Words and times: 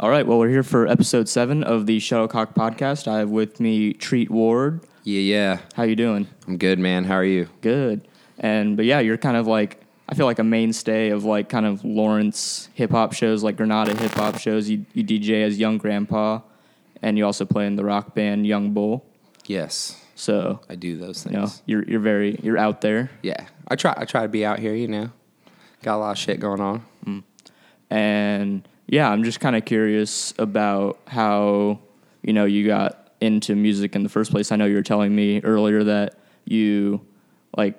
All 0.00 0.10
right. 0.10 0.26
Well, 0.26 0.38
we're 0.38 0.48
here 0.48 0.62
for 0.62 0.86
episode 0.86 1.28
seven 1.28 1.64
of 1.64 1.86
the 1.86 1.98
Shuttlecock 1.98 2.54
podcast. 2.54 3.08
I 3.08 3.18
have 3.18 3.30
with 3.30 3.58
me 3.58 3.92
Treat 3.92 4.30
Ward. 4.30 4.80
Yeah, 5.02 5.20
yeah. 5.20 5.58
How 5.74 5.82
you 5.82 5.96
doing? 5.96 6.28
I'm 6.46 6.56
good, 6.56 6.78
man. 6.78 7.04
How 7.04 7.14
are 7.16 7.24
you? 7.24 7.48
Good. 7.62 8.06
And 8.38 8.76
but 8.76 8.86
yeah, 8.86 9.00
you're 9.00 9.18
kind 9.18 9.36
of 9.36 9.46
like 9.48 9.80
I 10.08 10.14
feel 10.14 10.26
like 10.26 10.38
a 10.38 10.44
mainstay 10.44 11.10
of 11.10 11.24
like 11.24 11.48
kind 11.48 11.66
of 11.66 11.84
Lawrence 11.84 12.68
hip 12.74 12.90
hop 12.92 13.12
shows, 13.12 13.42
like 13.42 13.56
Granada 13.56 13.94
hip 13.96 14.12
hop 14.12 14.38
shows. 14.38 14.68
You 14.68 14.86
you 14.92 15.02
DJ 15.02 15.42
as 15.44 15.58
Young 15.58 15.78
Grandpa, 15.78 16.40
and 17.02 17.18
you 17.18 17.26
also 17.26 17.44
play 17.44 17.66
in 17.66 17.74
the 17.74 17.84
rock 17.84 18.14
band 18.14 18.46
Young 18.46 18.72
Bull. 18.72 19.04
Yes, 19.46 20.00
So 20.14 20.60
I 20.68 20.74
do 20.74 20.98
those 20.98 21.22
things. 21.24 21.34
you 21.34 21.40
know 21.40 21.50
you're 21.66 21.90
you're 21.90 22.00
very 22.00 22.38
you're 22.42 22.58
out 22.58 22.82
there. 22.82 23.10
Yeah, 23.22 23.46
I 23.66 23.74
try. 23.74 23.94
I 23.96 24.04
try 24.04 24.22
to 24.22 24.28
be 24.28 24.44
out 24.44 24.60
here. 24.60 24.74
You 24.74 24.86
know, 24.86 25.10
got 25.82 25.96
a 25.96 25.98
lot 25.98 26.10
of 26.12 26.18
shit 26.18 26.38
going 26.38 26.60
on. 26.60 26.84
Mm. 27.04 27.22
And 27.90 28.68
yeah, 28.88 29.08
I'm 29.10 29.22
just 29.22 29.40
kind 29.40 29.54
of 29.54 29.64
curious 29.64 30.34
about 30.38 30.98
how 31.06 31.78
you 32.22 32.32
know 32.32 32.44
you 32.44 32.66
got 32.66 33.12
into 33.20 33.54
music 33.54 33.94
in 33.94 34.02
the 34.02 34.08
first 34.08 34.30
place. 34.30 34.50
I 34.50 34.56
know 34.56 34.64
you 34.64 34.74
were 34.76 34.82
telling 34.82 35.14
me 35.14 35.40
earlier 35.42 35.84
that 35.84 36.14
you 36.44 37.00
like 37.56 37.78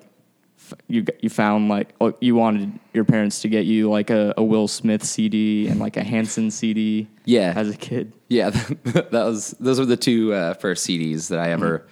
f- 0.58 0.74
you 0.88 1.04
you 1.20 1.28
found 1.28 1.68
like 1.68 1.94
oh, 2.00 2.14
you 2.20 2.34
wanted 2.36 2.78
your 2.94 3.04
parents 3.04 3.40
to 3.42 3.48
get 3.48 3.66
you 3.66 3.90
like 3.90 4.10
a, 4.10 4.34
a 4.36 4.42
Will 4.42 4.68
Smith 4.68 5.02
CD 5.04 5.66
and 5.66 5.80
like 5.80 5.96
a 5.96 6.04
Hanson 6.04 6.50
CD. 6.50 7.08
Yeah. 7.24 7.52
as 7.56 7.68
a 7.70 7.76
kid. 7.76 8.12
Yeah, 8.28 8.50
that 8.84 9.12
was. 9.12 9.54
Those 9.60 9.78
were 9.78 9.86
the 9.86 9.96
two 9.96 10.32
uh, 10.32 10.54
first 10.54 10.86
CDs 10.86 11.28
that 11.28 11.40
I 11.40 11.50
ever 11.50 11.86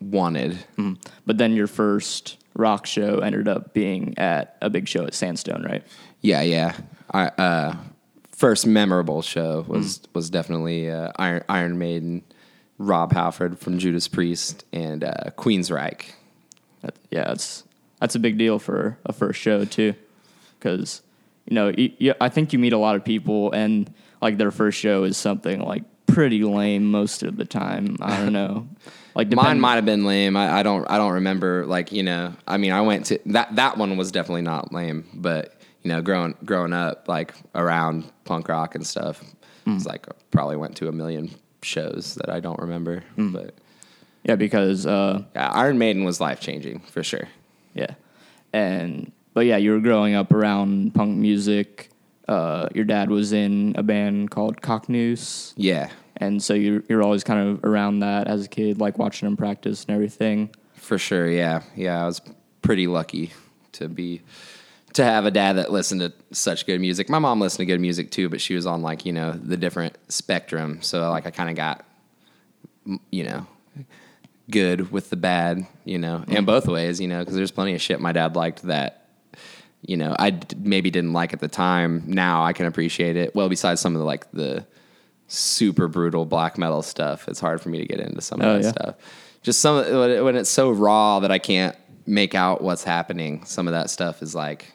wanted. 0.00 0.58
But 1.26 1.38
then 1.38 1.54
your 1.54 1.66
first 1.66 2.38
rock 2.54 2.86
show 2.86 3.18
ended 3.18 3.48
up 3.48 3.74
being 3.74 4.16
at 4.18 4.56
a 4.62 4.70
big 4.70 4.88
show 4.88 5.04
at 5.04 5.14
Sandstone, 5.14 5.62
right? 5.62 5.84
Yeah, 6.20 6.42
yeah. 6.42 6.76
I 7.10 7.26
uh, 7.28 7.76
first 8.38 8.66
memorable 8.66 9.20
show 9.20 9.64
was 9.66 10.00
was 10.14 10.30
definitely 10.30 10.90
uh, 10.90 11.12
Iron 11.16 11.44
Iron 11.48 11.78
Maiden, 11.78 12.22
Rob 12.78 13.12
Halford 13.12 13.58
from 13.58 13.78
Judas 13.78 14.08
Priest, 14.08 14.64
and 14.72 15.04
uh, 15.04 15.30
Queensryche. 15.36 16.12
That, 16.82 16.94
yeah, 17.10 17.24
that's 17.24 17.64
that's 18.00 18.14
a 18.14 18.18
big 18.18 18.38
deal 18.38 18.58
for 18.58 18.96
a 19.04 19.12
first 19.12 19.40
show 19.40 19.64
too, 19.64 19.94
because 20.58 21.02
you 21.46 21.54
know 21.54 21.72
you, 21.76 21.92
you, 21.98 22.14
I 22.20 22.28
think 22.28 22.52
you 22.52 22.58
meet 22.58 22.72
a 22.72 22.78
lot 22.78 22.96
of 22.96 23.04
people 23.04 23.52
and 23.52 23.92
like 24.22 24.38
their 24.38 24.52
first 24.52 24.78
show 24.78 25.02
is 25.04 25.16
something 25.16 25.60
like 25.60 25.82
pretty 26.06 26.42
lame 26.44 26.90
most 26.90 27.22
of 27.22 27.36
the 27.36 27.44
time. 27.44 27.96
I 28.00 28.18
don't 28.18 28.32
know, 28.32 28.68
like 29.16 29.32
Mine 29.32 29.60
might 29.60 29.74
have 29.74 29.84
been 29.84 30.04
lame. 30.04 30.36
I, 30.36 30.60
I 30.60 30.62
don't. 30.62 30.88
I 30.88 30.96
don't 30.96 31.14
remember. 31.14 31.66
Like 31.66 31.90
you 31.90 32.04
know. 32.04 32.34
I 32.46 32.56
mean, 32.56 32.70
I 32.70 32.82
went 32.82 33.06
to 33.06 33.18
that. 33.26 33.56
That 33.56 33.76
one 33.76 33.96
was 33.96 34.12
definitely 34.12 34.42
not 34.42 34.72
lame. 34.72 35.08
But 35.12 35.57
you 35.88 35.94
know, 35.94 36.02
growing 36.02 36.34
growing 36.44 36.74
up 36.74 37.08
like 37.08 37.34
around 37.54 38.04
punk 38.24 38.48
rock 38.48 38.74
and 38.74 38.86
stuff, 38.86 39.24
it's 39.66 39.86
like 39.86 40.06
I 40.06 40.12
probably 40.30 40.56
went 40.56 40.76
to 40.76 40.88
a 40.88 40.92
million 40.92 41.30
shows 41.62 42.14
that 42.16 42.28
I 42.28 42.40
don't 42.40 42.58
remember. 42.60 43.04
But 43.16 43.54
yeah 44.22 44.36
because 44.36 44.84
uh, 44.84 45.22
yeah, 45.34 45.50
Iron 45.50 45.78
Maiden 45.78 46.04
was 46.04 46.20
life 46.20 46.40
changing 46.40 46.80
for 46.80 47.02
sure. 47.02 47.26
yeah, 47.74 47.94
and 48.52 49.12
but 49.32 49.46
yeah, 49.46 49.56
you 49.56 49.70
were 49.72 49.80
growing 49.80 50.14
up 50.14 50.30
around 50.32 50.94
punk 50.94 51.16
music. 51.16 51.88
Uh, 52.28 52.68
your 52.74 52.84
dad 52.84 53.08
was 53.08 53.32
in 53.32 53.74
a 53.78 53.82
band 53.82 54.30
called 54.30 54.60
Cocknoose. 54.60 55.54
Yeah, 55.56 55.88
And 56.18 56.42
so 56.42 56.52
you're, 56.52 56.82
you're 56.86 57.02
always 57.02 57.24
kind 57.24 57.48
of 57.48 57.64
around 57.64 58.00
that 58.00 58.28
as 58.28 58.44
a 58.44 58.48
kid, 58.48 58.78
like 58.78 58.98
watching 58.98 59.26
them 59.26 59.38
practice 59.38 59.86
and 59.86 59.94
everything. 59.94 60.50
for 60.74 60.98
sure. 60.98 61.30
Yeah, 61.30 61.62
yeah. 61.74 62.02
I 62.02 62.04
was 62.04 62.20
pretty 62.60 62.86
lucky 62.86 63.32
to 63.72 63.88
be 63.88 64.20
to 64.94 65.04
have 65.04 65.26
a 65.26 65.30
dad 65.30 65.54
that 65.54 65.70
listened 65.70 66.00
to 66.00 66.12
such 66.32 66.66
good 66.66 66.80
music. 66.80 67.08
My 67.08 67.18
mom 67.18 67.40
listened 67.40 67.58
to 67.58 67.66
good 67.66 67.80
music 67.80 68.10
too, 68.10 68.28
but 68.28 68.40
she 68.40 68.54
was 68.54 68.66
on 68.66 68.82
like 68.82 69.04
you 69.04 69.12
know 69.12 69.32
the 69.32 69.56
different 69.56 69.96
spectrum. 70.08 70.80
So 70.82 71.10
like 71.10 71.26
I 71.26 71.30
kind 71.30 71.50
of 71.50 71.56
got 71.56 71.84
you 73.10 73.24
know 73.24 73.46
good 74.50 74.90
with 74.90 75.10
the 75.10 75.16
bad, 75.16 75.66
you 75.84 75.98
know, 75.98 76.16
and 76.16 76.26
mm-hmm. 76.28 76.44
both 76.44 76.66
ways, 76.66 77.00
you 77.00 77.08
know, 77.08 77.20
because 77.20 77.34
there's 77.34 77.50
plenty 77.50 77.74
of 77.74 77.82
shit 77.82 78.00
my 78.00 78.12
dad 78.12 78.34
liked 78.34 78.62
that 78.62 79.06
you 79.82 79.96
know 79.96 80.16
I 80.18 80.30
d- 80.30 80.56
maybe 80.58 80.90
didn't 80.90 81.12
like 81.12 81.32
at 81.32 81.40
the 81.40 81.48
time. 81.48 82.04
Now 82.06 82.44
I 82.44 82.52
can 82.52 82.66
appreciate 82.66 83.16
it. 83.16 83.34
Well, 83.34 83.48
besides 83.48 83.80
some 83.80 83.94
of 83.94 84.00
the 84.00 84.06
like 84.06 84.30
the 84.32 84.66
super 85.28 85.86
brutal 85.88 86.24
black 86.24 86.56
metal 86.58 86.82
stuff, 86.82 87.28
it's 87.28 87.40
hard 87.40 87.60
for 87.60 87.68
me 87.68 87.78
to 87.78 87.86
get 87.86 88.00
into 88.00 88.20
some 88.20 88.40
of 88.40 88.46
Oh, 88.46 88.54
that 88.54 88.64
yeah. 88.64 88.70
stuff. 88.70 88.94
Just 89.42 89.60
some 89.60 89.76
when 90.24 90.34
it's 90.34 90.50
so 90.50 90.70
raw 90.70 91.20
that 91.20 91.30
I 91.30 91.38
can't 91.38 91.76
make 92.06 92.34
out 92.34 92.62
what's 92.62 92.82
happening. 92.82 93.44
Some 93.44 93.68
of 93.68 93.72
that 93.74 93.90
stuff 93.90 94.22
is 94.22 94.34
like, 94.34 94.72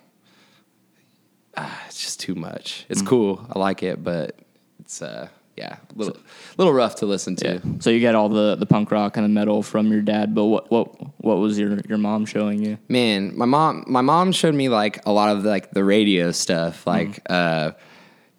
ah, 1.58 1.84
it's 1.88 2.02
just 2.02 2.20
too 2.20 2.36
much. 2.36 2.86
Mm. 2.88 2.92
It's 2.92 3.02
cool. 3.02 3.46
I 3.50 3.60
like 3.60 3.84
it, 3.84 4.04
but 4.04 4.40
it's 4.80 5.02
uh, 5.02 5.28
yeah, 5.56 5.78
a 5.94 5.98
little 5.98 6.18
little 6.58 6.74
rough 6.74 6.96
to 6.96 7.06
listen 7.06 7.36
to. 7.38 7.62
Yeah. 7.64 7.72
So 7.80 7.90
you 7.90 8.00
get 8.00 8.16
all 8.16 8.30
the, 8.30 8.56
the 8.56 8.66
punk 8.66 8.92
rock 8.92 9.18
and 9.18 9.24
the 9.24 9.30
metal 9.30 9.62
from 9.62 9.92
your 9.92 10.02
dad, 10.02 10.34
but 10.34 10.46
what 10.46 10.72
what 10.72 11.22
what 11.24 11.38
was 11.38 11.60
your, 11.60 11.80
your 11.88 11.98
mom 11.98 12.26
showing 12.26 12.64
you? 12.64 12.78
Man, 12.90 13.38
my 13.38 13.46
mom 13.46 13.84
my 13.88 14.02
mom 14.02 14.32
showed 14.32 14.56
me 14.56 14.70
like 14.70 15.06
a 15.06 15.12
lot 15.12 15.36
of 15.36 15.44
like 15.44 15.72
the 15.72 15.84
radio 15.84 16.32
stuff. 16.32 16.88
Like 16.88 17.22
uh 17.30 17.72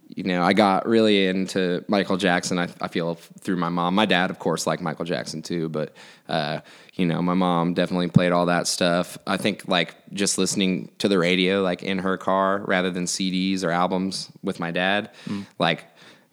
you 0.08 0.22
know, 0.22 0.42
I 0.42 0.52
got 0.52 0.86
really 0.86 1.26
into 1.26 1.84
Michael 1.88 2.16
Jackson. 2.16 2.58
I, 2.58 2.69
I 2.81 2.88
feel 2.88 3.14
through 3.14 3.56
my 3.56 3.69
mom. 3.69 3.94
My 3.94 4.06
dad, 4.06 4.31
of 4.31 4.38
course, 4.38 4.66
liked 4.66 4.82
Michael 4.82 5.04
Jackson 5.04 5.42
too, 5.42 5.69
but 5.69 5.94
uh, 6.28 6.60
you 6.94 7.06
know, 7.06 7.21
my 7.21 7.34
mom 7.34 7.75
definitely 7.75 8.09
played 8.09 8.31
all 8.31 8.47
that 8.47 8.69
stuff. 8.69 9.19
I 9.27 9.37
think 9.37 9.66
like 9.66 9.94
just 10.12 10.38
listening 10.38 10.91
to 10.99 11.09
the 11.09 11.19
radio, 11.19 11.60
like 11.60 11.82
in 11.82 11.99
her 11.99 12.16
car, 12.16 12.62
rather 12.66 12.91
than 12.91 13.05
CDs 13.05 13.65
or 13.65 13.71
albums 13.71 14.31
with 14.43 14.60
my 14.60 14.71
dad, 14.71 15.10
mm. 15.27 15.44
like 15.59 15.84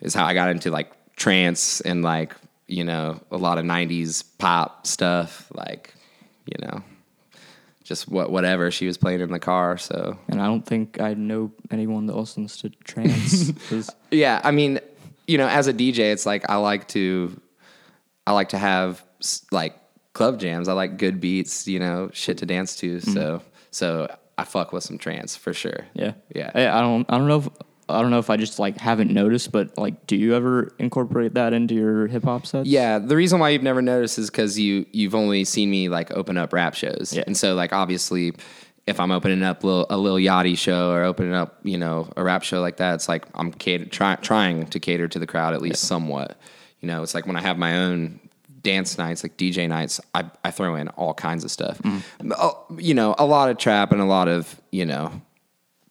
is 0.02 0.14
how 0.14 0.26
I 0.26 0.34
got 0.34 0.50
into 0.50 0.70
like 0.70 0.92
trance 1.16 1.82
and 1.82 2.04
like 2.04 2.36
you 2.68 2.84
know 2.84 3.20
a 3.32 3.38
lot 3.38 3.58
of 3.58 3.66
'90s 3.66 4.24
pop 4.38 4.86
stuff. 4.86 5.52
Like 5.56 5.96
you 6.46 6.64
know, 6.68 6.84
just 7.84 8.08
what 8.08 8.32
whatever 8.32 8.70
she 8.70 8.86
was 8.86 9.00
playing 9.00 9.22
in 9.22 9.32
the 9.32 9.40
car. 9.40 9.80
So 9.80 10.20
And 10.28 10.40
I 10.40 10.46
don't 10.46 10.66
think 10.66 11.02
I 11.02 11.16
know 11.16 11.52
anyone 11.72 12.06
that 12.06 12.16
listens 12.16 12.58
to 12.58 12.70
trance. 12.70 13.52
yeah, 14.12 14.40
I 14.44 14.52
mean, 14.52 14.80
you 15.26 15.40
know, 15.40 15.48
as 15.48 15.66
a 15.66 15.74
DJ, 15.74 16.12
it's 16.12 16.28
like 16.28 16.48
I 16.52 16.58
like 16.58 16.88
to, 16.90 17.42
I 18.28 18.34
like 18.34 18.50
to 18.50 18.60
have 18.60 19.04
like 19.52 19.76
club 20.14 20.40
jams. 20.40 20.68
I 20.68 20.74
like 20.74 20.98
good 20.98 21.20
beats, 21.22 21.68
you 21.68 21.80
know, 21.80 22.10
shit 22.14 22.38
to 22.40 22.46
dance 22.46 22.76
to. 22.78 22.98
Mm-hmm. 22.98 23.12
So, 23.14 23.42
so 23.72 24.16
I 24.38 24.44
fuck 24.44 24.74
with 24.74 24.84
some 24.84 24.98
trance 24.98 25.36
for 25.36 25.54
sure. 25.54 25.86
yeah. 25.94 26.14
Yeah. 26.34 26.52
I, 26.54 26.68
I 26.78 26.82
don't 26.82 27.06
I 27.10 27.18
don't 27.18 27.28
know 27.28 27.38
if 27.40 27.50
I 27.90 28.02
don't 28.02 28.12
know 28.12 28.20
if 28.20 28.30
I 28.30 28.38
just 28.38 28.58
like 28.58 28.78
haven't 28.78 29.12
noticed, 29.12 29.52
but 29.52 29.78
like 29.78 30.08
do 30.08 30.16
you 30.16 30.34
ever 30.34 30.74
incorporate 30.80 31.34
that 31.34 31.52
into 31.52 31.74
your 31.76 32.08
hip 32.08 32.24
hop 32.24 32.46
sets? 32.46 32.68
Yeah, 32.70 33.00
the 33.00 33.18
reason 33.18 33.40
why 33.40 33.50
you've 33.50 33.64
never 33.64 33.82
noticed 33.82 34.18
is 34.18 34.30
because 34.30 34.58
you 34.58 34.86
you've 34.94 35.14
only 35.16 35.44
seen 35.44 35.70
me 35.70 35.90
like 35.90 36.10
open 36.12 36.38
up 36.38 36.54
rap 36.54 36.74
shows, 36.74 37.12
Yeah. 37.14 37.24
and 37.28 37.36
so 37.36 37.54
like 37.54 37.74
obviously, 37.74 38.32
if 38.88 38.98
I'm 38.98 39.12
opening 39.12 39.44
up 39.44 39.64
Lil, 39.66 39.88
a 39.90 39.98
little 39.98 40.18
Yachty 40.20 40.58
show 40.58 40.92
or 40.92 41.04
opening 41.04 41.34
up 41.34 41.60
you 41.64 41.78
know 41.78 42.10
a 42.16 42.24
rap 42.24 42.44
show 42.44 42.62
like 42.62 42.78
that, 42.78 42.96
it's 42.96 43.10
like 43.10 43.26
I'm 43.36 43.52
cater, 43.52 43.84
try, 43.86 44.16
trying 44.16 44.68
to 44.68 44.80
cater 44.80 45.10
to 45.10 45.20
the 45.20 45.28
crowd 45.28 45.54
at 45.54 45.62
least 45.62 45.84
somewhat. 45.84 46.40
You 46.80 46.88
know, 46.88 47.04
it's 47.04 47.14
like 47.14 47.28
when 47.28 47.36
I 47.36 47.42
have 47.42 47.58
my 47.58 47.78
own 47.78 48.21
dance 48.62 48.98
nights, 48.98 49.24
like 49.24 49.38
DJ 49.38 49.68
nights, 49.68 50.00
I, 50.14 50.30
I 50.44 50.52
throw 50.52 50.76
in 50.76 50.88
all 50.90 51.14
kinds 51.14 51.44
of 51.44 51.52
stuff. 51.52 51.80
Oh, 52.38 52.66
You 52.78 52.94
know, 52.94 53.16
a 53.18 53.26
lot 53.26 53.50
of 53.50 53.58
trap 53.58 53.92
and 53.92 54.02
a 54.02 54.06
lot 54.06 54.28
of 54.28 54.60
you 54.72 54.86
know 54.86 55.22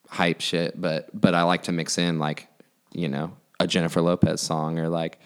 hype 0.09 0.41
shit, 0.41 0.81
but 0.81 1.09
but 1.19 1.35
I 1.35 1.43
like 1.43 1.65
to 1.65 1.73
mix 1.73 1.99
in 1.99 2.19
like 2.19 2.47
you 2.93 3.09
know 3.09 3.33
a 3.59 3.67
Jennifer 3.67 4.01
Lopez 4.01 4.41
song 4.41 4.79
or 4.79 4.89
like 4.89 5.19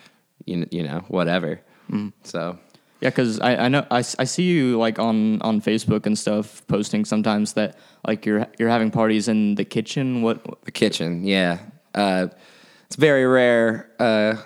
you 0.44 0.56
know, 0.56 0.66
you 0.71 0.82
know 0.82 1.05
whatever. 1.09 1.60
So 2.22 2.59
Yeah, 3.00 3.10
because 3.10 3.41
I, 3.41 3.56
I 3.56 3.69
know 3.69 3.87
I, 3.91 3.99
I 3.99 4.25
see 4.25 4.44
you 4.44 4.78
like 4.78 4.99
on, 4.99 5.41
on 5.43 5.61
Facebook 5.61 6.06
and 6.06 6.19
stuff 6.19 6.66
posting 6.66 7.05
sometimes 7.05 7.53
that 7.55 7.76
like 8.06 8.26
you're 8.26 8.47
you're 8.59 8.71
having 8.71 8.91
parties 8.91 9.28
in 9.28 9.55
the 9.55 9.65
kitchen. 9.65 10.22
What 10.22 10.65
the 10.65 10.72
kitchen, 10.72 11.25
yeah, 11.25 11.59
uh, 11.94 12.29
it's 12.87 12.97
very 12.97 13.26
rare. 13.26 13.90
Uh, 13.99 14.37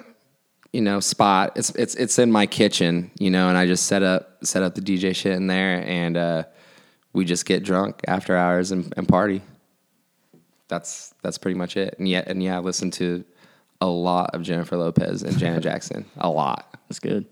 you 0.72 0.80
know, 0.80 1.00
spot. 1.00 1.52
It's 1.56 1.70
it's 1.70 1.94
it's 1.94 2.18
in 2.18 2.30
my 2.30 2.46
kitchen, 2.46 3.10
you 3.18 3.30
know, 3.30 3.48
and 3.48 3.56
I 3.56 3.66
just 3.66 3.86
set 3.86 4.02
up 4.02 4.44
set 4.44 4.62
up 4.62 4.74
the 4.74 4.80
DJ 4.80 5.14
shit 5.14 5.32
in 5.32 5.46
there, 5.46 5.82
and 5.86 6.16
uh, 6.16 6.44
we 7.12 7.24
just 7.24 7.46
get 7.46 7.64
drunk 7.64 8.00
after 8.06 8.36
hours 8.36 8.70
and, 8.70 8.92
and 8.96 9.08
party. 9.08 9.42
That's 10.68 11.14
that's 11.22 11.38
pretty 11.38 11.58
much 11.58 11.76
it. 11.76 11.96
And 11.98 12.08
yet, 12.08 12.28
and 12.28 12.42
yeah, 12.42 12.56
I 12.56 12.60
listen 12.60 12.90
to 12.92 13.24
a 13.80 13.86
lot 13.86 14.34
of 14.34 14.42
Jennifer 14.42 14.76
Lopez 14.76 15.22
and 15.22 15.38
Janet 15.38 15.62
Jackson, 15.62 16.04
a 16.18 16.28
lot. 16.28 16.78
That's 16.88 17.00
good. 17.00 17.26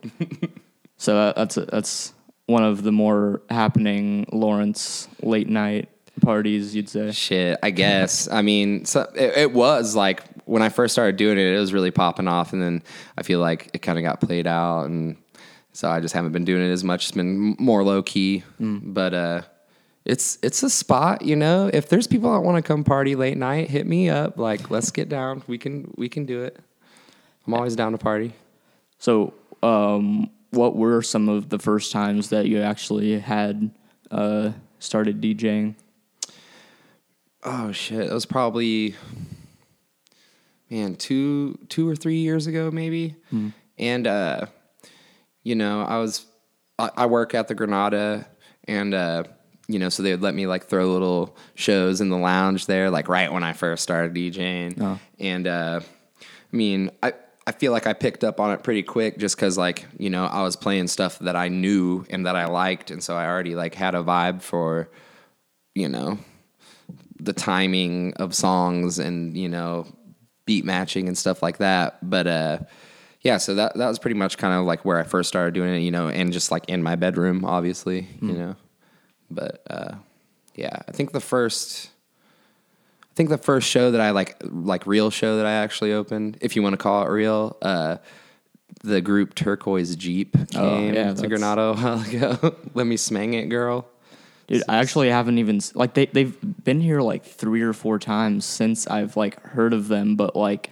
so 0.96 1.18
uh, 1.18 1.32
that's 1.34 1.56
that's 1.56 2.14
one 2.46 2.64
of 2.64 2.82
the 2.82 2.92
more 2.92 3.42
happening 3.50 4.26
Lawrence 4.32 5.08
late 5.22 5.48
night 5.48 5.90
parties, 6.22 6.74
you'd 6.74 6.88
say. 6.88 7.10
Shit, 7.12 7.58
I 7.62 7.70
guess. 7.70 8.28
I 8.28 8.42
mean, 8.42 8.84
so 8.84 9.02
it, 9.14 9.36
it 9.36 9.52
was 9.52 9.94
like 9.94 10.22
when 10.44 10.62
I 10.62 10.68
first 10.68 10.94
started 10.94 11.16
doing 11.16 11.38
it, 11.38 11.54
it 11.54 11.58
was 11.58 11.72
really 11.72 11.90
popping 11.90 12.28
off, 12.28 12.52
and 12.52 12.62
then 12.62 12.82
I 13.18 13.22
feel 13.22 13.40
like 13.40 13.70
it 13.74 13.80
kind 13.80 13.98
of 13.98 14.04
got 14.04 14.20
played 14.20 14.46
out, 14.46 14.84
and 14.84 15.16
so 15.72 15.90
I 15.90 16.00
just 16.00 16.14
haven't 16.14 16.32
been 16.32 16.44
doing 16.44 16.62
it 16.62 16.72
as 16.72 16.82
much. 16.84 17.04
It's 17.04 17.16
been 17.16 17.56
more 17.58 17.84
low 17.84 18.02
key, 18.02 18.44
but 18.58 19.14
uh, 19.14 19.42
it's 20.06 20.38
it's 20.42 20.62
a 20.62 20.70
spot, 20.70 21.22
you 21.22 21.36
know. 21.36 21.68
If 21.72 21.88
there's 21.88 22.06
people 22.06 22.32
that 22.32 22.40
want 22.40 22.56
to 22.56 22.62
come 22.62 22.84
party 22.84 23.16
late 23.16 23.36
night, 23.36 23.68
hit 23.68 23.86
me 23.86 24.08
up. 24.08 24.38
Like, 24.38 24.70
let's 24.70 24.90
get 24.90 25.08
down. 25.08 25.42
We 25.46 25.58
can 25.58 25.92
we 25.96 26.08
can 26.08 26.24
do 26.24 26.44
it. 26.44 26.58
I'm 27.46 27.54
always 27.54 27.76
down 27.76 27.92
to 27.92 27.98
party. 27.98 28.32
So, 28.98 29.34
um, 29.62 30.30
what 30.50 30.76
were 30.76 31.02
some 31.02 31.28
of 31.28 31.48
the 31.48 31.58
first 31.58 31.92
times 31.92 32.30
that 32.30 32.46
you 32.46 32.60
actually 32.60 33.18
had 33.18 33.70
uh, 34.10 34.52
started 34.78 35.20
DJing? 35.20 35.74
Oh 37.46 37.72
shit, 37.72 38.00
it 38.00 38.12
was 38.12 38.26
probably 38.26 38.96
man 40.68 40.96
two 40.96 41.56
two 41.68 41.88
or 41.88 41.94
three 41.94 42.16
years 42.16 42.46
ago 42.48 42.70
maybe, 42.72 43.14
and 43.78 44.06
uh, 44.06 44.46
you 45.44 45.54
know 45.54 45.82
I 45.82 45.98
was 45.98 46.26
I, 46.78 46.90
I 46.96 47.06
work 47.06 47.34
at 47.34 47.48
the 47.48 47.54
Granada 47.54 48.26
and. 48.64 48.92
Uh, 48.92 49.24
you 49.68 49.80
know, 49.80 49.88
so 49.88 50.04
they 50.04 50.12
would 50.12 50.22
let 50.22 50.34
me 50.34 50.46
like 50.46 50.66
throw 50.66 50.86
little 50.92 51.36
shows 51.56 52.00
in 52.00 52.08
the 52.08 52.16
lounge 52.16 52.66
there, 52.66 52.88
like 52.88 53.08
right 53.08 53.32
when 53.32 53.42
I 53.42 53.52
first 53.52 53.82
started 53.82 54.14
DJing. 54.14 54.80
Oh. 54.80 55.00
And 55.18 55.48
uh, 55.48 55.80
I 56.22 56.56
mean, 56.56 56.92
I 57.02 57.14
I 57.48 57.52
feel 57.52 57.72
like 57.72 57.86
I 57.86 57.92
picked 57.92 58.24
up 58.24 58.40
on 58.40 58.52
it 58.52 58.62
pretty 58.62 58.82
quick, 58.82 59.18
just 59.18 59.36
because 59.36 59.58
like 59.58 59.86
you 59.98 60.10
know 60.10 60.24
I 60.24 60.42
was 60.42 60.56
playing 60.56 60.86
stuff 60.88 61.18
that 61.20 61.36
I 61.36 61.48
knew 61.48 62.04
and 62.10 62.26
that 62.26 62.36
I 62.36 62.46
liked, 62.46 62.90
and 62.90 63.02
so 63.02 63.16
I 63.16 63.26
already 63.26 63.56
like 63.56 63.74
had 63.74 63.94
a 63.94 64.02
vibe 64.02 64.42
for, 64.42 64.88
you 65.74 65.88
know, 65.88 66.18
the 67.18 67.32
timing 67.32 68.12
of 68.14 68.34
songs 68.34 68.98
and 68.98 69.36
you 69.36 69.48
know 69.48 69.86
beat 70.44 70.64
matching 70.64 71.08
and 71.08 71.16
stuff 71.18 71.42
like 71.42 71.58
that. 71.58 71.98
But 72.08 72.26
uh, 72.26 72.58
yeah, 73.22 73.38
so 73.38 73.54
that 73.56 73.76
that 73.76 73.88
was 73.88 73.98
pretty 73.98 74.16
much 74.16 74.38
kind 74.38 74.54
of 74.54 74.64
like 74.64 74.84
where 74.84 74.98
I 74.98 75.02
first 75.02 75.28
started 75.28 75.54
doing 75.54 75.74
it, 75.74 75.80
you 75.80 75.90
know, 75.90 76.08
and 76.08 76.32
just 76.32 76.50
like 76.50 76.64
in 76.68 76.82
my 76.82 76.96
bedroom, 76.96 77.44
obviously, 77.44 78.06
you 78.20 78.32
know. 78.32 78.56
But 79.30 79.62
uh, 79.68 79.94
yeah, 80.54 80.82
I 80.88 80.92
think 80.92 81.12
the 81.12 81.20
first. 81.20 81.90
I 83.02 83.14
think 83.16 83.30
the 83.30 83.38
first 83.38 83.66
show 83.66 83.92
that 83.92 84.00
I 84.02 84.10
like, 84.10 84.36
like 84.44 84.86
real 84.86 85.08
show 85.08 85.38
that 85.38 85.46
I 85.46 85.52
actually 85.52 85.94
opened, 85.94 86.36
if 86.42 86.54
you 86.54 86.62
want 86.62 86.74
to 86.74 86.76
call 86.76 87.02
it 87.02 87.08
real, 87.08 87.56
uh, 87.62 87.96
the 88.84 89.00
group 89.00 89.34
Turquoise 89.34 89.96
Jeep 89.96 90.34
came 90.50 90.62
Oh, 90.62 90.92
yeah, 90.92 91.14
to 91.14 91.26
Granada 91.26 91.62
a 91.62 91.74
while 91.74 92.00
ago. 92.06 92.54
Let 92.74 92.86
me 92.86 92.96
smang 92.96 93.32
it, 93.32 93.46
girl. 93.48 93.88
Dude, 94.46 94.62
I 94.68 94.78
actually 94.78 95.10
haven't 95.10 95.38
even 95.38 95.60
like 95.74 95.94
they 95.94 96.06
they've 96.06 96.36
been 96.64 96.80
here 96.80 97.00
like 97.00 97.24
three 97.24 97.62
or 97.62 97.72
four 97.72 97.98
times 97.98 98.44
since 98.44 98.86
I've 98.86 99.16
like 99.16 99.40
heard 99.42 99.72
of 99.72 99.88
them, 99.88 100.14
but 100.14 100.36
like 100.36 100.70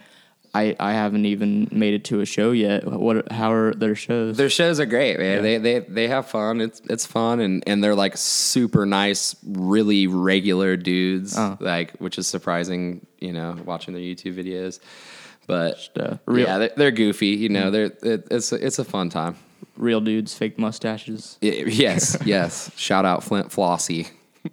I 0.54 0.76
I 0.78 0.92
haven't 0.92 1.26
even 1.26 1.68
made 1.72 1.94
it 1.94 2.04
to 2.04 2.20
a 2.20 2.26
show 2.26 2.52
yet. 2.52 2.86
What 2.86 3.32
how 3.32 3.52
are 3.52 3.74
their 3.74 3.96
shows? 3.96 4.36
Their 4.36 4.48
shows 4.50 4.78
are 4.78 4.86
great, 4.86 5.18
man. 5.18 5.42
They 5.42 5.58
they 5.58 5.80
they 5.80 6.08
have 6.08 6.28
fun. 6.28 6.60
It's 6.60 6.80
it's 6.88 7.04
fun 7.04 7.40
and 7.40 7.64
and 7.66 7.82
they're 7.82 7.96
like 7.96 8.16
super 8.16 8.86
nice, 8.86 9.34
really 9.44 10.06
regular 10.06 10.76
dudes. 10.76 11.36
Oh. 11.36 11.56
Like 11.58 11.96
which 11.98 12.16
is 12.16 12.28
surprising, 12.28 13.04
you 13.18 13.32
know, 13.32 13.56
watching 13.64 13.92
their 13.92 14.02
YouTube 14.02 14.36
videos. 14.36 14.78
But 15.46 15.90
uh, 15.98 16.16
real- 16.26 16.46
yeah, 16.46 16.58
they're, 16.58 16.72
they're 16.76 16.90
goofy. 16.92 17.28
You 17.28 17.48
know, 17.48 17.70
they're 17.72 17.92
it, 18.02 18.28
it's 18.30 18.52
it's 18.52 18.78
a 18.78 18.84
fun 18.84 19.10
time. 19.10 19.36
Real 19.76 20.00
dudes, 20.00 20.34
fake 20.34 20.58
mustaches. 20.58 21.38
Yes, 21.40 22.16
yes. 22.24 22.70
Shout 22.76 23.04
out 23.04 23.22
Flynt 23.24 23.50
Flossy. 23.50 24.08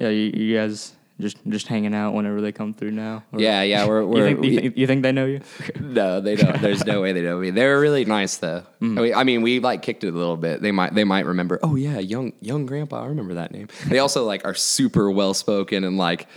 Yeah, 0.00 0.10
you, 0.10 0.30
you 0.32 0.56
guys 0.56 0.94
just 1.20 1.38
just 1.48 1.66
hanging 1.66 1.92
out 1.92 2.14
whenever 2.14 2.40
they 2.40 2.52
come 2.52 2.72
through 2.72 2.92
now. 2.92 3.24
Or- 3.32 3.40
Yeah, 3.40 3.62
yeah. 3.62 3.84
We're, 3.86 4.00
You 4.02 4.06
we're 4.06 4.24
think, 4.28 4.44
you, 4.44 4.60
think, 4.60 4.76
you 4.76 4.86
think 4.86 5.02
they 5.02 5.10
know 5.10 5.26
you? 5.26 5.40
No, 5.80 6.20
they 6.20 6.36
don't. 6.36 6.62
There's 6.62 6.86
no 6.86 7.02
way 7.02 7.12
they 7.12 7.22
know 7.22 7.38
me. 7.38 7.50
They're 7.50 7.80
really 7.80 8.04
nice 8.04 8.36
though. 8.36 8.62
Mm. 8.80 8.98
I, 8.98 9.02
mean, 9.02 9.14
I 9.14 9.24
mean, 9.24 9.42
we 9.42 9.58
like 9.58 9.82
kicked 9.82 10.04
it 10.04 10.14
a 10.14 10.16
little 10.16 10.36
bit. 10.36 10.62
They 10.62 10.70
might 10.70 10.94
they 10.94 11.02
might 11.04 11.26
remember. 11.26 11.58
Oh 11.64 11.74
yeah, 11.74 11.98
young 11.98 12.32
young 12.40 12.64
grandpa. 12.66 13.02
I 13.02 13.06
remember 13.06 13.34
that 13.34 13.50
name. 13.50 13.66
They 13.88 13.98
also 13.98 14.24
like 14.24 14.44
are 14.44 14.54
super 14.54 15.10
well 15.10 15.34
spoken 15.34 15.82
and 15.82 15.98
like 15.98 16.28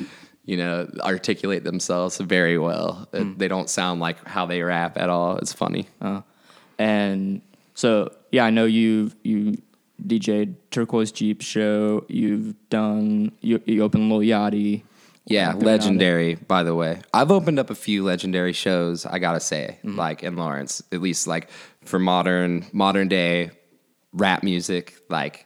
you 0.45 0.57
know 0.57 0.89
articulate 1.01 1.63
themselves 1.63 2.17
very 2.17 2.57
well. 2.57 3.07
Mm. 3.13 3.37
They 3.37 3.47
don't 3.47 3.69
sound 3.69 4.01
like 4.01 4.27
how 4.27 4.47
they 4.47 4.63
rap 4.63 4.97
at 4.97 5.09
all. 5.09 5.37
It's 5.37 5.53
funny. 5.53 5.87
Uh, 6.01 6.21
and 6.79 7.41
so 7.73 8.11
yeah, 8.31 8.45
I 8.45 8.49
know 8.49 8.65
you've 8.65 9.15
you 9.23 9.57
DJ'd 10.05 10.55
Turquoise 10.71 11.11
Jeep 11.11 11.41
show. 11.41 12.05
You've 12.07 12.55
done 12.69 13.31
you 13.41 13.61
you 13.65 13.83
opened 13.83 14.09
Lil 14.11 14.19
Yachty. 14.19 14.83
Yeah, 15.25 15.53
legendary. 15.53 16.35
By 16.35 16.63
the 16.63 16.73
way, 16.73 16.99
I've 17.13 17.29
opened 17.31 17.59
up 17.59 17.69
a 17.69 17.75
few 17.75 18.03
legendary 18.03 18.53
shows. 18.53 19.05
I 19.05 19.19
gotta 19.19 19.39
say, 19.39 19.77
Mm-hmm. 19.85 19.97
like 19.97 20.23
in 20.23 20.35
Lawrence, 20.35 20.81
at 20.91 21.01
least 21.01 21.27
like 21.27 21.49
for 21.85 21.99
modern 21.99 22.65
modern 22.73 23.07
day 23.07 23.51
rap 24.13 24.41
music, 24.43 24.95
like 25.09 25.45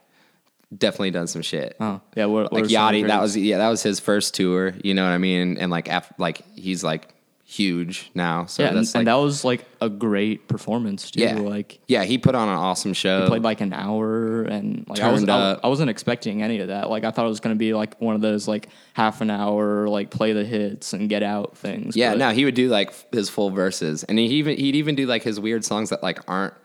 definitely 0.75 1.11
done 1.11 1.27
some 1.27 1.41
shit. 1.41 1.75
Oh 1.79 1.99
yeah, 2.15 2.25
what, 2.25 2.43
what 2.43 2.53
like 2.53 2.63
are 2.65 2.69
some 2.69 2.87
of 2.87 2.93
the 2.93 3.03
Yachty, 3.03 3.07
that 3.07 3.21
was 3.21 3.35
yeah, 3.37 3.57
that 3.57 3.69
was 3.69 3.83
his 3.83 3.99
first 3.99 4.33
tour. 4.33 4.73
You 4.83 4.93
know 4.93 5.03
what 5.03 5.11
I 5.11 5.17
mean? 5.17 5.57
And 5.57 5.69
like, 5.69 5.89
af- 5.89 6.13
like 6.17 6.41
he's 6.55 6.83
like 6.83 7.09
huge 7.47 8.09
now. 8.15 8.45
So 8.47 8.63
yeah, 8.63 8.69
and, 8.69 8.77
like 8.77 8.95
and 8.95 9.07
that 9.07 9.13
was 9.13 9.45
like 9.45 9.65
a 9.79 9.87
great 9.87 10.47
performance 10.47 11.11
too. 11.11 11.21
yeah, 11.21 11.35
like 11.35 11.79
yeah, 11.87 12.03
he 12.03 12.17
put 12.17 12.33
on 12.33 12.49
an 12.49 12.55
awesome 12.55 12.93
show. 12.93 13.21
He 13.21 13.27
played 13.27 13.43
like 13.43 13.61
an 13.61 13.71
hour 13.71 14.41
and 14.43 14.83
like 14.89 14.99
I 14.99 15.11
was 15.11 15.21
Turned 15.21 15.31
I, 15.31 15.51
up. 15.51 15.59
I 15.63 15.67
wasn't 15.67 15.91
expecting 15.91 16.41
any 16.41 16.59
of 16.59 16.69
that. 16.69 16.89
Like 16.89 17.03
I 17.03 17.11
thought 17.11 17.25
it 17.25 17.29
was 17.29 17.39
gonna 17.39 17.55
be 17.55 17.73
like 17.73 18.01
one 18.01 18.15
of 18.15 18.21
those 18.21 18.47
like 18.47 18.69
half 18.93 19.21
an 19.21 19.29
hour 19.29 19.87
like 19.87 20.09
play 20.09 20.33
the 20.33 20.43
hits 20.43 20.93
and 20.93 21.07
get 21.07 21.21
out 21.21 21.55
things. 21.55 21.95
yeah, 21.95 22.11
but- 22.11 22.17
no, 22.17 22.29
he 22.31 22.45
would 22.45 22.55
do 22.55 22.67
like 22.67 22.91
his 23.13 23.29
full 23.29 23.51
verses, 23.51 24.03
and 24.03 24.17
he 24.17 24.25
even 24.25 24.57
he'd 24.57 24.75
even 24.75 24.95
do 24.95 25.05
like 25.05 25.21
his 25.21 25.39
weird 25.39 25.63
songs 25.63 25.91
that 25.91 26.01
like 26.01 26.19
aren't 26.27 26.55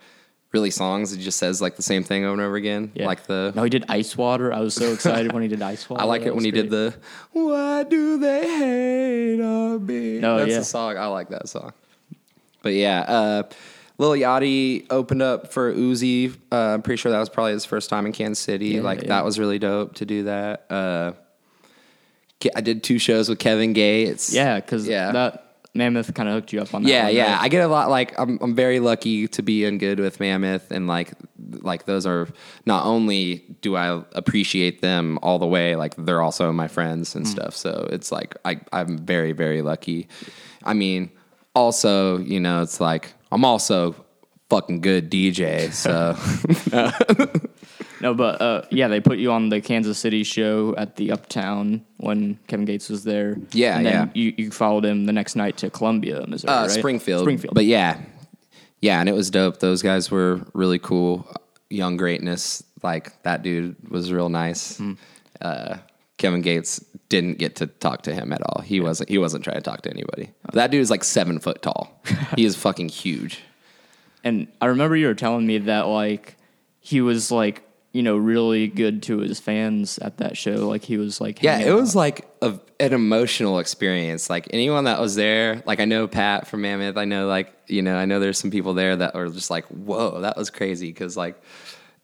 really 0.51 0.71
songs. 0.71 1.11
He 1.11 1.21
just 1.21 1.37
says 1.37 1.61
like 1.61 1.75
the 1.75 1.81
same 1.83 2.03
thing 2.03 2.23
over 2.25 2.33
and 2.33 2.41
over 2.41 2.55
again. 2.55 2.91
yeah. 2.95 3.05
Like 3.05 3.25
the 3.25 3.53
no, 3.55 3.63
he 3.63 3.69
did 3.69 3.85
ice 3.89 4.17
water. 4.17 4.51
I 4.53 4.59
was 4.59 4.73
so 4.73 4.91
excited 4.93 5.31
when 5.31 5.43
he 5.43 5.47
did 5.49 5.61
ice 5.61 5.89
water. 5.89 6.01
I 6.01 6.05
like 6.05 6.21
That 6.23 6.29
it 6.29 6.35
when 6.35 6.43
he 6.45 6.51
did 6.51 6.69
the 6.69 6.93
"Why 7.31 7.83
do 7.83 8.17
they 8.19 8.41
hate 8.47 9.41
on 9.41 9.85
me?" 9.85 10.17
Oh, 10.23 10.37
That's 10.37 10.51
yeah. 10.51 10.59
the 10.59 10.65
song. 10.65 10.97
I 10.97 11.05
like 11.07 11.29
that 11.29 11.47
song. 11.49 11.73
But 12.63 12.73
yeah, 12.73 12.99
uh, 13.01 13.43
Lil 13.97 14.11
Yachty 14.11 14.85
opened 14.89 15.21
up 15.21 15.51
for 15.53 15.73
Uzi. 15.73 16.35
Uh, 16.51 16.55
I'm 16.75 16.81
pretty 16.81 16.97
sure 16.99 17.11
that 17.11 17.19
was 17.19 17.29
probably 17.29 17.53
his 17.53 17.65
first 17.65 17.89
time 17.89 18.05
in 18.05 18.11
Kansas 18.11 18.43
City. 18.43 18.67
Yeah, 18.69 18.81
like 18.81 19.01
yeah. 19.03 19.07
that 19.09 19.25
was 19.25 19.39
really 19.39 19.57
dope 19.59 19.95
to 19.95 20.05
do 20.05 20.23
that. 20.23 20.65
Uh, 20.69 21.13
I 22.55 22.61
did 22.61 22.83
two 22.83 22.97
shows 22.99 23.29
with 23.29 23.37
Kevin 23.39 23.73
Gates. 23.73 24.33
Yeah, 24.33 24.59
because 24.59 24.87
Yeah. 24.87 25.11
that 25.11 25.50
Mammoth 25.73 26.13
kind 26.13 26.27
of 26.27 26.35
hooked 26.35 26.51
you 26.51 26.61
up 26.61 26.73
on 26.73 26.83
that. 26.83 26.89
Yeah, 26.89 27.05
one, 27.05 27.15
yeah. 27.15 27.33
right? 27.33 27.41
I 27.43 27.47
get 27.47 27.63
a 27.63 27.67
lot. 27.67 27.89
Like 27.89 28.17
I'm, 28.19 28.37
I'm 28.41 28.55
very 28.55 28.79
lucky 28.79 29.27
to 29.29 29.41
be 29.41 29.63
in 29.63 29.77
good 29.77 29.99
with 29.99 30.19
Mammoth, 30.19 30.69
and 30.71 30.87
like, 30.87 31.13
like 31.37 31.85
those 31.85 32.05
are 32.05 32.27
not 32.65 32.85
only 32.85 33.45
do 33.61 33.75
I 33.77 34.03
appreciate 34.13 34.81
them 34.81 35.17
all 35.21 35.39
the 35.39 35.47
way, 35.47 35.75
like 35.75 35.95
they're 35.97 36.21
also 36.21 36.51
my 36.51 36.67
friends 36.67 37.15
and 37.15 37.25
hmm. 37.25 37.31
stuff. 37.31 37.55
So 37.55 37.87
it's 37.91 38.11
like 38.11 38.35
I, 38.43 38.59
I'm 38.73 38.97
very, 38.97 39.31
very 39.31 39.61
lucky. 39.61 40.07
I 40.63 40.73
mean, 40.73 41.09
also, 41.55 42.17
you 42.17 42.39
know, 42.39 42.61
it's 42.61 42.81
like 42.81 43.13
I'm 43.31 43.45
also 43.45 43.95
fucking 44.49 44.81
good 44.81 45.09
DJ. 45.09 45.71
So 45.71 46.17
No, 48.01 48.13
but 48.13 48.41
uh, 48.41 48.63
yeah, 48.71 48.87
they 48.87 48.99
put 48.99 49.19
you 49.19 49.31
on 49.31 49.49
the 49.49 49.61
Kansas 49.61 49.97
City 49.97 50.23
show 50.23 50.75
at 50.75 50.95
the 50.95 51.11
Uptown 51.11 51.85
when 51.97 52.39
Kevin 52.47 52.65
Gates 52.65 52.89
was 52.89 53.03
there. 53.03 53.37
Yeah, 53.51 53.77
and 53.77 53.85
then 53.85 53.93
yeah. 53.93 54.07
You, 54.13 54.33
you 54.37 54.51
followed 54.51 54.85
him 54.85 55.05
the 55.05 55.13
next 55.13 55.35
night 55.35 55.57
to 55.57 55.69
Columbia, 55.69 56.25
Missouri, 56.27 56.51
uh, 56.51 56.61
right? 56.63 56.71
Springfield, 56.71 57.21
Springfield. 57.21 57.53
But 57.53 57.65
yeah, 57.65 58.01
yeah, 58.81 58.99
and 58.99 59.07
it 59.07 59.13
was 59.13 59.29
dope. 59.29 59.59
Those 59.59 59.81
guys 59.81 60.09
were 60.09 60.41
really 60.53 60.79
cool. 60.79 61.27
Young 61.69 61.95
greatness, 61.95 62.63
like 62.81 63.21
that 63.23 63.43
dude 63.43 63.75
was 63.89 64.11
real 64.11 64.29
nice. 64.29 64.77
Hmm. 64.77 64.93
Uh, 65.39 65.77
Kevin 66.17 66.41
Gates 66.41 66.83
didn't 67.09 67.37
get 67.39 67.55
to 67.57 67.67
talk 67.67 68.03
to 68.03 68.13
him 68.13 68.31
at 68.31 68.41
all. 68.41 68.61
He 68.61 68.79
wasn't. 68.79 69.09
He 69.09 69.17
wasn't 69.17 69.43
trying 69.43 69.57
to 69.57 69.61
talk 69.61 69.81
to 69.83 69.89
anybody. 69.89 70.31
But 70.43 70.55
that 70.55 70.71
dude 70.71 70.81
is 70.81 70.89
like 70.89 71.03
seven 71.03 71.39
foot 71.39 71.61
tall. 71.61 72.01
he 72.35 72.45
is 72.45 72.55
fucking 72.55 72.89
huge. 72.89 73.41
And 74.23 74.47
I 74.59 74.67
remember 74.67 74.95
you 74.95 75.07
were 75.07 75.15
telling 75.15 75.45
me 75.45 75.59
that 75.59 75.87
like 75.87 76.35
he 76.79 77.01
was 77.01 77.31
like 77.31 77.63
you 77.91 78.01
know 78.01 78.15
really 78.15 78.67
good 78.67 79.03
to 79.03 79.19
his 79.19 79.39
fans 79.39 79.97
at 79.99 80.17
that 80.17 80.37
show. 80.37 80.67
Like 80.67 80.83
he 80.83 80.97
was 80.97 81.19
like 81.19 81.43
Yeah, 81.43 81.59
it 81.59 81.73
was 81.73 81.95
like 81.95 82.27
a, 82.41 82.57
an 82.79 82.93
emotional 82.93 83.59
experience. 83.59 84.29
Like 84.29 84.47
anyone 84.51 84.85
that 84.85 84.99
was 84.99 85.15
there, 85.15 85.61
like 85.65 85.79
I 85.79 85.85
know 85.85 86.07
Pat 86.07 86.47
from 86.47 86.61
Mammoth. 86.61 86.97
I 86.97 87.05
know 87.05 87.27
like 87.27 87.53
you 87.67 87.81
know 87.81 87.95
I 87.95 88.05
know 88.05 88.19
there's 88.19 88.39
some 88.39 88.51
people 88.51 88.73
there 88.73 88.95
that 88.95 89.13
were 89.13 89.29
just 89.29 89.49
like, 89.49 89.65
whoa, 89.65 90.21
that 90.21 90.37
was 90.37 90.49
crazy. 90.49 90.87
Because 90.87 91.17
like 91.17 91.41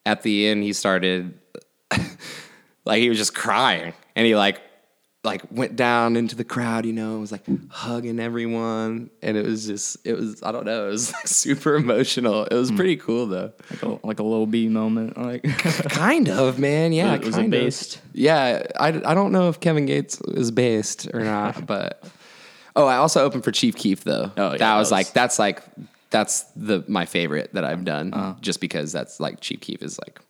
at 0.06 0.22
the 0.24 0.48
end 0.48 0.64
he 0.64 0.74
started 0.74 1.38
like 2.86 3.00
he 3.00 3.10
was 3.10 3.18
just 3.18 3.34
crying 3.34 3.94
and 4.16 4.26
he 4.26 4.36
like 4.36 4.62
like 5.24 5.42
went 5.52 5.76
down 5.76 6.16
into 6.16 6.36
the 6.36 6.44
crowd, 6.46 6.86
you 6.86 6.94
know, 6.94 7.12
and 7.14 7.22
was 7.22 7.32
like 7.32 7.44
hugging 7.70 8.20
everyone, 8.20 9.10
and 9.22 9.36
it 9.36 9.46
was 9.46 9.66
just 9.66 9.98
it 10.06 10.14
was 10.16 10.42
I 10.44 10.52
don't 10.52 10.66
know, 10.66 10.88
it 10.88 10.92
was 10.92 11.12
like 11.12 11.28
super 11.28 11.76
emotional. 11.76 12.46
It 12.46 12.54
was 12.56 12.72
pretty 12.72 12.96
cool 12.98 13.26
though. 13.28 13.52
like 13.70 13.84
a, 13.84 14.00
like 14.08 14.20
a 14.20 14.24
Lil 14.24 14.46
B 14.46 14.68
moment. 14.70 15.18
Like 15.18 15.44
Kind 15.90 16.30
of, 16.30 16.60
man. 16.60 16.94
Yeah, 16.94 17.18
Was 17.18 17.30
it 17.30 17.32
kind 17.42 17.46
of. 17.54 17.60
based? 17.60 18.02
Yeah, 18.14 18.64
I, 18.80 18.88
I 18.90 19.14
don't 19.14 19.32
know 19.32 19.50
if 19.50 19.60
Kevin 19.60 19.86
Gates 19.86 20.22
is 20.22 20.52
based 20.52 21.10
or 21.14 21.22
not, 21.22 21.66
but 21.68 22.04
oh, 22.76 22.86
I 22.86 22.96
also 22.98 23.24
opened 23.26 23.44
for 23.44 23.52
Chief 23.52 23.76
Keef 23.76 24.04
though. 24.04 24.32
Oh, 24.38 24.44
yeah, 24.44 24.50
that, 24.52 24.60
that 24.60 24.76
was 24.78 24.86
was- 24.86 24.92
like 24.92 25.12
that's 25.14 25.40
like 25.40 25.62
that's 26.10 26.44
the 26.56 26.86
my 26.88 27.06
favorite 27.06 27.54
that 27.54 27.66
I've 27.66 27.84
done, 27.84 28.14
Uh-huh. 28.14 28.36
just 28.40 28.62
because 28.62 28.94
that's 28.94 29.20
like 29.20 29.42
Chief 29.42 29.60
Keef 29.60 29.82
is 29.82 30.00
like 30.00 30.22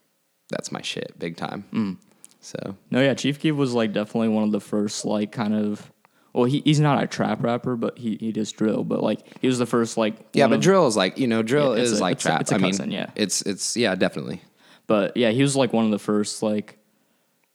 that's 0.50 0.72
my 0.72 0.82
shit, 0.82 1.20
big 1.20 1.38
time. 1.38 1.66
Mm. 1.72 1.98
So 2.48 2.78
no, 2.92 3.02
yeah, 3.02 3.14
Chief 3.14 3.40
Keef 3.40 3.56
was 3.56 3.74
like 3.74 3.92
definitely 3.92 4.30
one 4.30 4.44
of 4.44 4.52
the 4.52 4.62
first 4.62 5.04
like 5.04 5.32
kind 5.34 5.54
of 5.54 5.92
well, 6.34 6.46
he, 6.46 6.62
he's 6.64 6.80
not 6.80 7.04
a 7.04 7.08
trap 7.08 7.44
rapper, 7.44 7.76
but 7.76 7.98
he, 7.98 8.16
he 8.20 8.32
does 8.32 8.52
drill. 8.52 8.84
But 8.84 9.02
like 9.04 9.20
he 9.42 9.48
was 9.48 9.58
the 9.60 9.66
first 9.66 9.98
like 9.98 10.16
Yeah, 10.34 10.48
but 10.48 10.56
of- 10.56 10.62
drill 10.62 10.88
is 10.88 10.96
like 10.96 11.18
you 11.18 11.28
know, 11.28 11.42
drill 11.44 11.76
Yeah, 11.76 11.84
is 11.84 12.00
a- 12.00 12.02
like 12.02 12.14
it's 12.18 12.26
a- 12.26 12.28
trap. 12.30 12.42
it's 12.42 12.52
a 12.52 12.56
I 12.56 12.58
mean, 12.60 12.92
yeah. 12.92 13.10
it's 13.16 13.42
it's 13.42 13.76
yeah, 13.76 13.96
definitely. 13.96 14.42
But 14.88 15.18
yeah, 15.18 15.32
he 15.32 15.42
was 15.42 15.56
like 15.58 15.74
one 15.74 15.84
of 15.86 15.92
the 15.92 16.00
first 16.00 16.42
like 16.42 16.78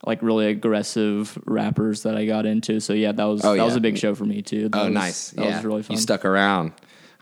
like 0.04 0.20
really 0.20 0.46
aggressive 0.46 1.38
rappers 1.46 2.02
that 2.02 2.16
I 2.16 2.26
got 2.26 2.44
into. 2.44 2.80
So 2.80 2.92
yeah, 2.92 3.12
that 3.12 3.24
was 3.24 3.44
Oh, 3.44 3.56
that 3.56 3.64
was 3.64 3.76
a 3.76 3.80
big 3.80 3.96
show 3.96 4.14
for 4.14 4.24
me 4.26 4.42
too. 4.42 4.68
That 4.68 4.78
Oh, 4.78 4.84
was, 4.86 4.92
nice. 4.94 5.30
That 5.30 5.44
yeah, 5.46 5.56
was 5.56 5.64
really 5.64 5.82
fun. 5.84 5.96
You 5.96 6.00
stuck 6.02 6.24
around. 6.26 6.72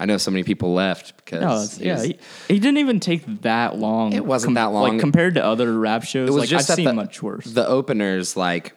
I 0.00 0.06
know 0.06 0.16
so 0.16 0.30
many 0.30 0.42
people 0.44 0.72
left 0.72 1.14
because 1.16 1.78
No, 1.78 1.84
yeah, 1.86 2.02
he, 2.02 2.18
he 2.48 2.58
didn't 2.58 2.78
even 2.78 2.98
take 3.00 3.42
that 3.42 3.76
long. 3.78 4.12
It 4.14 4.24
wasn't 4.24 4.54
that 4.54 4.72
long. 4.72 4.92
Like 4.92 5.00
compared 5.00 5.34
to 5.34 5.44
other 5.44 5.78
rap 5.78 6.02
shows, 6.04 6.28
it 6.28 6.32
was 6.32 6.40
like 6.42 6.48
just 6.48 6.70
I've 6.70 6.76
seen 6.76 6.86
the, 6.86 6.92
much 6.94 7.22
worse. 7.22 7.44
The 7.44 7.66
openers 7.68 8.36
like 8.36 8.74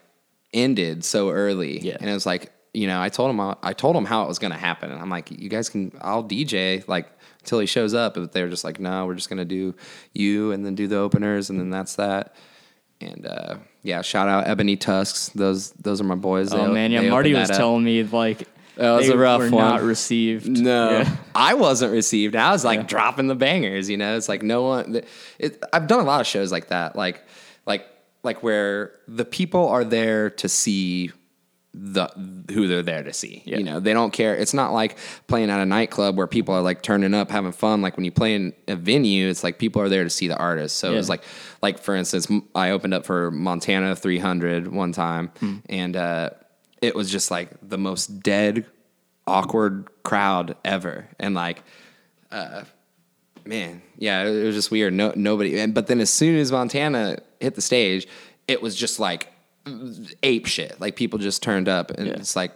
ended 0.53 1.03
so 1.03 1.29
early, 1.31 1.79
Yeah. 1.79 1.97
and 1.99 2.09
it 2.09 2.13
was 2.13 2.25
like 2.25 2.51
you 2.73 2.87
know 2.87 3.01
I 3.01 3.09
told 3.09 3.29
him 3.29 3.39
I 3.39 3.73
told 3.73 3.95
him 3.95 4.05
how 4.05 4.23
it 4.23 4.27
was 4.27 4.37
going 4.39 4.51
to 4.51 4.57
happen, 4.59 4.91
and 4.91 4.99
I'm 5.01 5.09
like, 5.09 5.31
you 5.31 5.49
guys 5.49 5.69
can 5.69 5.91
I'll 6.01 6.23
DJ 6.23 6.85
like 6.87 7.09
until 7.39 7.59
he 7.59 7.65
shows 7.65 7.93
up, 7.93 8.13
but 8.15 8.31
they 8.31 8.41
were 8.43 8.49
just 8.49 8.63
like, 8.63 8.79
no, 8.79 9.05
we're 9.05 9.15
just 9.15 9.29
going 9.29 9.37
to 9.39 9.45
do 9.45 9.75
you 10.13 10.51
and 10.51 10.65
then 10.65 10.75
do 10.75 10.87
the 10.87 10.97
openers, 10.97 11.49
and 11.49 11.59
then 11.59 11.69
that's 11.69 11.95
that. 11.95 12.35
And 13.01 13.25
uh, 13.25 13.55
yeah, 13.81 14.01
shout 14.01 14.29
out 14.29 14.47
Ebony 14.47 14.75
Tusks. 14.77 15.29
Those 15.29 15.71
those 15.71 15.99
are 15.99 16.05
my 16.05 16.15
boys. 16.15 16.53
oh 16.53 16.67
They- 16.67 16.73
man, 16.73 16.91
yeah, 16.91 17.01
Marty 17.09 17.33
was 17.33 17.49
telling 17.49 17.83
me 17.83 18.03
like 18.03 18.47
That 18.75 18.91
was 18.93 19.07
they 19.07 19.13
a 19.13 19.17
rough 19.17 19.39
were 19.41 19.49
one. 19.51 19.63
not 19.65 19.81
received. 19.83 20.47
No, 20.47 20.99
Yeah. 20.99 21.15
I 21.35 21.53
wasn't 21.53 21.91
received. 21.93 22.35
I 22.35 22.51
was 22.51 22.65
like 22.65 22.79
Yeah. 22.81 22.85
dropping 22.87 23.27
the 23.27 23.35
bangers. 23.35 23.89
You 23.89 23.97
know, 23.97 24.17
it's 24.17 24.27
like 24.29 24.41
no 24.43 24.63
one. 24.63 25.01
It, 25.39 25.63
I've 25.71 25.87
done 25.87 25.99
a 25.99 26.03
lot 26.03 26.21
of 26.21 26.27
shows 26.27 26.51
like 26.51 26.69
that, 26.69 26.95
like 26.95 27.23
like 27.65 27.85
like 28.23 28.41
where 28.43 28.93
the 29.07 29.25
people 29.25 29.67
are 29.69 29.83
there 29.83 30.29
to 30.31 30.49
see 30.49 31.11
the 31.75 32.07
who 32.51 32.67
they're 32.67 32.83
there 32.83 33.01
to 33.03 33.11
see. 33.13 33.41
Yeah. 33.45 33.57
You 33.57 33.63
know, 33.63 33.79
they 33.79 33.93
don't 33.93 34.13
care. 34.13 34.35
It's 34.35 34.53
not 34.53 34.73
like 34.73 34.97
playing 35.27 35.49
at 35.49 35.59
a 35.59 35.65
nightclub 35.65 36.15
where 36.15 36.27
people 36.27 36.53
are 36.53 36.61
like 36.61 36.83
turning 36.83 37.15
up, 37.15 37.31
having 37.31 37.51
fun. 37.51 37.81
Like 37.81 37.97
when 37.97 38.05
you 38.05 38.11
play 38.11 38.35
in 38.35 38.53
a 38.67 38.75
venue, 38.75 39.27
it's 39.27 39.43
like 39.43 39.57
people 39.57 39.81
are 39.81 39.89
there 39.89 40.03
to 40.03 40.09
see 40.09 40.27
the 40.27 40.37
artist. 40.37 40.77
So 40.77 40.91
it 40.91 40.95
was 40.95 41.09
like 41.09 41.23
like 41.63 41.79
for 41.79 41.95
instance, 41.95 42.27
I 42.53 42.69
opened 42.71 42.93
up 42.93 43.05
for 43.05 43.31
Montana 43.31 43.95
300 43.95 44.67
one 44.71 44.91
time, 44.91 45.31
Hmm. 45.39 45.55
and 45.67 45.95
uh, 45.95 46.29
it 46.83 46.93
was 46.95 47.09
just 47.09 47.31
like 47.31 47.49
the 47.67 47.77
most 47.77 48.21
dead, 48.21 48.65
awkward 49.25 49.87
crowd 50.03 50.55
ever, 50.65 51.07
and 51.19 51.33
like. 51.33 51.63
Uh, 52.31 52.63
man, 53.45 53.81
yeah, 53.97 54.23
it 54.23 54.43
was 54.45 54.55
just 54.55 54.71
weird. 54.71 54.93
No, 54.93 55.13
nobody. 55.15 55.59
And 55.59 55.73
but 55.73 55.87
then 55.87 55.99
as 55.99 56.09
soon 56.09 56.35
as 56.37 56.51
Montana 56.51 57.17
hit 57.39 57.55
the 57.55 57.61
stage, 57.61 58.07
it 58.47 58.61
was 58.61 58.75
just 58.75 58.99
like 58.99 59.31
ape 60.23 60.45
shit. 60.47 60.79
Like 60.81 60.95
people 60.95 61.19
just 61.19 61.43
turned 61.43 61.69
up, 61.69 61.91
and 61.91 62.07
Yeah. 62.07 62.13
it's 62.13 62.35
like 62.35 62.55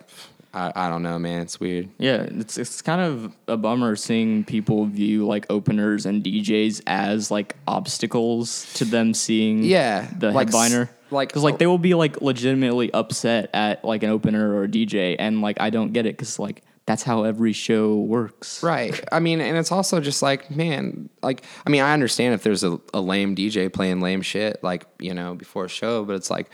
I, 0.54 0.72
I 0.76 0.90
don't 0.90 1.04
know, 1.04 1.20
man. 1.20 1.42
It's 1.42 1.60
weird. 1.60 1.90
Yeah, 2.00 2.24
it's 2.24 2.58
it's 2.58 2.82
kind 2.82 3.02
of 3.02 3.34
a 3.48 3.56
bummer 3.58 3.96
seeing 3.96 4.44
people 4.46 4.86
view 4.86 5.28
like 5.28 5.46
openers 5.52 6.06
and 6.08 6.24
DJs 6.24 6.82
as 6.88 7.30
like 7.30 7.56
obstacles 7.68 8.72
to 8.74 8.86
them 8.86 9.14
seeing 9.14 9.64
Yeah, 9.64 10.08
the 10.18 10.32
like 10.32 10.48
s- 10.48 10.54
headliner. 10.56 10.90
Like- 11.12 11.30
because 11.30 11.44
like 11.44 11.56
oh. 11.56 11.58
they 11.58 11.68
will 11.68 11.78
be 11.78 11.94
like 11.94 12.22
legitimately 12.22 12.92
upset 12.94 13.50
at 13.54 13.84
like 13.84 14.04
an 14.04 14.10
opener 14.10 14.54
or 14.56 14.64
a 14.64 14.68
DJ, 14.68 15.16
and 15.18 15.42
like 15.42 15.60
I 15.60 15.70
don't 15.70 15.94
get 15.94 16.06
it 16.06 16.18
because 16.18 16.40
like 16.40 16.64
that's 16.88 17.04
how 17.04 17.24
every 17.24 17.52
show 17.52 17.98
works. 17.98 18.64
Right. 18.64 19.00
I 19.12 19.20
mean, 19.20 19.42
and 19.42 19.58
it's 19.58 19.74
also 19.74 20.00
just 20.00 20.22
like, 20.22 20.50
man, 20.50 21.10
like, 21.22 21.44
I 21.66 21.70
mean, 21.70 21.82
I 21.82 21.92
understand 21.92 22.34
if 22.34 22.44
there's 22.44 22.64
a, 22.64 22.80
a 22.94 23.02
lame 23.02 23.36
DJ 23.36 23.72
playing 23.72 24.00
lame 24.00 24.22
shit, 24.22 24.64
like, 24.64 24.88
you 24.98 25.14
know, 25.14 25.36
before 25.36 25.66
a 25.66 25.70
show, 25.70 26.06
but 26.06 26.16
it's 26.16 26.30
like, 26.30 26.50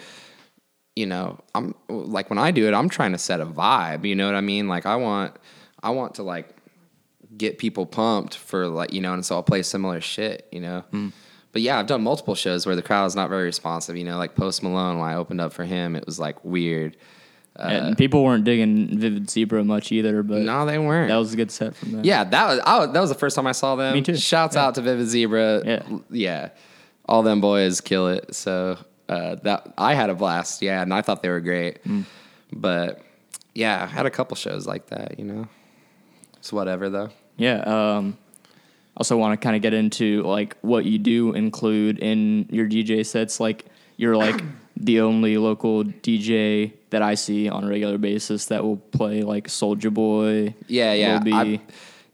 you 0.96 1.06
know, 1.06 1.40
I'm 1.54 1.76
like, 1.88 2.32
when 2.32 2.40
I 2.40 2.50
do 2.50 2.68
it, 2.68 2.74
I'm 2.74 2.90
trying 2.90 3.12
to 3.12 3.20
set 3.20 3.42
a 3.42 3.46
vibe, 3.46 4.08
you 4.08 4.16
know 4.16 4.26
what 4.26 4.34
I 4.34 4.42
mean? 4.42 4.68
Like, 4.68 4.88
I 4.88 4.96
want, 4.96 5.36
I 5.84 5.92
want 5.92 6.16
to 6.16 6.24
like 6.24 6.50
get 7.38 7.60
people 7.60 7.86
pumped 7.86 8.36
for 8.36 8.68
like, 8.68 8.92
you 8.92 9.02
know, 9.02 9.14
and 9.14 9.24
so 9.24 9.36
I'll 9.36 9.44
play 9.44 9.62
similar 9.62 10.02
shit, 10.02 10.48
you 10.52 10.62
know? 10.62 10.84
Mm. 10.92 11.12
But 11.54 11.62
yeah, 11.62 11.80
I've 11.80 11.88
done 11.88 12.02
multiple 12.04 12.36
shows 12.36 12.66
where 12.66 12.76
the 12.76 12.82
crowd 12.82 13.06
is 13.06 13.16
not 13.16 13.30
very 13.30 13.44
responsive, 13.46 13.96
you 13.96 14.04
know, 14.04 14.18
like 14.18 14.36
Post 14.36 14.62
Malone, 14.64 14.98
when 15.00 15.08
I 15.10 15.16
opened 15.16 15.40
up 15.40 15.54
for 15.54 15.64
him, 15.64 15.96
it 15.96 16.06
was 16.06 16.20
like 16.20 16.44
weird. 16.44 16.98
and 17.56 17.96
people 17.96 18.24
weren't 18.24 18.44
digging 18.44 18.98
Vivid 19.00 19.30
Zebra 19.30 19.64
much 19.64 19.92
either, 19.92 20.24
but 20.24 20.42
No, 20.42 20.66
they 20.66 20.80
weren't. 20.80 21.10
that 21.10 21.18
was 21.18 21.34
a 21.34 21.38
good 21.38 21.52
set 21.52 21.76
from 21.76 21.92
them. 21.92 22.02
Yeah, 22.04 22.24
that 22.24 22.48
was 22.48 22.60
I, 22.66 22.86
that 22.88 23.00
was 23.00 23.10
the 23.12 23.16
first 23.16 23.36
time 23.36 23.46
I 23.46 23.52
saw 23.52 23.76
them. 23.76 23.94
Me 23.94 24.02
too. 24.02 24.16
Shouts 24.18 24.56
Yeah. 24.56 24.66
out 24.66 24.76
to 24.76 24.82
Vivid 24.82 25.08
Zebra. 25.08 25.62
Yeah. 25.64 25.84
yeah, 26.10 26.50
all 27.08 27.22
them 27.22 27.40
boys 27.40 27.80
kill 27.82 28.08
it. 28.08 28.34
So 28.34 28.80
uh, 29.08 29.36
that 29.44 29.72
I 29.78 29.94
had 29.94 30.10
a 30.10 30.16
blast. 30.16 30.64
Yeah, 30.64 30.82
and 30.82 30.92
I 30.92 31.02
thought 31.04 31.22
they 31.22 31.30
were 31.30 31.40
great. 31.42 31.84
Mm. 31.84 32.06
But 32.52 33.00
yeah, 33.54 33.84
I 33.84 33.86
had 33.86 34.08
a 34.08 34.10
couple 34.10 34.36
shows 34.36 34.66
like 34.66 34.88
that. 34.88 35.20
You 35.20 35.26
know, 35.26 35.48
it's 36.38 36.52
whatever 36.52 36.90
though. 36.90 37.10
Yeah. 37.38 37.60
Um, 37.62 38.18
also 38.98 39.18
want 39.18 39.40
to 39.40 39.44
kind 39.44 39.56
of 39.56 39.62
get 39.62 39.74
into 39.74 40.22
like 40.24 40.58
what 40.62 40.86
you 40.86 41.00
do 41.00 41.34
include 41.34 42.00
in 42.00 42.48
your 42.52 42.68
DJ 42.68 43.06
sets. 43.06 43.40
Like 43.40 43.66
you're 43.98 44.16
like 44.16 44.42
the 44.78 45.02
only 45.02 45.38
local 45.38 45.84
DJ 45.84 46.74
that 46.90 47.02
I 47.02 47.16
see 47.16 47.50
on 47.50 47.64
a 47.64 47.68
regular 47.68 47.98
basis 47.98 48.46
that 48.48 48.64
will 48.64 48.78
play 48.78 49.22
like 49.24 49.50
Soldier 49.50 49.90
Boy. 49.92 50.54
Yeah, 50.68 50.94
yeah. 50.94 51.14
Lil 51.16 51.24
B. 51.24 51.34
I- 51.34 51.62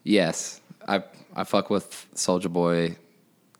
yes, 0.03 0.61
I 0.87 1.03
I 1.35 1.43
fuck 1.43 1.69
with 1.69 2.07
Soldier 2.15 2.49
Boy 2.49 2.95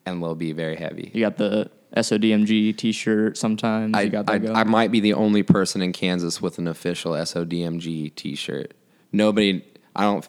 and 0.06 0.22
Lil 0.22 0.36
B 0.36 0.52
very 0.54 0.76
heavy. 0.76 1.12
you 1.14 1.22
got 1.22 1.38
the 1.38 1.70
SODMG 1.96 2.78
T-shirt. 2.78 3.38
Sometimes 3.38 3.96
I, 3.96 4.02
you 4.02 4.10
got 4.10 4.28
that 4.28 4.48
I. 4.56 4.62
I 4.62 4.64
might 4.64 4.92
be 4.92 5.00
the 5.00 5.14
only 5.14 5.44
person 5.44 5.82
in 5.82 5.92
Kansas 5.92 6.42
with 6.42 6.58
an 6.60 6.68
official 6.68 7.14
SODMG 7.14 8.14
T-shirt. 8.16 8.74
Nobody. 9.12 9.66
I 9.96 10.04
don't. 10.04 10.28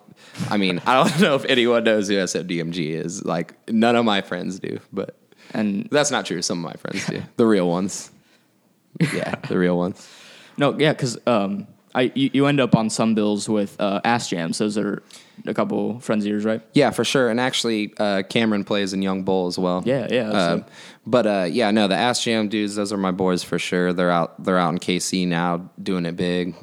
I 0.48 0.56
mean, 0.56 0.80
I 0.86 0.94
don't 0.94 1.20
know 1.20 1.34
if 1.34 1.44
anyone 1.46 1.84
knows 1.84 2.08
who 2.08 2.14
SODMG 2.14 2.90
is. 2.90 3.24
Like, 3.24 3.54
none 3.70 3.96
of 3.96 4.04
my 4.04 4.20
friends 4.22 4.58
do. 4.58 4.78
But 4.92 5.16
and 5.52 5.88
that's 5.90 6.10
not 6.10 6.26
true. 6.26 6.42
Some 6.42 6.64
of 6.64 6.64
my 6.64 6.74
friends 6.74 7.06
do. 7.06 7.22
The 7.36 7.46
real 7.46 7.68
ones. 7.68 8.10
Yeah, 9.14 9.34
the 9.48 9.56
real 9.58 9.76
ones. 9.78 10.08
no, 10.58 10.76
yeah, 10.78 10.92
because 10.92 11.16
um, 11.26 11.66
I 11.94 12.12
you, 12.14 12.30
you 12.32 12.46
end 12.46 12.60
up 12.60 12.74
on 12.74 12.90
some 12.90 13.14
bills 13.14 13.48
with 13.48 13.80
uh, 13.80 14.00
Ass 14.04 14.28
Jams. 14.28 14.58
Those 14.58 14.76
are 14.78 15.02
a 15.46 15.54
couple 15.54 16.00
friends 16.00 16.24
of 16.24 16.30
yours, 16.30 16.44
right? 16.44 16.60
Yeah, 16.74 16.90
for 16.90 17.04
sure. 17.04 17.30
And 17.30 17.40
actually, 17.40 17.94
uh, 17.98 18.22
Cameron 18.28 18.64
plays 18.64 18.92
in 18.92 19.00
Young 19.00 19.22
Bull 19.22 19.46
as 19.46 19.58
well. 19.58 19.82
Yeah, 19.86 20.06
yeah, 20.10 20.30
Uh, 20.30 20.62
but 21.06 21.26
uh, 21.26 21.46
yeah, 21.50 21.70
no, 21.70 21.88
the 21.88 21.94
Ass 21.96 22.22
Jam 22.22 22.48
dudes, 22.48 22.74
those 22.74 22.92
are 22.92 22.98
my 22.98 23.10
boys 23.10 23.42
for 23.42 23.58
sure. 23.58 23.92
They're 23.92 24.10
out. 24.10 24.42
They're 24.42 24.58
out 24.58 24.70
in 24.70 24.78
KC 24.78 25.26
now, 25.26 25.70
doing 25.82 26.04
it 26.04 26.16
big, 26.16 26.54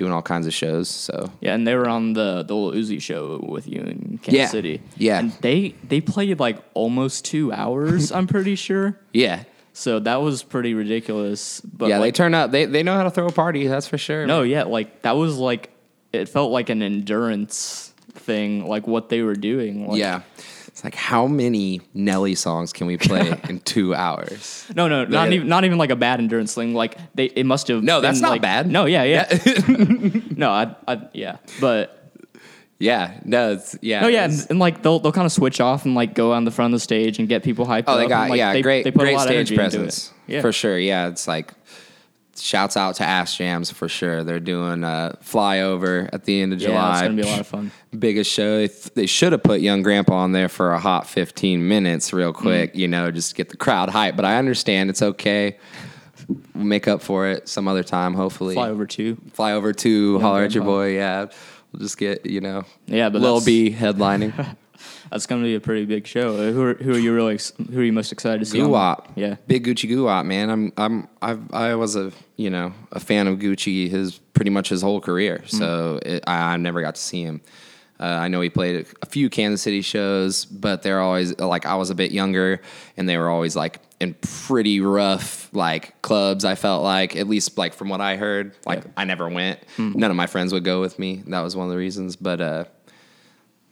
doing 0.00 0.12
all 0.12 0.22
kinds 0.22 0.46
of 0.46 0.54
shows. 0.54 0.88
So 0.88 1.30
Yeah, 1.42 1.54
and 1.54 1.66
they 1.66 1.74
were 1.74 1.86
on 1.86 2.14
the 2.14 2.42
the 2.42 2.54
Lil 2.56 2.72
Uzi 2.72 3.00
show 3.00 3.38
with 3.46 3.68
you 3.68 3.80
in 3.82 4.18
Kansas 4.22 4.32
Yeah, 4.32 4.46
City. 4.46 4.80
yeah. 4.96 5.18
and 5.18 5.32
they 5.42 5.74
they 5.86 6.00
played 6.00 6.40
like 6.40 6.56
almost 6.72 7.26
two 7.26 7.52
hours. 7.52 8.10
I'm 8.10 8.26
pretty 8.26 8.54
sure. 8.56 8.98
yeah, 9.12 9.44
So 9.74 10.00
that 10.00 10.22
was 10.22 10.42
pretty 10.42 10.72
ridiculous. 10.72 11.60
But 11.60 11.90
yeah, 11.90 11.98
they 11.98 12.06
like, 12.06 12.14
turn 12.14 12.32
up. 12.32 12.50
They 12.50 12.64
they 12.64 12.82
know 12.82 12.94
how 12.96 13.04
to 13.04 13.10
throw 13.10 13.26
a 13.26 13.32
party. 13.32 13.66
That's 13.66 13.86
for 13.86 13.98
sure. 13.98 14.26
no, 14.26 14.40
yeah, 14.42 14.62
like 14.64 15.02
that 15.02 15.16
was 15.16 15.36
like 15.36 15.68
it 16.14 16.28
felt 16.30 16.50
like 16.50 16.70
an 16.70 16.82
endurance 16.82 17.92
thing, 18.14 18.66
like 18.66 18.86
what 18.86 19.10
they 19.10 19.20
were 19.22 19.36
doing. 19.36 19.86
Like, 19.86 19.98
yeah. 19.98 20.22
It's 20.80 20.84
like 20.86 20.94
how 20.94 21.26
many 21.26 21.82
Nelly 21.92 22.34
songs 22.34 22.72
can 22.72 22.86
we 22.86 22.96
play 22.96 23.38
in 23.50 23.60
two 23.60 23.94
hours? 23.94 24.64
No, 24.74 24.88
no, 24.88 25.04
not 25.04 25.28
They- 25.28 25.34
even 25.34 25.46
not 25.46 25.66
even 25.66 25.76
like 25.76 25.90
a 25.90 25.96
bad 25.96 26.20
endurance 26.20 26.54
thing. 26.54 26.72
Like 26.72 26.96
they, 27.14 27.26
it 27.26 27.44
must 27.44 27.68
have. 27.68 27.82
No, 27.82 28.00
that's 28.00 28.20
not 28.22 28.30
like- 28.30 28.40
bad. 28.40 28.66
No, 28.66 28.86
yeah, 28.86 29.02
yeah. 29.02 29.28
no, 30.30 30.48
I, 30.50 30.74
I, 30.88 31.02
yeah, 31.12 31.36
but 31.60 32.10
Yeah, 32.78 33.20
no, 33.26 33.52
it's, 33.52 33.76
yeah, 33.82 34.00
No, 34.00 34.08
yeah, 34.08 34.24
and, 34.24 34.46
and 34.48 34.58
like 34.58 34.80
they'll 34.80 34.98
they'll 35.00 35.12
kind 35.12 35.26
of 35.26 35.32
switch 35.32 35.60
off 35.60 35.84
and 35.84 35.94
like 35.94 36.14
go 36.14 36.32
on 36.32 36.46
the 36.46 36.50
front 36.50 36.72
of 36.72 36.80
the 36.80 36.82
stage 36.82 37.18
and 37.18 37.28
get 37.28 37.42
people 37.42 37.66
hyped. 37.66 37.84
Oh, 37.86 37.98
they 37.98 38.06
got 38.06 38.22
and, 38.22 38.30
like, 38.30 38.38
yeah, 38.38 38.54
they, 38.54 38.62
great, 38.62 38.84
they 38.84 38.90
put 38.90 39.00
great 39.00 39.12
a 39.12 39.16
lot 39.18 39.24
stage 39.24 39.52
of 39.52 39.58
energy 39.58 39.78
presence. 39.78 40.14
Yeah, 40.26 40.40
for 40.40 40.50
sure. 40.50 40.78
Yeah, 40.78 41.08
it's 41.08 41.28
like 41.28 41.52
shouts 42.40 42.76
out 42.76 42.96
to 42.96 43.04
Ass 43.04 43.36
Jams 43.36 43.70
for 43.70 43.88
sure. 43.88 44.24
They're 44.24 44.40
doing 44.40 44.84
a 44.84 45.16
flyover 45.24 46.08
at 46.12 46.24
the 46.24 46.40
end 46.42 46.52
of 46.52 46.60
yeah, 46.60 46.68
July. 46.68 46.92
it's 46.92 47.02
gonna 47.02 47.14
be 47.14 47.22
a 47.22 47.30
lot 47.30 47.40
of 47.40 47.46
fun. 47.46 47.70
Biggest 47.98 48.30
show. 48.32 48.56
They, 48.58 48.68
th- 48.68 48.94
they 48.94 49.06
should 49.06 49.32
have 49.32 49.42
put 49.42 49.60
Young 49.60 49.82
Grandpa 49.82 50.14
on 50.14 50.32
there 50.32 50.48
for 50.48 50.72
a 50.72 50.78
hot 50.78 51.06
fifteen 51.06 51.66
minutes, 51.68 52.12
real 52.12 52.32
Mm-hmm. 52.32 52.42
quick. 52.42 52.74
You 52.76 52.88
know, 52.88 53.10
just 53.10 53.30
to 53.30 53.34
get 53.36 53.48
the 53.48 53.56
crowd 53.56 53.88
hyped. 53.88 54.16
But 54.16 54.24
I 54.24 54.36
understand 54.38 54.90
it's 54.90 55.02
okay. 55.02 55.58
We'll 56.54 56.64
make 56.64 56.86
up 56.86 57.02
for 57.02 57.26
it 57.28 57.48
some 57.48 57.66
other 57.66 57.82
time, 57.82 58.14
hopefully. 58.14 58.54
Fly 58.54 58.68
over 58.68 58.86
too. 58.86 59.16
Fly 59.32 59.52
over 59.52 59.72
to 59.72 60.18
holler 60.20 60.44
at 60.44 60.54
your 60.54 60.64
boy. 60.64 60.94
Yeah, 60.94 61.26
we'll 61.72 61.80
just 61.80 61.98
get 61.98 62.24
you 62.26 62.40
know. 62.40 62.64
Yeah, 62.86 63.08
but 63.08 63.20
Lil 63.20 63.44
B 63.44 63.70
headlining. 63.72 64.56
That's 65.10 65.26
gonna 65.26 65.42
be 65.42 65.54
a 65.54 65.60
pretty 65.60 65.86
big 65.86 66.06
show. 66.06 66.34
Uh, 66.36 66.52
Who 66.52 66.62
are, 66.62 66.74
who 66.74 66.94
are 66.94 66.98
you 66.98 67.12
really 67.14 67.34
ex- 67.34 67.52
who 67.72 67.80
are 67.80 67.84
you 67.84 67.92
most 67.92 68.12
excited 68.12 68.38
to 68.40 68.44
see? 68.46 68.58
Guwap. 68.58 69.06
Yeah, 69.16 69.36
Big 69.46 69.64
Gucci 69.66 69.90
Guwap, 69.90 70.24
man. 70.24 70.50
I'm 70.50 70.72
I'm 70.76 71.08
I've, 71.20 71.52
I 71.52 71.74
was 71.74 71.96
a 71.96 72.12
you 72.36 72.50
know 72.50 72.72
a 72.92 73.00
fan 73.00 73.26
of 73.26 73.38
Gucci 73.40 73.90
his 73.90 74.18
pretty 74.18 74.50
much 74.50 74.68
his 74.68 74.82
whole 74.82 75.00
career. 75.00 75.42
So 75.46 75.98
it, 76.02 76.24
I, 76.26 76.54
I 76.54 76.56
never 76.56 76.80
got 76.80 76.94
to 76.94 77.00
see 77.00 77.22
him. 77.22 77.40
Uh, 77.98 78.04
I 78.04 78.28
know 78.28 78.40
he 78.40 78.48
played 78.48 78.86
a 79.02 79.06
few 79.06 79.28
Kansas 79.28 79.60
City 79.60 79.82
shows, 79.82 80.46
but 80.46 80.82
they're 80.82 81.00
always 81.00 81.38
like 81.38 81.66
I 81.66 81.74
was 81.74 81.90
a 81.90 81.94
bit 81.94 82.12
younger, 82.12 82.62
and 82.96 83.06
they 83.08 83.18
were 83.18 83.28
always 83.28 83.54
like 83.56 83.80
in 84.00 84.14
pretty 84.14 84.80
rough 84.80 85.52
like 85.52 86.00
clubs. 86.00 86.46
I 86.46 86.54
felt 86.54 86.82
like 86.82 87.14
at 87.16 87.28
least 87.28 87.58
like 87.58 87.74
from 87.74 87.90
what 87.90 88.00
I 88.00 88.16
heard, 88.16 88.54
like 88.64 88.84
Yeah. 88.84 88.90
I 88.96 89.04
never 89.04 89.28
went. 89.28 89.58
Hmm. 89.76 89.92
None 89.96 90.10
of 90.10 90.16
my 90.16 90.26
friends 90.28 90.52
would 90.54 90.64
go 90.64 90.80
with 90.80 90.98
me. 90.98 91.22
That 91.26 91.40
was 91.40 91.54
one 91.54 91.66
of 91.66 91.70
the 91.72 91.76
reasons. 91.76 92.16
But 92.16 92.40
uh, 92.40 92.64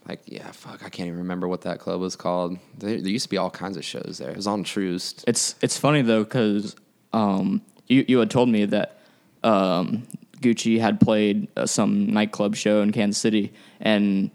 like 0.08 0.20
yeah, 0.26 0.50
fuck, 0.52 0.82
I 0.84 0.88
can't 0.88 1.06
even 1.08 1.18
remember 1.18 1.46
what 1.46 1.62
that 1.62 1.78
club 1.80 2.00
was 2.00 2.16
called. 2.16 2.58
There, 2.78 3.00
there 3.00 3.10
used 3.10 3.24
to 3.24 3.30
be 3.30 3.36
all 3.36 3.50
kinds 3.50 3.76
of 3.76 3.84
shows 3.84 4.18
there. 4.18 4.30
It 4.30 4.36
was 4.36 4.46
on 4.46 4.64
Troost. 4.64 5.24
It's 5.26 5.54
it's 5.60 5.76
funny 5.76 6.02
though 6.02 6.24
because 6.24 6.74
um, 7.12 7.62
you 7.86 8.04
you 8.08 8.18
had 8.18 8.30
told 8.30 8.48
me 8.48 8.64
that 8.64 8.98
um, 9.44 10.06
Gucci 10.40 10.80
had 10.80 11.00
played 11.00 11.48
uh, 11.56 11.66
some 11.66 12.06
nightclub 12.06 12.56
show 12.56 12.80
in 12.80 12.92
Kansas 12.92 13.20
City, 13.20 13.52
and 13.80 14.30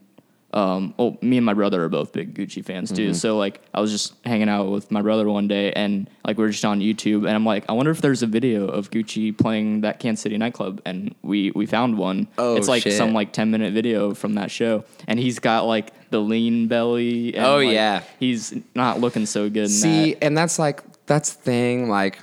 um, 0.53 0.93
oh, 0.99 1.17
me 1.21 1.37
and 1.37 1.45
my 1.45 1.53
brother 1.55 1.83
are 1.83 1.89
both 1.89 2.13
big 2.13 2.35
Gucci 2.35 2.63
fans 2.63 2.91
too. 2.91 3.07
Mm-hmm. 3.07 3.13
So 3.13 3.37
like 3.37 3.59
I 3.73 3.81
was 3.81 3.91
just 3.91 4.13
hanging 4.23 4.49
out 4.49 4.69
with 4.69 4.91
my 4.91 5.01
brother 5.01 5.27
one 5.27 5.47
day, 5.47 5.71
and 5.73 6.07
like 6.25 6.37
we 6.37 6.45
are 6.45 6.49
just 6.49 6.63
on 6.63 6.79
YouTube, 6.79 7.25
and 7.25 7.29
I'm 7.31 7.45
like, 7.45 7.65
I 7.67 7.73
wonder 7.73 7.91
if 7.91 8.01
there's 8.01 8.21
a 8.21 8.27
video 8.27 8.67
of 8.67 8.91
Gucci 8.91 9.35
playing 9.37 9.81
that 9.81 9.99
Kansas 9.99 10.21
City 10.21 10.37
nightclub, 10.37 10.81
and 10.85 11.15
we 11.23 11.51
we 11.51 11.65
found 11.65 11.97
one. 11.97 12.27
Oh, 12.37 12.55
it's 12.55 12.67
like 12.67 12.83
shit. 12.83 12.93
some 12.93 13.13
like 13.13 13.33
ten 13.33 13.49
minute 13.51 13.73
video 13.73 14.13
from 14.13 14.35
that 14.35 14.51
show, 14.51 14.85
and 15.07 15.19
he's 15.19 15.39
got 15.39 15.65
like 15.65 15.91
the 16.11 16.19
lean 16.19 16.67
belly. 16.67 17.35
And, 17.35 17.45
Oh, 17.45 17.57
like, 17.57 17.73
yeah. 17.73 18.03
he's 18.19 18.53
not 18.75 18.99
looking 18.99 19.25
so 19.25 19.49
good. 19.49 19.69
See, 19.71 20.13
that. 20.13 20.23
and 20.23 20.37
that's 20.37 20.59
like 20.59 20.83
that's 21.07 21.33
the 21.33 21.41
thing. 21.41 21.89
Like, 21.89 22.19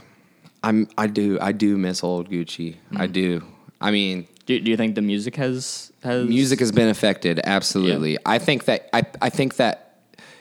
I'm 0.62 0.88
I 0.96 1.08
do 1.08 1.38
I 1.40 1.50
do 1.52 1.76
miss 1.76 2.04
old 2.04 2.30
Gucci. 2.30 2.76
I 2.94 3.06
Mm. 3.08 3.12
do. 3.12 3.42
I 3.80 3.90
mean, 3.90 4.28
Do, 4.50 4.60
do 4.60 4.70
you 4.70 4.76
think 4.76 4.94
the 4.96 5.02
music 5.02 5.36
has 5.36 5.92
has 6.02 6.26
music 6.26 6.58
has 6.60 6.72
been 6.72 6.88
affected. 6.88 7.40
Absolutely. 7.44 8.18
I 8.26 8.38
think 8.38 8.64
that 8.64 8.88
I 8.92 9.02
I 9.22 9.30
think 9.30 9.56
that 9.56 9.76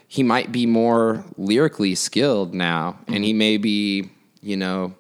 he 0.08 0.24
might 0.24 0.52
be 0.52 0.66
more 0.66 1.24
lyrically 1.38 1.94
skilled 1.96 2.54
now, 2.54 2.98
and 3.08 3.24
he 3.24 3.34
may 3.34 3.58
be 3.58 4.10
you 4.42 4.58
know. 4.58 4.96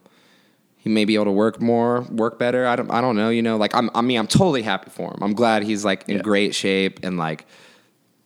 He 0.82 0.90
may 0.90 1.04
be 1.04 1.16
able 1.16 1.26
to 1.26 1.32
work 1.32 1.62
more, 1.62 2.02
work 2.10 2.40
better. 2.40 2.66
I 2.66 2.78
don't, 2.78 2.90
I 2.90 3.02
don't 3.02 3.18
know. 3.18 3.30
You 3.30 3.42
know, 3.42 3.58
like 3.58 3.76
I'm, 3.76 3.90
I 3.94 4.00
mean, 4.02 4.18
I'm 4.18 4.28
totally 4.28 4.62
happy 4.62 4.90
for 4.90 5.12
him. 5.12 5.18
I'm 5.22 5.34
glad 5.34 5.64
he's 5.64 5.84
like 5.84 6.08
in 6.08 6.16
Yeah. 6.16 6.22
great 6.22 6.56
shape 6.56 7.02
and 7.04 7.18
like 7.18 7.46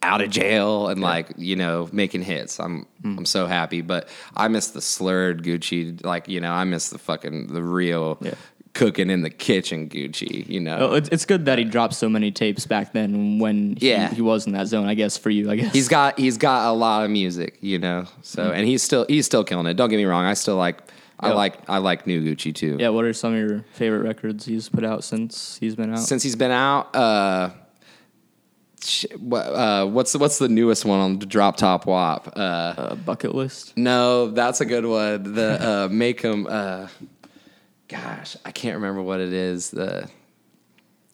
out 0.03 0.21
of 0.21 0.29
jail 0.29 0.87
and 0.89 1.01
like 1.01 1.27
you 1.35 1.55
know 1.55 1.89
making 1.91 2.21
hits. 2.21 2.59
I'm 2.59 2.85
Mm. 3.03 3.17
I'm 3.17 3.25
so 3.25 3.47
happy, 3.47 3.81
but 3.81 4.07
I 4.37 4.47
miss 4.49 4.67
the 4.67 4.81
slurred 4.81 5.43
Gucci. 5.43 6.05
Like 6.05 6.29
you 6.29 6.39
know, 6.39 6.51
I 6.53 6.63
miss 6.63 6.89
the 6.89 6.99
fucking 6.99 7.47
the 7.47 7.63
real 7.63 8.17
Yeah. 8.21 8.35
Cooking 8.73 9.09
in 9.09 9.21
the 9.21 9.29
kitchen 9.29 9.87
Gucci. 9.87 10.47
You 10.49 10.59
know, 10.59 10.77
Well, 10.79 10.93
it's, 10.95 11.09
it's 11.09 11.25
good 11.25 11.45
that 11.45 11.57
he 11.59 11.63
dropped 11.63 11.93
so 11.93 12.09
many 12.09 12.31
tapes 12.31 12.65
back 12.65 12.91
then 12.93 13.37
when 13.39 13.75
he, 13.79 13.89
Yeah. 13.91 14.09
he 14.11 14.21
was 14.21 14.47
in 14.47 14.53
that 14.53 14.67
zone. 14.67 14.87
I 14.87 14.95
guess 14.95 15.17
for 15.17 15.29
you, 15.29 15.51
I 15.51 15.55
guess 15.57 15.73
he's 15.73 15.87
got 15.87 16.17
he's 16.19 16.37
got 16.37 16.69
a 16.69 16.73
lot 16.73 17.03
of 17.05 17.11
music. 17.11 17.57
You 17.61 17.77
know, 17.79 18.05
so 18.23 18.43
Mm. 18.49 18.57
and 18.57 18.67
he's 18.67 18.81
still 18.81 19.05
he's 19.07 19.25
still 19.25 19.43
killing 19.43 19.67
it. 19.67 19.75
Don't 19.75 19.89
get 19.89 19.97
me 19.97 20.05
wrong. 20.05 20.25
I 20.25 20.33
still 20.33 20.55
like 20.57 20.81
I 21.19 21.29
Yeah. 21.29 21.33
like 21.35 21.57
I 21.69 21.77
like 21.77 22.07
new 22.07 22.21
Gucci 22.23 22.53
too. 22.53 22.77
yeah. 22.79 22.89
What 22.89 23.05
are 23.05 23.13
some 23.13 23.33
of 23.33 23.39
your 23.39 23.63
favorite 23.73 24.01
records 24.03 24.45
he's 24.45 24.69
put 24.69 24.83
out 24.83 25.03
since 25.03 25.57
he's 25.59 25.75
been 25.75 25.91
out? 25.93 25.99
Since 25.99 26.23
he's 26.23 26.35
been 26.35 26.51
out, 26.51 26.95
uh, 26.95 27.51
sh- 28.83 29.05
uh, 29.31 29.85
what's 29.85 30.11
the, 30.13 30.17
what's 30.17 30.39
the 30.39 30.49
newest 30.49 30.83
one 30.83 30.99
on 30.99 31.19
the 31.19 31.25
Drop 31.25 31.57
Top 31.57 31.85
Wop? 31.85 32.33
Uh, 32.35 32.39
uh, 32.39 32.95
bucket 32.95 33.35
list. 33.35 33.77
No, 33.77 34.31
that's 34.31 34.61
a 34.61 34.65
good 34.65 34.85
one. 34.85 35.33
The 35.35 35.61
uh, 35.61 35.87
make 35.91 36.21
them. 36.23 36.47
Gosh, 37.87 38.37
I 38.45 38.51
can't 38.51 38.75
remember 38.75 39.01
what 39.01 39.19
it 39.19 39.33
is. 39.33 39.71
The 39.71 40.09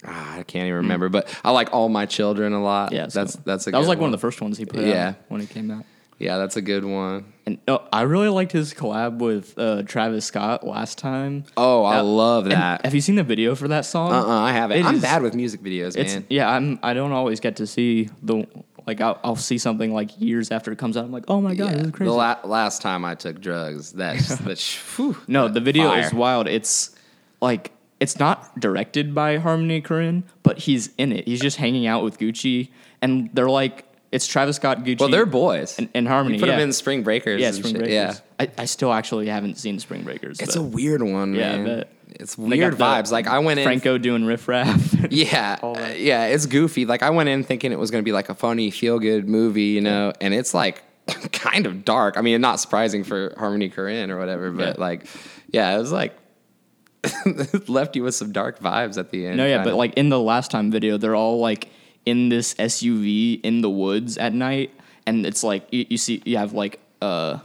ah, 0.06 0.38
I 0.38 0.44
can't 0.44 0.66
even 0.68 0.76
remember. 0.78 1.10
But 1.10 1.28
I 1.44 1.52
like 1.52 1.74
all 1.74 1.90
my 1.90 2.06
children 2.06 2.54
a 2.54 2.62
lot. 2.62 2.92
Yeah, 2.92 3.06
it's 3.06 3.14
that's 3.14 3.36
that's 3.38 3.68
a. 3.68 3.72
that 3.72 3.78
was 3.80 3.88
like 3.88 4.00
one. 4.00 4.08
of 4.08 4.12
the 4.12 4.18
first 4.20 4.42
ones 4.42 4.58
he 4.58 4.66
put 4.66 4.86
Yeah. 4.86 5.10
out 5.10 5.16
when 5.28 5.42
it 5.42 5.50
came 5.50 5.72
out. 5.72 5.86
Yeah, 6.20 6.38
that's 6.38 6.58
a 6.58 6.62
good 6.62 6.84
one. 6.84 7.32
And 7.46 7.60
oh, 7.70 7.88
I 7.94 8.02
really 8.02 8.28
liked 8.28 8.52
his 8.52 8.74
collab 8.74 9.20
with 9.20 9.58
uh, 9.58 9.84
Travis 9.84 10.26
Scott 10.26 10.68
last 10.68 10.98
time. 10.98 11.46
Oh, 11.56 11.86
I 11.86 12.02
love 12.02 12.50
that. 12.50 12.84
Have 12.84 12.94
you 12.94 13.00
seen 13.00 13.16
the 13.16 13.24
video 13.24 13.56
for 13.56 13.70
that 13.70 13.86
song? 13.86 14.12
Uh, 14.12 14.26
uh 14.26 14.28
I 14.42 14.52
haven't. 14.52 14.80
It 14.80 14.86
I'm 14.86 14.96
is- 14.96 15.02
bad 15.02 15.22
with 15.22 15.34
music 15.34 15.62
videos, 15.62 15.96
man. 15.98 16.26
yeah. 16.30 16.50
I'm. 16.50 16.78
I 16.84 16.94
don't 16.94 17.14
always 17.14 17.40
get 17.40 17.56
to 17.58 17.68
see 17.68 18.10
the 18.22 18.46
like. 18.89 19.01
I'll, 19.01 19.19
I'll 19.24 19.36
see 19.36 19.58
something 19.58 19.93
like 19.93 20.19
years 20.19 20.52
after 20.52 20.71
it 20.71 20.78
comes 20.78 20.97
out. 20.97 21.06
I'm 21.06 21.12
like, 21.12 21.25
oh 21.28 21.41
my 21.41 21.56
god, 21.56 21.71
Yeah. 21.71 21.78
this 21.78 21.86
is 21.88 21.91
crazy. 21.91 22.10
The 22.10 22.15
la- 22.17 22.39
last 22.43 22.82
time 22.82 23.06
I 23.06 23.15
took 23.15 23.39
drugs, 23.39 23.91
that's 23.93 24.36
that's 24.39 24.75
whew, 24.97 25.15
No, 25.28 25.47
the 25.47 25.62
video 25.62 25.93
is 25.93 26.13
wild. 26.13 26.47
It's 26.47 26.95
like 27.41 27.71
it's 27.99 28.17
not 28.19 28.60
directed 28.60 29.13
by 29.13 29.38
Harmony 29.38 29.82
Korine, 29.82 30.23
but 30.43 30.58
he's 30.58 30.89
in 30.97 31.12
it. 31.12 31.28
He's 31.28 31.41
just 31.41 31.58
hanging 31.58 31.86
out 31.88 32.04
with 32.04 32.17
Gucci, 32.17 32.69
and 33.02 33.30
they're 33.34 33.49
like, 33.49 33.86
it's 34.12 34.25
Travis 34.25 34.56
Scott, 34.56 34.84
Gucci. 34.84 34.99
Well, 34.99 35.10
they're 35.10 35.25
boys. 35.25 35.78
and, 35.78 35.89
and 35.93 36.08
Harmony. 36.08 36.36
You 36.36 36.41
put 36.41 36.49
yeah. 36.49 36.56
them 36.56 36.69
in 36.69 36.73
Spring 36.73 37.04
Breakers. 37.04 37.41
yeah, 37.41 37.52
Spring. 37.52 37.73
Breakers. 37.73 37.93
Yeah. 37.93 38.15
I, 38.39 38.49
I 38.58 38.65
still 38.65 38.91
actually 38.93 39.28
haven't 39.28 39.58
seen 39.58 39.80
Spring 39.80 40.04
Breakers. 40.04 40.39
It's 40.39 40.56
a 40.56 40.62
weird 40.63 41.04
one, 41.04 41.36
Yeah, 41.36 41.56
I 41.56 41.63
bet. 41.63 41.89
It's 42.12 42.38
weird 42.38 42.74
the 42.74 42.84
vibes. 42.84 43.12
Like 43.12 43.28
I 43.28 43.39
went 43.39 43.60
in 43.60 43.65
Franco 43.65 43.98
doing 43.98 44.26
Riff 44.26 44.48
Raff. 44.48 44.95
Yeah, 45.12 45.58
uh, 45.63 45.93
yeah, 45.95 46.26
it's 46.28 46.45
goofy. 46.45 46.86
Like 46.86 47.02
I 47.04 47.10
went 47.10 47.30
in 47.30 47.43
thinking 47.43 47.72
it 47.72 47.80
was 47.80 47.89
going 47.91 48.04
to 48.04 48.06
be 48.06 48.12
like 48.12 48.30
a 48.30 48.36
funny, 48.36 48.69
feel 48.72 49.00
good 49.00 49.28
movie, 49.28 49.63
you 49.63 49.82
know, 49.82 50.13
and 50.22 50.34
it's 50.34 50.54
like 50.54 50.84
kind 51.32 51.65
of 51.65 51.84
dark. 51.86 52.17
I 52.17 52.22
mean, 52.22 52.39
not 52.41 52.60
surprising 52.60 53.04
for 53.04 53.34
Harmony 53.38 53.69
Korine 53.69 54.10
or 54.10 54.17
whatever, 54.19 54.52
but 54.52 54.76
Yeah. 54.78 54.82
like, 54.84 55.06
yeah, 55.52 55.76
it 55.76 55.80
was 55.80 55.91
like 55.91 56.15
left 57.67 57.95
you 57.95 58.04
with 58.04 58.13
some 58.15 58.32
dark 58.32 58.60
vibes 58.60 58.98
at 58.98 59.10
the 59.12 59.26
end. 59.28 59.38
no, 59.38 59.45
yeah, 59.45 59.58
kinda. 59.58 59.72
but 59.72 59.78
like 59.78 59.93
in 59.95 60.10
the 60.10 60.19
last 60.19 60.52
time 60.52 60.69
video, 60.72 60.98
they're 60.98 61.15
all 61.15 61.39
like 61.39 61.69
in 62.06 62.30
this 62.30 62.54
SUV 62.56 63.39
in 63.43 63.62
the 63.62 63.69
woods 63.69 64.17
at 64.17 64.34
night, 64.34 64.72
and 65.06 65.26
it's 65.26 65.43
like 65.43 65.67
you, 65.72 65.86
you 65.89 65.98
see 65.98 66.22
you 66.26 66.38
have 66.38 66.54
like 66.54 66.80
uh 67.02 67.39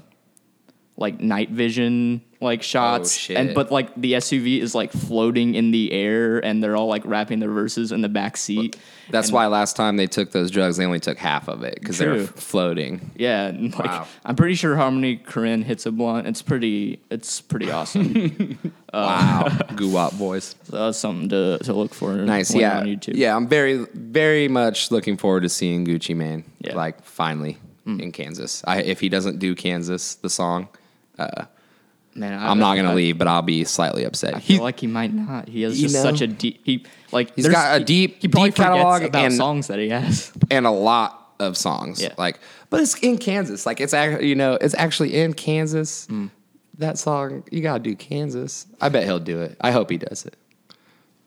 like 0.97 1.21
night 1.21 1.51
vision 1.51 2.23
like 2.45 2.61
oh, 2.61 2.63
shots 2.63 3.31
Oh, 3.31 3.35
and 3.35 3.55
but 3.55 3.73
like 3.73 3.95
the 3.97 4.13
SUV 4.13 4.61
is 4.61 4.75
like 4.75 4.93
floating 4.93 5.55
in 5.55 5.71
the 5.73 5.91
air 5.93 6.39
and 6.45 6.63
they're 6.63 6.77
all 6.77 6.87
like 6.87 7.05
rapping 7.05 7.41
their 7.41 7.51
verses 7.51 7.91
in 7.91 8.03
the 8.03 8.09
back 8.09 8.37
seat. 8.37 8.77
that's 9.11 9.29
And- 9.29 9.35
why 9.35 9.47
last 9.49 9.75
time 9.75 9.97
they 9.97 10.07
took 10.07 10.31
those 10.33 10.51
drugs, 10.51 10.77
they 10.77 10.85
only 10.87 11.01
took 11.01 11.19
half 11.19 11.49
of 11.49 11.65
it 11.65 11.81
because 11.81 11.99
they 11.99 12.07
were 12.07 12.15
True. 12.15 12.25
f- 12.25 12.31
floating. 12.35 13.11
Yeah, 13.17 13.51
like 13.55 13.79
Wow. 13.87 14.07
I'm 14.25 14.37
pretty 14.37 14.55
sure 14.55 14.77
Harmony 14.77 15.17
Korine 15.17 15.65
hits 15.65 15.87
a 15.87 15.91
blunt. 15.93 16.27
It's 16.29 16.43
pretty 16.43 17.01
it's 17.11 17.41
pretty 17.41 17.71
awesome. 17.71 18.59
Uh, 18.95 19.49
wow, 19.51 19.59
goo 19.75 19.91
wop 19.91 20.13
voice. 20.13 20.55
so 20.63 20.77
that's 20.85 20.99
something 20.99 21.29
to, 21.29 21.59
to 21.65 21.73
look 21.73 21.93
for. 21.93 22.13
Nice, 22.15 22.55
yeah, 22.55 22.79
on 22.79 22.87
YouTube. 22.87 23.17
yeah. 23.17 23.35
I'm 23.35 23.49
very, 23.49 23.87
very 23.93 24.47
much 24.47 24.93
looking 24.93 25.17
forward 25.17 25.43
to 25.43 25.49
seeing 25.49 25.85
Gucci 25.85 26.15
Mane. 26.15 26.45
Yeah. 26.61 26.77
Like 26.77 27.03
finally 27.03 27.59
mm. 27.85 28.01
in 28.01 28.13
Kansas. 28.13 28.63
I, 28.69 28.83
if 28.83 29.01
he 29.01 29.09
doesn't 29.09 29.41
do 29.41 29.57
Kansas, 29.57 30.15
the 30.15 30.31
song, 30.31 30.69
uh, 31.19 31.47
Man, 32.17 32.33
I, 32.33 32.51
I'm 32.51 32.59
not 32.59 32.77
gonna 32.77 32.93
I- 32.93 32.95
leave, 32.95 33.19
but 33.19 33.27
I'll 33.29 33.43
be 33.43 33.65
slightly 33.65 34.05
upset. 34.05 34.35
I 34.35 34.39
He, 34.39 34.55
feel 34.55 34.63
like 34.63 34.79
he 34.81 34.87
might 34.87 35.13
not. 35.13 35.49
He 35.49 35.63
has 35.63 35.79
just 35.81 35.95
know, 35.95 36.03
such 36.03 36.21
a 36.21 36.27
deep. 36.29 36.61
He 36.65 36.85
like 37.13 37.35
he's 37.35 37.49
got 37.49 37.81
a 37.81 37.85
deep- 37.85 38.23
He 38.23 38.29
probably 38.29 38.51
deep 38.51 38.57
catalog 38.57 39.03
about 39.03 39.25
and- 39.25 39.35
songs 39.35 39.67
that 39.67 39.79
he 39.79 39.89
has. 39.89 40.33
and 40.51 40.67
a 40.67 40.71
lot 40.71 41.35
of 41.41 41.57
songs. 41.57 42.01
Yeah. 42.01 42.15
Like, 42.17 42.39
but 42.71 42.81
it's 42.81 42.95
in 43.01 43.19
Kansas. 43.19 43.67
Like, 43.67 43.81
it's 43.81 43.93
actually, 43.95 44.29
you 44.29 44.35
know, 44.37 44.55
it's 44.61 44.75
actually 44.75 45.15
in 45.17 45.35
Kansas. 45.35 46.07
Hmm. 46.07 46.27
That 46.79 46.99
song, 46.99 47.45
you 47.51 47.61
gotta 47.63 47.81
do 47.83 47.95
Kansas. 47.97 48.67
I 48.81 48.89
bet 48.89 49.05
he'll 49.05 49.19
do 49.21 49.41
it. 49.43 49.57
I 49.61 49.71
hope 49.73 49.91
he 49.91 49.97
does 49.99 50.25
it. 50.27 50.37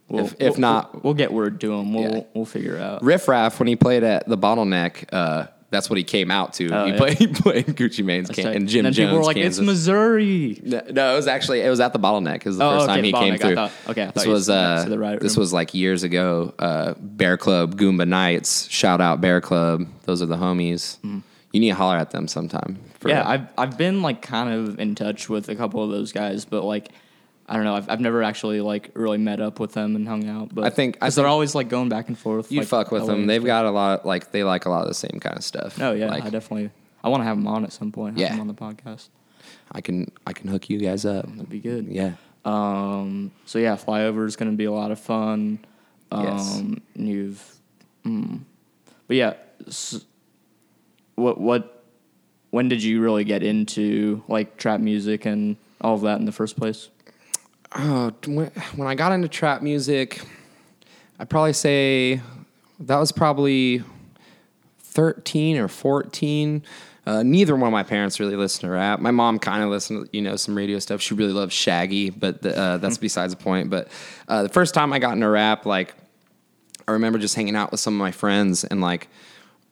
We'll, 0.09 0.25
If- 0.25 0.33
if 0.39 0.39
we'll- 0.53 0.59
not- 0.59 0.93
we'll, 0.93 1.01
we'll 1.03 1.13
get 1.15 1.33
word 1.33 1.59
to 1.61 1.73
him. 1.73 1.93
We'll 1.93 2.11
Yeah. 2.15 2.21
we'll 2.33 2.45
figure 2.45 2.77
out. 2.77 3.03
Riff 3.03 3.27
Raff, 3.27 3.59
when 3.59 3.67
he 3.67 3.75
played 3.75 4.03
at 4.03 4.27
the 4.27 4.37
Bottleneck, 4.37 5.05
uh, 5.11 5.47
that's 5.69 5.89
what 5.89 5.97
he 5.97 6.03
came 6.03 6.31
out 6.31 6.53
to. 6.53 6.69
Oh, 6.71 6.85
he 6.85 6.91
yeah. 6.91 6.97
played 6.97 7.17
he 7.19 7.27
played 7.27 7.65
Gucci 7.67 8.03
Mane's 8.03 8.29
can- 8.29 8.47
and 8.47 8.67
Jim 8.69 8.83
then 8.83 8.93
Jones. 8.93 9.07
people 9.07 9.17
were 9.19 9.23
like, 9.25 9.35
Kansas. 9.35 9.59
"It's 9.59 9.65
Missouri." 9.65 10.59
No, 10.63 10.81
no, 10.91 11.13
it 11.13 11.15
was 11.15 11.27
actually 11.27 11.61
it 11.61 11.69
was 11.69 11.79
at 11.79 11.93
the 11.93 11.99
bottleneck. 11.99 12.37
It 12.37 12.45
was 12.45 12.57
the 12.57 12.63
Oh, 12.65 12.71
first 12.79 12.83
okay, 12.89 12.95
time 12.95 13.03
he 13.03 13.11
came 13.11 13.37
through. 13.37 13.55
thought- 13.55 13.71
okay, 13.89 14.11
this 14.13 14.25
was 14.25 14.49
uh, 14.49 14.85
right 14.97 15.19
this 15.19 15.35
was 15.37 15.51
like 15.53 15.73
years 15.73 16.03
ago. 16.03 16.53
Uh, 16.57 16.93
Bear 16.99 17.37
Club, 17.37 17.75
Goomba 17.75 18.07
Nights. 18.07 18.69
Shout 18.69 19.01
out 19.01 19.19
Bear 19.21 19.41
Club. 19.41 19.85
Those 20.03 20.21
are 20.21 20.25
the 20.27 20.37
homies. 20.37 20.97
You 21.53 21.61
need 21.61 21.69
to 21.69 21.75
holler 21.75 21.95
at 21.97 22.11
them 22.11 22.27
sometime. 22.27 22.77
Mm. 23.01 23.09
Yeah, 23.09 23.27
I've 23.27 23.47
I've 23.57 23.77
been 23.77 24.01
like 24.01 24.21
kind 24.21 24.53
of 24.53 24.79
in 24.79 24.95
touch 24.95 25.29
with 25.29 25.49
a 25.49 25.55
couple 25.55 25.83
of 25.83 25.89
those 25.89 26.11
guys, 26.11 26.45
but 26.45 26.63
like 26.63 26.89
I 27.49 27.55
don't 27.55 27.63
know, 27.63 27.75
I've 27.75 27.89
I've 27.89 28.01
never 28.01 28.23
actually 28.23 28.59
like 28.61 28.91
really 28.93 29.17
met 29.17 29.39
up 29.39 29.59
with 29.59 29.71
them 29.73 29.95
and 29.95 30.07
hung 30.07 30.27
out. 30.27 30.53
But 30.53 30.65
I 30.65 30.69
think- 30.69 30.97
I 30.97 31.05
'cause 31.07 31.15
they're 31.15 31.27
always 31.27 31.55
like 31.55 31.69
going 31.69 31.87
back 31.89 32.07
and 32.09 32.17
forth. 32.17 32.51
you 32.51 32.59
like, 32.59 32.67
fuck 32.67 32.91
with 32.91 33.03
LA 33.03 33.07
them. 33.07 33.27
They've 33.27 33.43
got 33.45 33.65
a 33.65 33.71
lot. 33.71 34.05
Like 34.05 34.31
they 34.31 34.43
like 34.43 34.65
a 34.65 34.69
lot 34.69 34.81
of 34.81 34.87
the 34.89 34.93
same 34.93 35.19
kind 35.21 35.37
of 35.37 35.43
stuff. 35.43 35.79
Oh 35.81 35.93
yeah, 35.93 36.09
like, 36.09 36.25
I 36.25 36.29
definitely. 36.29 36.71
I 37.03 37.09
want 37.09 37.21
to 37.21 37.25
have 37.25 37.37
them 37.37 37.47
on 37.47 37.63
at 37.63 37.71
some 37.71 37.91
point. 37.91 38.17
Have 38.17 38.21
Yeah. 38.21 38.31
them 38.31 38.41
on 38.41 38.47
the 38.47 38.53
podcast. 38.53 39.07
I 39.71 39.79
can 39.81 40.11
I 40.25 40.33
can 40.33 40.49
hook 40.49 40.69
you 40.69 40.77
guys 40.79 41.05
up. 41.05 41.25
That'd 41.27 41.49
be 41.49 41.59
good. 41.59 41.87
Yeah. 41.87 42.13
Um. 42.43 43.31
So 43.45 43.59
yeah, 43.59 43.75
flyover 43.77 44.25
is 44.25 44.35
going 44.35 44.51
to 44.51 44.57
be 44.57 44.65
a 44.65 44.71
lot 44.71 44.91
of 44.91 44.99
fun. 44.99 45.59
Um, 46.11 46.23
Yes. 46.25 46.59
and 46.59 46.81
You've. 46.95 47.55
Mm. 48.05 48.39
But 49.07 49.15
yeah, 49.17 49.33
s- 49.67 50.05
what 51.15 51.39
what. 51.39 51.73
When 52.49 52.69
did 52.69 52.81
you 52.81 53.01
really 53.01 53.25
get 53.25 53.43
into 53.43 54.23
like 54.29 54.55
trap 54.57 54.79
music 54.79 55.25
and 55.25 55.57
all 55.81 55.95
of 55.95 56.01
that 56.01 56.17
in 56.19 56.25
the 56.25 56.31
first 56.31 56.55
place? 56.57 56.89
Oh, 57.79 58.11
when, 58.25 58.51
I 58.87 58.95
got 58.95 59.11
into 59.11 59.27
trap 59.27 59.61
music, 59.61 60.19
I'd 61.19 61.29
probably 61.29 61.53
say 61.53 62.21
that 62.79 62.97
was 62.97 63.11
probably 63.11 63.83
13 64.79 65.57
or 65.57 65.67
14. 65.67 66.63
Uh, 67.05 67.21
neither 67.21 67.55
one 67.55 67.67
of 67.67 67.71
my 67.71 67.83
parents 67.83 68.19
really 68.19 68.35
listen 68.35 68.61
to 68.61 68.69
rap. 68.69 68.99
My 68.99 69.11
mom 69.11 69.37
kind 69.37 69.63
of 69.63 69.69
listened 69.69 70.07
to 70.07 70.09
you 70.11 70.23
know 70.23 70.35
some 70.35 70.57
radio 70.57 70.79
stuff. 70.79 71.01
She 71.01 71.13
really 71.13 71.33
loves 71.33 71.53
Shaggy, 71.53 72.09
but 72.09 72.41
the, 72.41 72.57
uh, 72.57 72.77
that's 72.79 72.97
besides 72.97 73.35
the 73.35 73.43
point. 73.43 73.69
But 73.69 73.89
uh, 74.27 74.41
the 74.41 74.49
first 74.49 74.73
time 74.73 74.91
I 74.91 74.97
got 74.97 75.13
into 75.13 75.29
rap, 75.29 75.67
like 75.67 75.93
I 76.87 76.93
remember 76.93 77.19
just 77.19 77.35
hanging 77.35 77.55
out 77.55 77.69
with 77.69 77.79
some 77.79 77.93
of 77.93 77.99
my 77.99 78.11
friends 78.11 78.63
and 78.63 78.81
like 78.81 79.07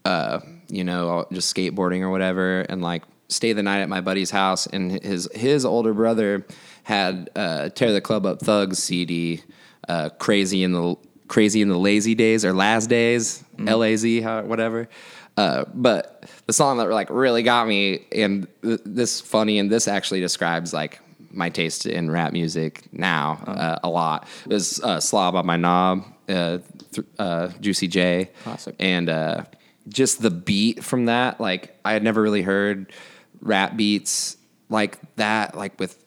uh, 0.05 0.41
you 0.67 0.83
know 0.83 1.25
just 1.33 1.53
skateboarding 1.53 2.01
or 2.01 2.11
whatever, 2.11 2.61
and 2.61 2.83
like 2.83 3.01
stay 3.29 3.51
the 3.51 3.63
night 3.63 3.79
at 3.79 3.89
my 3.89 3.99
buddy's 3.99 4.29
house. 4.29 4.67
And 4.67 5.03
his 5.03 5.27
his 5.33 5.65
older 5.65 5.93
brother 5.93 6.45
had 6.85 7.31
uh, 7.35 7.69
Tear 7.69 7.91
the 7.91 7.99
Club 7.99 8.27
Up 8.27 8.39
Thugs 8.39 8.77
CD, 8.77 9.41
uh, 9.89 10.09
Crazy 10.19 10.63
in 10.63 10.71
the 10.71 10.95
Crazy 11.27 11.63
in 11.63 11.69
the 11.69 11.79
Lazy 11.79 12.13
Days 12.13 12.45
or 12.45 12.53
Last 12.53 12.87
Days, 12.87 13.43
L 13.65 13.83
A 13.83 13.95
Z, 13.95 14.21
whatever. 14.21 14.87
Uh, 15.35 15.65
but 15.73 16.29
the 16.45 16.53
song 16.53 16.77
that 16.77 16.89
like 16.91 17.09
really 17.09 17.41
got 17.41 17.67
me, 17.67 18.05
and 18.11 18.47
th- 18.61 18.79
this 18.85 19.19
funny, 19.19 19.57
and 19.57 19.69
this 19.71 19.87
actually 19.87 20.21
describes 20.21 20.73
like 20.73 20.99
my 21.31 21.49
taste 21.49 21.87
in 21.87 22.09
rap 22.11 22.31
music 22.31 22.83
now 22.93 23.43
uh, 23.47 23.79
a 23.83 23.89
lot. 23.89 24.27
It 24.45 24.53
was 24.53 24.79
uh, 24.81 24.99
"Slob 24.99 25.35
on 25.35 25.45
My 25.47 25.57
Knob," 25.57 26.05
uh, 26.29 26.59
th- 26.93 27.07
uh, 27.17 27.47
Juicy 27.59 27.87
J, 27.87 28.29
Classic. 28.43 28.75
and 28.79 29.09
uh, 29.09 29.43
just 29.89 30.21
the 30.21 30.29
beat 30.31 30.83
from 30.83 31.05
that. 31.05 31.41
Like 31.41 31.77
I 31.83 31.93
had 31.93 32.03
never 32.03 32.21
really 32.21 32.43
heard 32.43 32.93
rap 33.41 33.75
beats 33.75 34.37
like 34.69 34.99
that, 35.15 35.57
like 35.57 35.79
with 35.79 36.04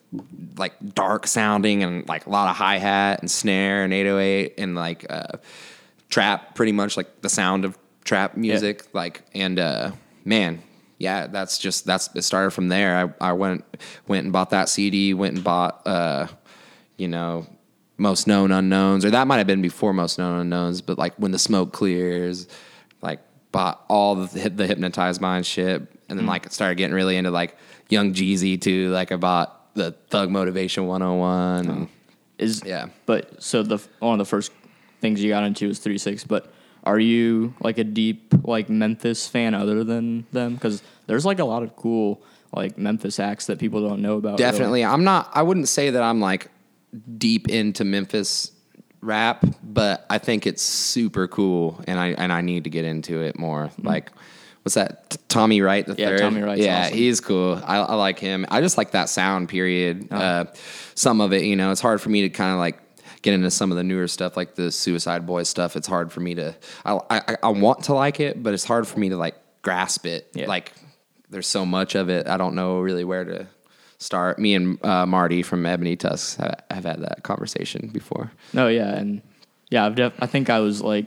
like 0.57 0.73
dark 0.95 1.27
sounding 1.27 1.83
and 1.83 2.07
like 2.07 2.25
a 2.25 2.29
lot 2.29 2.49
of 2.49 2.55
hi 2.55 2.77
hat 2.77 3.19
and 3.21 3.29
snare 3.29 3.83
and 3.83 3.93
808 3.93 4.55
and 4.57 4.75
like 4.75 5.05
uh, 5.09 5.37
trap, 6.09 6.55
pretty 6.55 6.71
much 6.71 6.97
like 6.97 7.21
the 7.21 7.29
sound 7.29 7.65
of 7.65 7.77
trap 8.03 8.35
music. 8.35 8.83
Like 8.93 9.23
and 9.33 9.59
uh, 9.59 9.91
man, 10.25 10.61
yeah, 10.97 11.27
that's 11.27 11.57
just 11.57 11.85
that's 11.85 12.09
it 12.15 12.23
started 12.23 12.51
from 12.51 12.69
there. 12.69 13.13
I, 13.21 13.29
I 13.29 13.33
went 13.33 13.63
went 14.07 14.23
and 14.25 14.33
bought 14.33 14.49
that 14.51 14.69
CD, 14.69 15.13
went 15.13 15.35
and 15.35 15.43
bought 15.43 15.85
uh, 15.85 16.27
you 16.97 17.07
know 17.07 17.47
most 17.97 18.27
known 18.27 18.51
unknowns, 18.51 19.05
or 19.05 19.11
that 19.11 19.27
might 19.27 19.37
have 19.37 19.47
been 19.47 19.61
before 19.61 19.93
most 19.93 20.17
known 20.17 20.39
unknowns, 20.39 20.81
but 20.81 20.97
like 20.97 21.13
when 21.15 21.31
the 21.31 21.39
smoke 21.39 21.73
clears, 21.73 22.47
like 23.01 23.19
bought 23.51 23.83
all 23.89 24.15
the, 24.15 24.49
the 24.49 24.65
hypnotized 24.67 25.21
mind 25.21 25.45
shit, 25.45 25.81
and 26.07 26.17
then 26.17 26.25
like 26.25 26.51
started 26.51 26.75
getting 26.75 26.95
really 26.95 27.17
into 27.17 27.31
like 27.31 27.55
Young 27.89 28.13
Jeezy 28.13 28.59
too. 28.59 28.89
Like 28.89 29.11
I 29.11 29.17
bought 29.17 29.58
the 29.79 29.91
Thug 30.09 30.29
Motivation 30.29 30.87
101. 30.87 31.69
And, 31.69 31.69
oh. 31.69 31.89
Is 32.37 32.61
Yeah. 32.65 32.87
But 33.05 33.41
so 33.41 33.63
the 33.63 33.77
one 33.99 34.13
of 34.13 34.19
the 34.19 34.29
first 34.29 34.51
things 35.01 35.23
you 35.23 35.29
got 35.29 35.43
into 35.43 35.67
was 35.67 35.79
Three 35.79 35.97
Six. 35.97 36.23
But 36.23 36.53
are 36.83 36.99
you 36.99 37.53
like 37.59 37.77
a 37.77 37.83
deep 37.83 38.33
like 38.43 38.69
Memphis 38.69 39.27
fan 39.27 39.53
other 39.53 39.83
than 39.83 40.25
them? 40.31 40.53
Because 40.55 40.81
there's 41.07 41.25
like 41.25 41.39
a 41.39 41.45
lot 41.45 41.63
of 41.63 41.75
cool 41.75 42.21
like 42.53 42.77
Memphis 42.77 43.19
acts 43.19 43.45
that 43.47 43.59
people 43.59 43.87
don't 43.87 44.01
know 44.01 44.17
about. 44.17 44.39
really. 44.39 44.51
Definitely. 44.51 44.85
I'm 44.85 45.03
not, 45.03 45.29
I 45.33 45.41
wouldn't 45.43 45.67
say 45.67 45.91
that 45.91 46.01
I'm 46.01 46.19
like 46.19 46.49
deep 47.17 47.49
into 47.49 47.83
Memphis 47.83 48.51
rap, 49.01 49.45
but 49.63 50.05
I 50.09 50.17
think 50.17 50.47
it's 50.47 50.63
super 50.63 51.27
cool 51.27 51.81
and 51.87 51.99
I, 51.99 52.07
and 52.09 52.33
I 52.33 52.41
need 52.41 52.63
to 52.63 52.69
get 52.69 52.85
into 52.85 53.21
it 53.21 53.37
more. 53.37 53.67
Hmm. 53.67 53.87
Like, 53.87 54.11
what's 54.69 54.75
that? 54.75 55.17
Tommy 55.29 55.61
Wright 55.61 55.85
the. 55.85 55.95
Yeah, 55.97 56.09
third? 56.09 56.19
Tommy 56.19 56.41
Wright. 56.41 56.57
Yeah, 56.57 56.85
awesome. 56.85 56.97
he's 56.97 57.21
cool. 57.21 57.61
I, 57.65 57.77
I 57.77 57.95
like 57.95 58.19
him. 58.19 58.45
I 58.49 58.61
just 58.61 58.77
like 58.77 58.91
that 58.91 59.09
sound 59.09 59.49
period. 59.49 60.07
Oh. 60.11 60.15
Uh, 60.15 60.45
some 60.95 61.21
of 61.21 61.33
it, 61.33 61.43
you 61.43 61.55
know, 61.55 61.71
it's 61.71 61.81
hard 61.81 62.01
for 62.01 62.09
me 62.09 62.21
to 62.21 62.29
kind 62.29 62.51
of 62.53 62.59
like 62.59 62.79
get 63.21 63.33
into 63.33 63.49
some 63.49 63.71
of 63.71 63.77
the 63.77 63.83
newer 63.83 64.07
stuff 64.07 64.37
like 64.37 64.55
the 64.55 64.71
Suicide 64.71 65.25
Boys 65.25 65.49
stuff. 65.49 65.75
It's 65.75 65.87
hard 65.87 66.11
for 66.11 66.19
me 66.19 66.35
to, 66.35 66.55
I, 66.85 66.99
I, 67.09 67.37
I 67.43 67.49
want 67.49 67.85
to 67.85 67.93
like 67.93 68.19
it, 68.19 68.41
but 68.41 68.53
it's 68.53 68.63
hard 68.63 68.87
for 68.87 68.99
me 68.99 69.09
to 69.09 69.17
like 69.17 69.35
grasp 69.61 70.05
it. 70.05 70.29
Yeah. 70.33 70.47
Like, 70.47 70.73
there's 71.29 71.47
so 71.47 71.65
much 71.65 71.95
of 71.95 72.09
it. 72.09 72.27
I 72.27 72.37
don't 72.37 72.55
know 72.55 72.79
really 72.79 73.03
where 73.03 73.25
to 73.25 73.47
start. 73.97 74.39
Me 74.39 74.55
and 74.55 74.83
uh, 74.85 75.05
Marty 75.05 75.43
from 75.43 75.65
Ebony 75.65 75.95
Tusks 75.95 76.35
have, 76.35 76.63
have 76.71 76.83
had 76.85 77.01
that 77.01 77.23
conversation 77.23 77.89
before. 77.89 78.31
No, 78.53 78.67
yeah, 78.67 78.95
and 78.95 79.21
yeah, 79.69 79.85
I've 79.85 79.95
def- 79.95 80.15
I 80.19 80.25
think 80.25 80.49
I 80.49 80.59
was 80.59 80.81
like, 80.81 81.05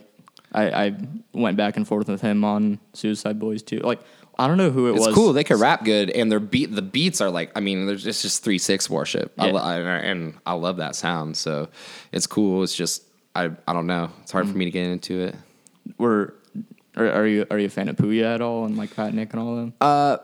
I, 0.53 0.87
I 0.87 0.97
went 1.33 1.57
back 1.57 1.77
and 1.77 1.87
forth 1.89 2.09
with 2.09 2.21
him 2.21 2.45
on 2.45 2.79
Suicide 2.93 3.39
Boys 3.39 3.63
too. 3.63 3.79
Like, 3.79 4.01
I 4.39 4.47
don't 4.47 4.57
know 4.59 4.71
who 4.71 4.89
it 4.89 4.93
It's 4.93 4.99
was. 5.01 5.09
It's 5.09 5.15
cool. 5.15 5.33
They 5.33 5.45
can 5.45 5.59
rap 5.59 5.85
good, 5.85 6.11
and 6.11 6.31
their 6.31 6.41
beat 6.41 6.75
the 6.75 6.83
beats 6.83 7.21
are 7.21 7.31
like. 7.31 7.53
I 7.57 7.61
mean, 7.61 7.87
there's 7.87 8.07
it's 8.07 8.23
just 8.23 8.43
three 8.45 8.59
six 8.59 8.89
worship. 8.91 9.33
I 9.39 9.47
Yeah. 9.47 9.53
lo- 9.53 9.61
I, 9.61 9.79
and 9.79 10.35
I 10.47 10.53
love 10.55 10.77
that 10.79 10.95
sound. 10.97 11.37
So 11.37 11.69
it's 12.13 12.27
cool. 12.27 12.63
It's 12.63 12.75
just 12.75 13.03
I 13.35 13.51
I 13.67 13.73
don't 13.73 13.87
know. 13.87 14.11
It's 14.23 14.33
hard 14.33 14.49
for 14.49 14.57
me 14.57 14.65
to 14.67 14.71
get 14.71 14.87
into 14.87 15.21
it. 15.21 15.35
Were 15.99 16.35
are, 16.97 17.11
are 17.11 17.27
you 17.27 17.47
are 17.51 17.59
you 17.59 17.67
a 17.67 17.71
fan 17.71 17.89
of 17.89 17.97
Pouya 17.97 18.35
at 18.35 18.41
all 18.43 18.65
and 18.65 18.77
like 18.77 18.91
Fat 18.91 19.15
Nick 19.15 19.33
and 19.33 19.41
all 19.43 19.51
of 19.53 19.57
them? 19.59 19.75
Uh, 19.81 20.17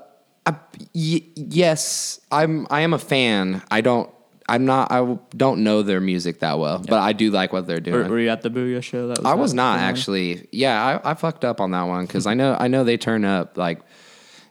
I, 0.47 0.55
y- 0.95 1.23
yes, 1.35 2.21
I'm. 2.33 2.67
I 2.71 2.81
am 2.81 2.93
a 2.95 2.99
fan. 2.99 3.63
I 3.71 3.81
don't. 3.83 4.11
I'm 4.49 4.65
not. 4.65 4.91
I 4.91 5.19
don't 5.37 5.63
know 5.63 5.83
their 5.83 6.01
music 6.01 6.41
that 6.41 6.59
well, 6.59 6.79
but 6.79 6.99
I 6.99 7.13
do 7.13 7.31
like 7.31 7.53
what 7.53 7.67
they're 7.67 7.81
doing. 7.81 8.05
Were, 8.05 8.09
were 8.09 8.19
you 8.21 8.31
at 8.31 8.43
the 8.43 8.51
Pouya 8.51 8.83
show? 8.83 9.09
That 9.09 9.19
was 9.19 9.27
I 9.27 9.35
was 9.35 9.55
not 9.55 9.77
one? 9.77 9.85
actually. 9.85 10.49
Yeah, 10.53 11.01
I, 11.05 11.11
I 11.11 11.15
fucked 11.15 11.45
up 11.45 11.61
on 11.61 11.73
that 11.73 11.83
one 11.83 12.07
because 12.07 12.27
I 12.27 12.35
know 12.35 12.57
I 12.59 12.69
know 12.69 12.85
they 12.85 12.97
turn 12.97 13.25
up 13.25 13.59
like, 13.59 13.81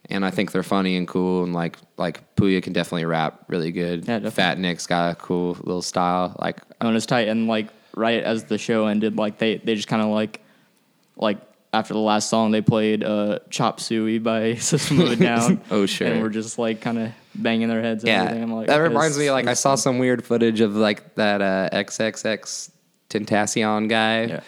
and 0.09 0.23
I 0.23 0.29
think 0.29 0.51
they're 0.51 0.61
funny 0.63 0.97
and 0.97 1.07
cool 1.07 1.43
and 1.43 1.53
like 1.53 1.77
like 1.97 2.35
Pouya 2.35 2.61
can 2.61 2.73
definitely 2.73 3.05
rap 3.05 3.45
really 3.47 3.71
good. 3.71 4.01
Yeah, 4.01 4.19
definitely. 4.19 4.31
Fat 4.31 4.59
Nick's 4.59 4.85
got 4.87 5.11
a 5.13 5.15
cool 5.15 5.53
little 5.63 5.81
style. 5.81 6.35
Like 6.39 6.59
Oh, 6.79 6.87
and 6.87 6.95
it's 6.95 7.07
tight. 7.07 7.27
And 7.27 7.47
like 7.47 7.69
right 7.95 8.23
as 8.23 8.43
the 8.45 8.57
show 8.59 8.85
ended, 8.85 9.17
like 9.17 9.39
they 9.39 9.57
they 9.57 9.73
just 9.75 9.87
kind 9.87 10.01
of 10.03 10.09
like 10.09 10.41
like 11.15 11.39
after 11.77 11.93
the 11.93 11.99
last 11.99 12.29
song 12.29 12.51
they 12.51 12.61
played 12.61 13.03
uh 13.03 13.39
Chop 13.49 13.79
Suey 13.79 14.19
by 14.19 14.55
System 14.71 14.99
of 14.99 15.11
a 15.11 15.15
Down. 15.15 15.61
Oh, 15.71 15.85
sure. 15.85 16.07
And 16.07 16.21
we're 16.21 16.29
just 16.29 16.57
like 16.57 16.81
kind 16.81 16.97
of 16.97 17.11
banging 17.35 17.67
their 17.67 17.81
heads. 17.81 18.03
And 18.03 18.09
yeah, 18.09 18.23
everything. 18.23 18.43
I'm 18.43 18.53
like, 18.53 18.67
that 18.67 18.79
okay, 18.79 18.87
reminds 18.87 19.17
me 19.17 19.31
like 19.31 19.47
I 19.47 19.53
saw 19.53 19.75
some 19.75 19.99
weird 19.99 20.23
footage 20.25 20.59
of 20.61 20.75
like 20.75 21.15
that 21.15 21.41
uh, 21.41 21.69
XXX 21.71 22.71
Tentacion 23.09 23.87
guy. 23.89 24.23
Yeah. 24.25 24.39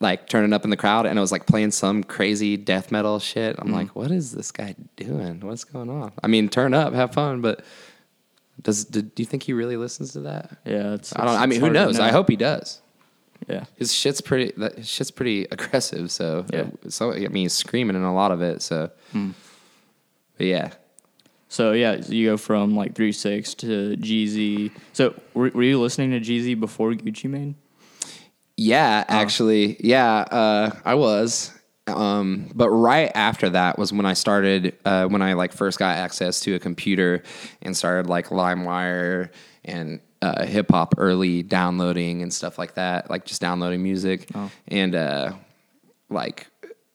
Like 0.00 0.28
turning 0.30 0.54
up 0.54 0.64
in 0.64 0.70
the 0.70 0.78
crowd, 0.78 1.04
and 1.04 1.18
it 1.18 1.20
was 1.20 1.30
like 1.30 1.44
playing 1.46 1.70
some 1.70 2.02
crazy 2.04 2.56
death 2.56 2.90
metal 2.90 3.18
shit. 3.18 3.56
Mm-hmm. 3.56 3.68
I'm 3.68 3.72
like, 3.74 3.94
what 3.94 4.10
is 4.10 4.32
this 4.32 4.50
guy 4.50 4.74
doing? 4.96 5.40
What's 5.40 5.64
going 5.64 5.90
on? 5.90 6.12
I 6.22 6.26
mean, 6.26 6.48
turn 6.48 6.72
up, 6.72 6.94
have 6.94 7.12
fun, 7.12 7.42
but 7.42 7.62
does 8.62 8.86
do, 8.86 9.02
do 9.02 9.22
you 9.22 9.26
think 9.26 9.42
he 9.42 9.52
really 9.52 9.76
listens 9.76 10.12
to 10.12 10.20
that? 10.20 10.56
Yeah, 10.64 10.94
it's. 10.94 11.14
I 11.14 11.18
don't. 11.18 11.28
it's- 11.34 11.42
I 11.42 11.46
mean, 11.46 11.60
who 11.60 11.68
knows? 11.68 12.00
I 12.00 12.12
hope 12.12 12.30
he 12.30 12.36
does. 12.36 12.80
Yeah. 13.48 13.64
His 13.76 13.92
shit's 13.92 14.20
pretty. 14.20 14.52
That 14.56 14.76
his 14.76 14.88
shit's 14.88 15.10
pretty 15.10 15.44
aggressive. 15.50 16.10
So 16.10 16.46
Yeah. 16.52 16.66
So 16.88 17.12
I 17.12 17.28
mean, 17.28 17.44
he's 17.44 17.52
screaming 17.52 17.96
in 17.96 18.02
a 18.02 18.14
lot 18.14 18.30
of 18.32 18.42
it. 18.42 18.62
So. 18.62 18.90
But 19.12 20.46
yeah. 20.46 20.72
So 21.48 21.70
yeah, 21.72 22.00
so 22.00 22.12
you 22.12 22.30
go 22.30 22.36
from 22.36 22.74
like 22.74 22.94
three 22.96 23.12
six 23.12 23.54
to 23.54 23.96
Jeezy. 23.96 24.72
So 24.92 25.14
were, 25.34 25.50
were 25.50 25.62
you 25.62 25.80
listening 25.80 26.10
to 26.10 26.18
Jeezy 26.18 26.58
before 26.58 26.90
Gucci 26.92 27.30
Mane? 27.30 27.54
Yeah, 28.56 29.04
actually, 29.08 29.76
yeah, 29.80 30.16
uh, 30.16 30.70
I 30.84 30.94
was. 30.94 31.52
Um, 31.86 32.50
but 32.54 32.70
right 32.70 33.10
after 33.14 33.50
that 33.50 33.78
was 33.78 33.92
when 33.92 34.06
I 34.06 34.14
started, 34.14 34.76
uh, 34.84 35.06
when 35.06 35.22
I 35.22 35.34
like 35.34 35.52
first 35.52 35.78
got 35.78 35.96
access 35.96 36.40
to 36.40 36.54
a 36.54 36.58
computer 36.58 37.22
and 37.62 37.76
started 37.76 38.08
like 38.08 38.28
LimeWire 38.28 39.30
and 39.64 40.00
uh, 40.24 40.46
hip 40.46 40.70
hop 40.70 40.94
early 40.96 41.42
downloading 41.42 42.22
and 42.22 42.32
stuff 42.32 42.58
like 42.58 42.74
that, 42.74 43.10
like 43.10 43.26
just 43.26 43.42
downloading 43.42 43.82
music. 43.82 44.30
And 44.68 44.94
uh, 44.94 45.32
like, 46.08 46.46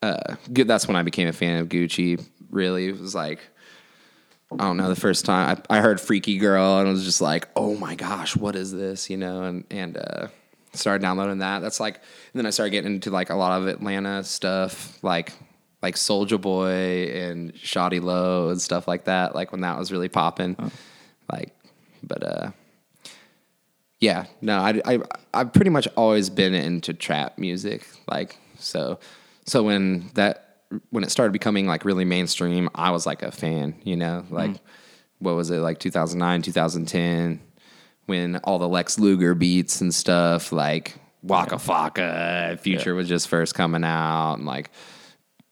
uh, 0.02 0.36
good, 0.52 0.68
that's 0.68 0.88
when 0.88 0.96
I 0.96 1.04
became 1.04 1.28
a 1.28 1.34
fan 1.34 1.60
of 1.60 1.70
Gucci. 1.70 2.26
Really, 2.50 2.88
it 2.88 3.00
was 3.00 3.14
like, 3.14 3.40
I 4.52 4.58
don't 4.58 4.78
know, 4.78 4.90
the 4.90 4.96
first 4.96 5.26
time 5.26 5.62
I, 5.70 5.78
I 5.78 5.82
heard 5.82 6.02
Freaky 6.02 6.40
Girl 6.40 6.80
and 6.80 6.88
I 6.88 6.92
was 6.92 7.06
just 7.06 7.22
like, 7.22 7.48
oh 7.56 7.76
my 7.76 7.94
gosh, 7.94 8.36
what 8.36 8.56
is 8.56 8.72
this? 8.72 9.12
You 9.12 9.18
know, 9.18 9.44
and, 9.44 9.64
and, 9.70 9.98
uh, 9.98 10.28
started 10.74 11.04
downloading 11.04 11.38
that. 11.40 11.60
That's 11.60 11.80
like, 11.80 11.98
and 11.98 12.40
then 12.40 12.48
I 12.48 12.50
started 12.50 12.72
getting 12.72 12.96
into 12.96 13.12
like 13.12 13.30
a 13.30 13.36
lot 13.36 13.62
of 13.62 13.68
Atlanta 13.68 14.24
stuff, 14.24 14.98
like, 15.04 15.34
like 15.84 15.98
Soldier 15.98 16.40
Boy 16.40 17.12
and 17.14 17.54
Shawty 17.54 18.02
Lo 18.02 18.50
and 18.50 18.60
stuff 18.60 18.88
like 18.88 19.04
that. 19.04 19.36
Like 19.36 19.52
when 19.52 19.62
that 19.62 19.78
was 19.78 19.92
really 19.92 20.10
popping, 20.10 20.56
like, 21.32 21.56
but, 22.02 22.24
uh, 22.24 22.52
yeah, 24.00 24.26
no, 24.42 24.60
I, 24.60 24.82
I, 24.86 25.00
I've 25.34 25.54
pretty 25.54 25.72
much 25.72 25.88
always 25.98 26.30
been 26.30 26.54
into 26.54 26.94
trap 26.94 27.38
music. 27.38 27.86
Like, 28.08 28.38
so, 28.58 29.00
so 29.46 29.64
when 29.64 30.10
that, 30.14 30.62
when 30.90 31.04
it 31.04 31.12
started 31.12 31.34
becoming 31.34 31.68
like 31.68 31.84
really 31.84 32.06
mainstream, 32.06 32.70
I 32.74 32.92
was 32.92 33.06
like 33.06 33.24
a 33.24 33.32
fan, 33.32 33.76
you 33.84 33.98
know, 33.98 34.26
like, 34.30 34.52
mm. 34.52 34.60
what 35.18 35.36
was 35.36 35.50
it, 35.50 35.58
like 35.58 35.80
2009, 35.80 36.44
2010, 36.44 37.42
when 38.06 38.38
all 38.38 38.58
the 38.58 38.70
Lex 38.70 39.00
Luger 39.00 39.36
beats 39.36 39.82
and 39.82 39.94
stuff, 39.94 40.54
like 40.54 40.96
Waka 41.22 41.56
Flocka, 41.56 42.58
Future 42.60 42.96
was 42.96 43.10
just 43.10 43.28
first 43.28 43.54
coming 43.54 43.84
out, 43.84 44.36
and 44.36 44.46
like, 44.46 44.72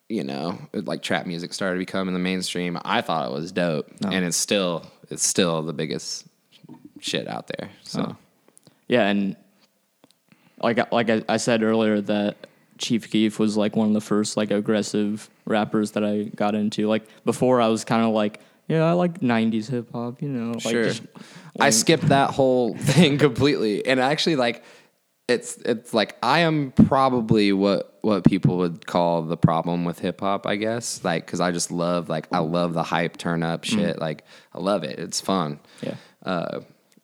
you 0.08 0.24
know, 0.24 0.58
like 0.74 1.02
trap 1.02 1.26
music 1.26 1.54
started 1.54 1.80
becoming 1.80 2.14
the 2.14 2.20
mainstream. 2.20 2.80
I 2.86 3.02
thought 3.02 3.30
it 3.30 3.34
was 3.34 3.52
dope, 3.52 3.92
oh. 4.06 4.10
and 4.10 4.24
it's 4.24 4.38
still, 4.38 4.86
it's 5.10 5.28
still 5.28 5.64
the 5.64 5.74
biggest 5.74 6.26
shit 7.02 7.28
out 7.28 7.48
there. 7.48 7.70
So. 7.84 8.16
Yeah, 8.88 9.08
and 9.08 9.36
like 10.62 10.80
I- 10.80 10.88
like 10.92 11.10
I, 11.10 11.24
I 11.30 11.38
said 11.38 11.64
earlier 11.64 12.02
that 12.02 12.48
Chief 12.78 13.10
Keef 13.10 13.40
was 13.40 13.58
like 13.58 13.76
one 13.76 13.88
of 13.88 13.94
the 13.94 14.02
first 14.02 14.38
like 14.38 14.52
aggressive 14.52 15.30
rappers 15.46 15.92
that 15.92 16.04
I 16.06 16.24
got 16.36 16.56
into. 16.56 16.88
Like 16.88 17.04
before, 17.26 17.60
I 17.62 17.68
was 17.68 17.84
kind 17.84 18.04
of 18.04 18.12
like, 18.14 18.40
yeah, 18.68 18.84
I 18.86 18.94
like 18.94 19.20
'90s 19.22 19.70
hip 19.70 19.92
hop, 19.92 20.22
you 20.22 20.30
know. 20.30 20.52
Like 20.54 20.62
Sure. 20.62 20.84
just- 20.86 21.04
I 21.60 21.72
skipped 21.72 22.10
that 22.10 22.30
whole 22.32 22.76
thing 22.78 23.18
completely, 23.18 23.86
and 23.86 24.00
actually, 24.00 24.36
like, 24.36 24.64
it's 25.28 25.58
it's 25.58 25.94
like 25.94 26.16
I 26.22 26.40
am 26.40 26.72
probably 26.72 27.52
what 27.52 27.98
what 28.02 28.24
people 28.24 28.58
would 28.60 28.86
call 28.86 29.24
the 29.24 29.36
problem 29.38 29.84
with 29.84 30.00
hip 30.00 30.22
hop, 30.22 30.46
I 30.46 30.56
guess. 30.56 31.04
Like, 31.04 31.26
because 31.26 31.40
I 31.42 31.52
just 31.52 31.72
love 31.72 32.10
like 32.10 32.28
I 32.32 32.40
love 32.40 32.74
the 32.74 32.84
hype 32.84 33.18
turn 33.18 33.42
up 33.44 33.64
shit. 33.64 34.00
Like, 34.00 34.24
I 34.54 34.60
love 34.60 34.84
it. 34.84 35.00
It's 35.00 35.20
fun. 35.20 35.60
Yeah. 35.82 35.96
Uh, 36.24 36.60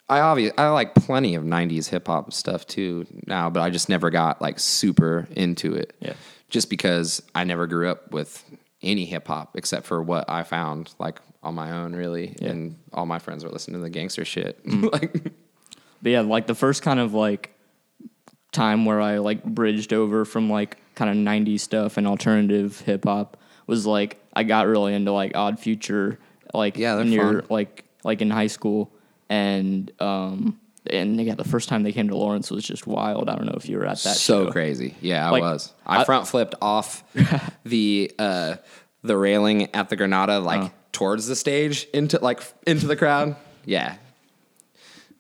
I 0.10 0.20
obviously 0.20 0.58
I 0.58 0.70
like 0.70 0.96
plenty 0.96 1.36
of 1.36 1.44
'90s 1.44 1.88
hip 1.90 2.08
hop 2.08 2.34
stuff 2.34 2.68
too 2.68 3.06
now, 3.26 3.50
but 3.50 3.62
I 3.62 3.70
just 3.70 3.90
never 3.90 4.10
got 4.10 4.42
like 4.42 4.60
super 4.60 5.28
into 5.32 5.74
it. 5.76 5.94
Yeah. 6.00 6.14
Just 6.50 6.70
because 6.70 7.22
I 7.34 7.44
never 7.46 7.66
grew 7.68 7.90
up 7.90 8.12
with 8.12 8.44
any 8.82 9.06
hip 9.06 9.28
hop 9.28 9.56
except 9.56 9.86
for 9.86 10.04
what 10.04 10.30
I 10.30 10.44
found 10.44 10.94
like 11.00 11.20
on 11.42 11.56
my 11.56 11.72
own, 11.72 11.94
really, 11.96 12.36
Yeah. 12.42 12.50
and 12.50 12.76
all 12.94 13.06
my 13.06 13.20
friends 13.20 13.44
were 13.44 13.50
listening 13.50 13.80
to 13.80 13.84
the 13.84 13.90
gangster 13.90 14.24
shit. 14.26 14.64
Mm. 14.66 14.92
like, 14.94 15.24
But 16.02 16.12
yeah, 16.12 16.22
like 16.22 16.48
the 16.48 16.56
first 16.56 16.82
kind 16.84 17.00
of 17.00 17.14
like 17.14 17.56
time 18.52 18.86
where 18.86 19.02
I 19.02 19.18
like 19.18 19.44
bridged 19.44 19.94
over 19.94 20.26
from 20.26 20.50
like 20.50 20.78
kind 20.96 21.10
of 21.10 21.16
90s 21.18 21.62
stuff 21.62 21.98
and 21.98 22.06
alternative 22.06 22.82
hip 22.82 23.06
hop 23.06 23.38
was 23.66 23.86
like 23.86 24.20
I 24.34 24.44
got 24.44 24.68
really 24.68 24.94
into 24.94 25.12
like 25.12 25.36
Odd 25.36 25.60
Future 25.60 26.20
like 26.54 26.78
Yeah, 26.78 27.02
near 27.04 27.40
fun. 27.42 27.46
like 27.50 27.86
like 28.04 28.22
in 28.22 28.30
high 28.30 28.48
school 28.48 28.92
and 29.30 29.92
um 30.00 30.60
and 30.90 31.20
yeah, 31.22 31.36
the 31.36 31.46
first 31.46 31.70
time 31.70 31.84
they 31.84 31.94
came 31.94 32.10
to 32.10 32.16
Lawrence 32.18 32.52
was 32.52 32.64
just 32.64 32.86
wild. 32.86 33.30
I 33.30 33.36
don't 33.38 33.46
know 33.46 33.56
if 33.56 33.70
you 33.70 33.78
were 33.78 33.86
at 33.86 33.98
that 34.04 34.16
so 34.18 34.46
show. 34.48 34.52
crazy. 34.52 34.96
Yeah, 35.00 35.26
I 35.26 35.30
Like, 35.32 35.42
was. 35.42 35.72
I, 35.86 36.02
I- 36.02 36.04
front 36.04 36.28
flipped 36.28 36.56
off 36.62 37.04
the 37.64 38.12
uh, 38.20 38.56
the 39.02 39.16
railing 39.18 39.74
at 39.74 39.90
the 39.90 39.96
Granada, 39.96 40.40
like 40.40 40.62
Oh. 40.62 40.72
towards 40.92 41.28
the 41.28 41.36
stage 41.36 41.88
into 41.94 42.20
like 42.22 42.42
into 42.68 42.86
the 42.88 42.96
crowd. 42.98 43.36
Yeah, 43.66 43.96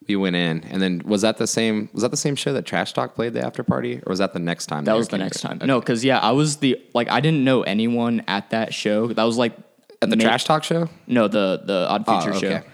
we 0.07 0.17
went 0.17 0.35
in, 0.35 0.65
and 0.65 0.81
then 0.81 1.01
was 1.05 1.21
that 1.21 1.37
the 1.37 1.47
same? 1.47 1.87
Was 1.93 2.01
that 2.01 2.11
the 2.11 2.17
same 2.17 2.35
show 2.35 2.51
that 2.53 2.65
Trash 2.65 2.91
Talk 2.91 3.15
played 3.15 3.31
the 3.33 3.45
after 3.45 3.63
party, 3.63 3.97
or 4.05 4.09
was 4.09 4.19
that 4.19 4.33
the 4.33 4.39
next 4.39 4.65
time? 4.65 4.83
That 4.83 4.97
was 4.97 5.07
the 5.07 5.17
next 5.17 5.39
time. 5.39 5.57
Okay. 5.57 5.65
No, 5.65 5.79
because 5.79 6.03
yeah, 6.03 6.19
I 6.19 6.31
was 6.31 6.57
the 6.57 6.77
like 6.93 7.09
I 7.09 7.21
didn't 7.21 7.45
know 7.45 7.61
anyone 7.63 8.21
at 8.27 8.49
that 8.49 8.73
show. 8.73 9.07
That 9.07 9.23
was 9.23 9.37
like 9.37 9.53
at 10.01 10.09
the 10.09 10.17
Trash 10.17 10.43
Talk 10.43 10.65
show. 10.65 10.89
No, 11.07 11.29
the 11.29 11.61
the 11.63 11.87
Odd 11.89 12.03
Oh, 12.07 12.19
Future 12.21 12.35
okay. 12.37 12.47
show, 12.65 12.69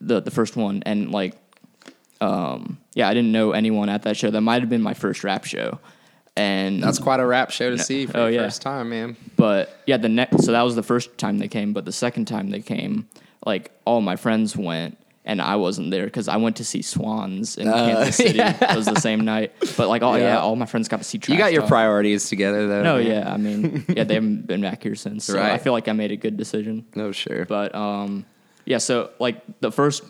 the 0.00 0.20
the 0.20 0.30
first 0.30 0.56
one, 0.56 0.82
and 0.86 1.10
like, 1.10 1.34
um, 2.20 2.78
yeah, 2.94 3.08
I 3.08 3.14
didn't 3.14 3.32
know 3.32 3.52
anyone 3.52 3.88
at 3.88 4.02
that 4.02 4.16
show. 4.16 4.30
That 4.30 4.40
might 4.40 4.60
have 4.62 4.68
been 4.70 4.82
my 4.82 4.94
first 4.94 5.22
rap 5.24 5.44
show, 5.44 5.78
and 6.36 6.82
That's 6.82 6.98
quite 6.98 7.20
a 7.20 7.26
rap 7.26 7.50
show 7.50 7.70
to 7.70 7.78
see 7.78 8.06
for 8.06 8.18
Oh, 8.18 8.26
the 8.26 8.32
yeah. 8.34 8.42
first 8.44 8.62
time, 8.62 8.90
man. 8.90 9.16
but 9.36 9.80
yeah, 9.86 9.96
the 9.96 10.08
next 10.08 10.44
so 10.44 10.52
that 10.52 10.62
was 10.62 10.74
the 10.74 10.82
first 10.82 11.16
time 11.18 11.38
they 11.38 11.48
came, 11.48 11.72
but 11.72 11.84
the 11.84 11.92
second 11.92 12.26
time 12.26 12.50
they 12.50 12.60
came, 12.60 13.08
like 13.44 13.70
all 13.84 14.00
my 14.00 14.16
friends 14.16 14.56
went. 14.56 14.98
And 15.24 15.42
I 15.42 15.56
wasn't 15.56 15.90
there 15.90 16.06
because 16.06 16.26
I 16.26 16.38
went 16.38 16.56
to 16.56 16.64
see 16.64 16.80
Swans 16.80 17.58
in 17.58 17.64
Kansas 17.70 18.16
City. 18.16 18.38
It 18.40 18.74
was 18.74 18.86
the 18.86 18.98
same 18.98 19.26
night, 19.26 19.52
but 19.76 19.86
like, 19.88 20.00
oh 20.00 20.14
yeah, 20.14 20.22
Yeah. 20.22 20.38
all 20.40 20.56
my 20.56 20.64
friends 20.64 20.88
got 20.88 20.96
to 21.00 21.04
see. 21.04 21.20
You 21.28 21.36
got 21.36 21.52
your 21.52 21.60
Talk. 21.60 21.68
priorities 21.68 22.30
together, 22.30 22.66
though. 22.66 22.82
No, 22.82 22.96
man. 22.96 23.06
yeah, 23.06 23.30
I 23.34 23.36
mean, 23.36 23.84
yeah, 23.88 24.04
they 24.04 24.14
haven't 24.14 24.46
been 24.46 24.62
back 24.62 24.82
here 24.82 24.94
since. 24.94 25.26
So 25.26 25.38
I 25.38 25.58
feel 25.58 25.74
like 25.74 25.86
I 25.86 25.92
made 25.92 26.12
a 26.12 26.16
good 26.16 26.38
decision. 26.38 26.86
No, 26.94 27.12
sure. 27.12 27.44
But 27.44 27.74
um, 27.74 28.24
yeah, 28.68 28.78
so 28.78 29.10
like 29.18 29.40
the 29.60 29.72
first, 29.72 30.04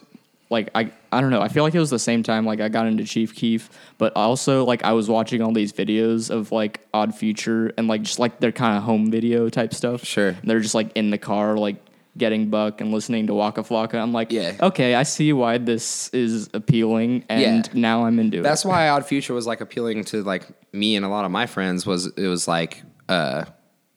like 0.50 0.68
I 0.74 0.90
I 1.12 1.20
don't 1.20 1.30
know, 1.30 1.40
I 1.40 1.48
feel 1.48 1.62
like 1.62 1.74
it 1.74 1.78
was 1.78 1.90
the 1.90 1.98
same 1.98 2.22
time 2.22 2.44
like 2.44 2.60
I 2.60 2.68
got 2.68 2.86
into 2.86 3.04
Chief 3.04 3.34
Keef, 3.34 3.70
but 3.98 4.12
also 4.16 4.64
like 4.64 4.82
I 4.84 4.92
was 4.92 5.08
watching 5.08 5.40
all 5.42 5.52
these 5.52 5.72
videos 5.72 6.30
of 6.30 6.50
like 6.52 6.80
Odd 6.92 7.14
Future 7.14 7.72
and 7.78 7.86
like 7.88 8.02
just 8.02 8.18
like 8.18 8.40
their 8.40 8.52
kind 8.52 8.76
of 8.76 8.82
home 8.82 9.10
video 9.10 9.48
type 9.48 9.72
stuff. 9.72 10.04
Sure. 10.04 10.28
And 10.30 10.42
they're 10.50 10.60
just 10.60 10.74
like 10.74 10.90
in 10.96 11.10
the 11.10 11.18
car 11.18 11.56
like 11.56 11.76
getting 12.16 12.50
buck 12.50 12.80
and 12.80 12.90
listening 12.90 13.28
to 13.28 13.34
Waka 13.34 13.60
Flocka. 13.62 13.94
I'm 13.94 14.12
like, 14.12 14.32
Yeah. 14.32 14.54
okay, 14.60 14.96
I 14.96 15.04
see 15.04 15.32
why 15.32 15.58
this 15.58 16.08
is 16.08 16.50
appealing, 16.52 17.24
and 17.28 17.40
Yeah. 17.40 17.62
now 17.74 18.06
I'm 18.06 18.18
into 18.18 18.38
That's 18.38 18.40
it. 18.40 18.42
That's 18.42 18.64
why 18.64 18.88
Odd 18.88 19.06
Future 19.06 19.34
was 19.34 19.46
like 19.46 19.60
appealing 19.60 20.02
to 20.06 20.24
like 20.24 20.48
me 20.72 20.96
and 20.96 21.04
a 21.04 21.08
lot 21.08 21.24
of 21.24 21.30
my 21.30 21.46
friends 21.46 21.86
was 21.86 22.06
it 22.06 22.26
was 22.26 22.48
like 22.48 22.82
uh 23.08 23.44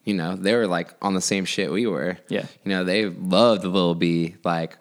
you 0.04 0.14
know, 0.14 0.36
they 0.36 0.56
were 0.56 0.68
like 0.68 0.94
on 1.02 1.14
the 1.14 1.22
same 1.22 1.46
shit 1.46 1.72
we 1.72 1.88
were. 1.88 2.18
Yeah. 2.28 2.46
You 2.64 2.70
know, 2.70 2.84
they 2.84 3.06
loved 3.06 3.64
Lil 3.64 3.96
B, 3.96 4.36
like, 4.44 4.78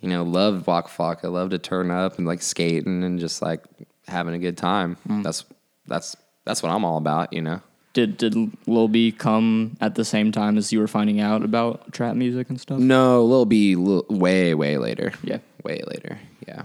you 0.00 0.08
know, 0.08 0.22
loved 0.22 0.66
Waka 0.66 0.88
Flocka, 0.88 1.30
loved 1.30 1.52
to 1.52 1.58
turn 1.58 1.90
up 1.90 2.18
and 2.18 2.26
like 2.26 2.42
skating 2.42 3.04
and 3.04 3.18
just 3.18 3.42
like 3.42 3.62
having 4.08 4.34
a 4.34 4.38
good 4.38 4.56
time. 4.56 4.96
Mm. 5.08 5.22
That's 5.22 5.44
that's 5.86 6.16
that's 6.44 6.62
what 6.62 6.72
I'm 6.72 6.84
all 6.84 6.98
about, 6.98 7.32
you 7.32 7.42
know. 7.42 7.60
Did 7.92 8.16
did 8.16 8.34
Lil 8.66 8.88
B 8.88 9.12
come 9.12 9.76
at 9.80 9.94
the 9.94 10.04
same 10.04 10.32
time 10.32 10.56
as 10.56 10.72
you 10.72 10.80
were 10.80 10.88
finding 10.88 11.20
out 11.20 11.42
about 11.42 11.92
trap 11.92 12.16
music 12.16 12.48
and 12.48 12.58
stuff? 12.58 12.78
No, 12.78 13.24
Lil 13.24 13.44
B 13.44 13.76
Lil, 13.76 14.06
way, 14.08 14.54
way 14.54 14.78
later. 14.78 15.12
Yeah. 15.22 15.38
Way 15.62 15.82
later. 15.86 16.18
Yeah. 16.48 16.62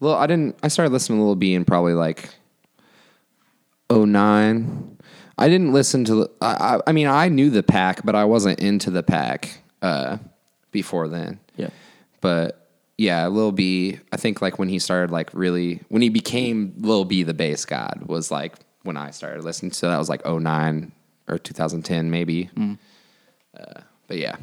Lil 0.00 0.14
I 0.14 0.26
didn't 0.26 0.58
I 0.62 0.68
started 0.68 0.92
listening 0.92 1.20
to 1.20 1.24
Lil 1.24 1.36
B 1.36 1.54
in 1.54 1.64
probably 1.64 1.94
like 1.94 2.28
09. 3.90 4.98
I 5.40 5.48
didn't 5.48 5.72
listen 5.72 6.04
to 6.04 6.14
the 6.14 6.30
I, 6.40 6.80
I 6.86 6.92
mean 6.92 7.06
I 7.08 7.28
knew 7.28 7.50
the 7.50 7.62
pack, 7.62 8.04
but 8.04 8.14
I 8.14 8.24
wasn't 8.24 8.60
into 8.60 8.90
the 8.90 9.02
pack 9.02 9.58
uh 9.82 10.18
before 10.70 11.08
then. 11.08 11.40
Yeah. 11.56 11.70
But 12.20 12.68
yeah, 12.98 13.26
Lil 13.28 13.50
B, 13.50 13.98
I 14.12 14.16
think 14.18 14.42
like 14.42 14.58
when 14.58 14.68
he 14.68 14.78
started 14.78 15.10
like 15.10 15.30
really 15.32 15.80
when 15.88 16.02
he 16.02 16.10
became 16.10 16.74
Lil 16.78 17.04
B 17.04 17.22
the 17.22 17.34
bass 17.34 17.64
god 17.64 18.02
was 18.06 18.30
like 18.30 18.54
when 18.82 18.96
I 18.96 19.10
started 19.10 19.42
listening. 19.42 19.72
So 19.72 19.88
that 19.90 19.98
was 19.98 20.08
like 20.08 20.24
09 20.26 20.92
or 21.28 21.38
2010 21.38 22.10
maybe. 22.10 22.50
Uh, 22.58 23.80
but 24.06 24.18
yeah, 24.18 24.36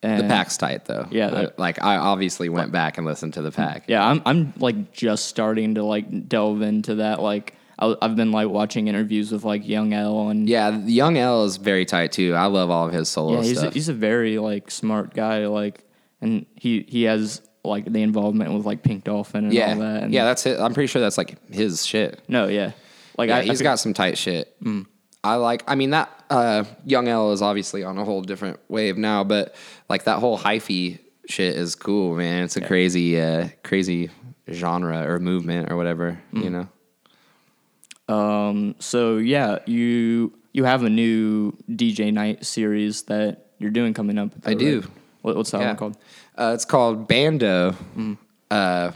the 0.00 0.24
pack's 0.26 0.56
tight 0.56 0.84
though. 0.86 1.06
Yeah, 1.10 1.28
that- 1.30 1.58
like 1.58 1.82
I 1.82 1.96
obviously 1.96 2.48
went 2.48 2.72
back 2.72 2.98
and 2.98 3.06
listened 3.06 3.34
to 3.34 3.42
the 3.42 3.52
pack. 3.52 3.84
Yeah, 3.88 4.06
I'm 4.06 4.22
I'm 4.26 4.52
like 4.58 4.92
just 4.92 5.26
starting 5.26 5.74
to 5.76 5.84
like 5.84 6.28
delve 6.28 6.62
into 6.62 6.96
that. 6.96 7.20
Like 7.22 7.54
I, 7.78 7.96
I've 8.00 8.16
been 8.16 8.32
like 8.32 8.48
watching 8.48 8.88
interviews 8.88 9.32
with 9.32 9.44
like 9.44 9.66
Young 9.66 9.92
L 9.92 10.28
and 10.28 10.48
Yeah, 10.48 10.78
Young 10.78 11.16
L 11.16 11.44
is 11.44 11.56
very 11.56 11.84
tight 11.84 12.12
too. 12.12 12.34
I 12.34 12.46
love 12.46 12.70
all 12.70 12.86
of 12.86 12.92
his 12.92 13.08
solo 13.08 13.40
yeah, 13.40 13.42
he's 13.42 13.62
a, 13.62 13.70
he's 13.70 13.88
a 13.88 13.94
very 13.94 14.38
like 14.38 14.70
smart 14.70 15.14
guy. 15.14 15.46
Like 15.46 15.84
and 16.20 16.46
he 16.54 16.84
he 16.88 17.04
has 17.04 17.42
like 17.64 17.90
the 17.90 18.02
involvement 18.02 18.52
with 18.52 18.66
like 18.66 18.82
Pink 18.82 19.04
Dolphin 19.04 19.44
and 19.44 19.52
yeah, 19.52 19.72
all 19.72 19.80
that. 19.80 20.02
And 20.04 20.12
yeah, 20.12 20.24
that's 20.24 20.46
it. 20.46 20.58
I'm 20.58 20.74
pretty 20.74 20.88
sure 20.88 21.00
that's 21.00 21.18
like 21.18 21.52
his 21.52 21.84
shit. 21.84 22.22
no, 22.28 22.48
yeah, 22.48 22.72
like 23.18 23.28
Yeah, 23.28 23.38
I, 23.38 23.42
he's 23.42 23.60
I, 23.60 23.64
got 23.64 23.76
some 23.76 23.94
tight 23.94 24.18
shit. 24.18 24.56
I 25.24 25.36
like. 25.36 25.62
I 25.66 25.74
mean 25.74 25.90
that 25.90 26.24
uh, 26.30 26.64
Young 26.84 27.08
L 27.08 27.32
is 27.32 27.42
obviously 27.42 27.84
on 27.84 27.98
a 27.98 28.04
whole 28.04 28.22
different 28.22 28.60
wave 28.68 28.96
now, 28.96 29.24
but 29.24 29.54
like 29.88 30.04
that 30.04 30.18
whole 30.18 30.38
hyphy 30.38 30.98
shit 31.28 31.56
is 31.56 31.74
cool, 31.74 32.16
man. 32.16 32.44
It's 32.44 32.56
a 32.56 32.60
crazy, 32.60 33.20
uh, 33.20 33.48
crazy 33.62 34.10
genre 34.50 35.08
or 35.08 35.20
movement 35.20 35.70
or 35.70 35.76
whatever. 35.76 36.20
You 36.32 36.50
know. 36.50 36.68
Um. 38.12 38.74
So 38.78 39.16
yeah, 39.18 39.58
you 39.66 40.32
you 40.52 40.64
have 40.64 40.82
a 40.82 40.90
new 40.90 41.52
DJ 41.70 42.12
night 42.12 42.44
series 42.44 43.02
that 43.04 43.46
you're 43.58 43.70
doing 43.70 43.94
coming 43.94 44.18
up. 44.18 44.30
I 44.44 44.54
do. 44.54 44.80
right? 44.80 44.90
What, 45.22 45.36
what's 45.36 45.50
that 45.52 45.60
Yeah. 45.60 45.66
one 45.68 45.76
called? 45.76 45.96
Uh, 46.36 46.52
it's 46.54 46.64
called 46.64 47.06
Bando. 47.08 47.74
Uh, 48.50 48.92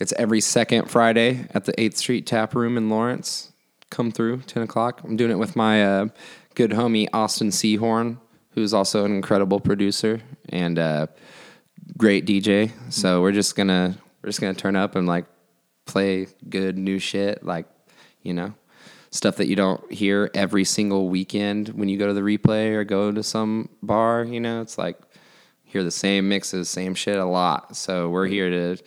it's 0.00 0.12
every 0.14 0.40
second 0.40 0.90
Friday 0.90 1.46
at 1.54 1.64
the 1.64 1.72
8th 1.74 1.96
Street 1.96 2.26
Tap 2.26 2.54
Room 2.54 2.76
in 2.76 2.90
Lawrence. 2.90 3.52
Come 3.90 4.10
through, 4.10 4.38
10 4.40 4.64
o'clock. 4.64 5.00
I'm 5.04 5.16
doing 5.16 5.30
it 5.30 5.38
with 5.38 5.54
my 5.54 5.84
uh, 5.84 6.06
good 6.56 6.72
homie, 6.72 7.06
Austin 7.12 7.50
Seahorn, 7.50 8.18
who's 8.50 8.74
also 8.74 9.04
an 9.04 9.12
incredible 9.14 9.60
producer 9.60 10.20
and 10.48 10.78
uh, 10.78 11.06
great 11.96 12.26
DJ. 12.26 12.72
So 12.92 13.22
we're 13.22 13.32
just 13.32 13.54
gonna 13.56 13.96
we're 14.22 14.28
just 14.28 14.40
gonna 14.40 14.54
turn 14.54 14.74
up 14.74 14.96
and 14.96 15.06
like 15.06 15.26
play 15.86 16.26
good 16.48 16.76
new 16.76 16.98
shit, 16.98 17.44
like 17.44 17.66
you 18.24 18.34
know, 18.34 18.52
stuff 19.10 19.36
that 19.36 19.46
you 19.46 19.54
don't 19.54 19.92
hear 19.92 20.28
every 20.34 20.64
single 20.64 21.08
weekend 21.08 21.68
when 21.68 21.88
you 21.88 21.96
go 21.96 22.08
to 22.08 22.12
the 22.12 22.20
replay 22.20 22.72
or 22.72 22.82
go 22.82 23.12
to 23.12 23.22
some 23.22 23.68
bar. 23.80 24.24
You 24.24 24.40
know, 24.40 24.60
it's 24.60 24.76
like 24.76 24.98
hear 25.62 25.84
the 25.84 25.92
same 25.92 26.28
mixes, 26.28 26.68
same 26.68 26.96
shit 26.96 27.18
a 27.18 27.24
lot. 27.24 27.76
So 27.76 28.08
we're 28.08 28.26
here 28.26 28.50
to 28.50 28.82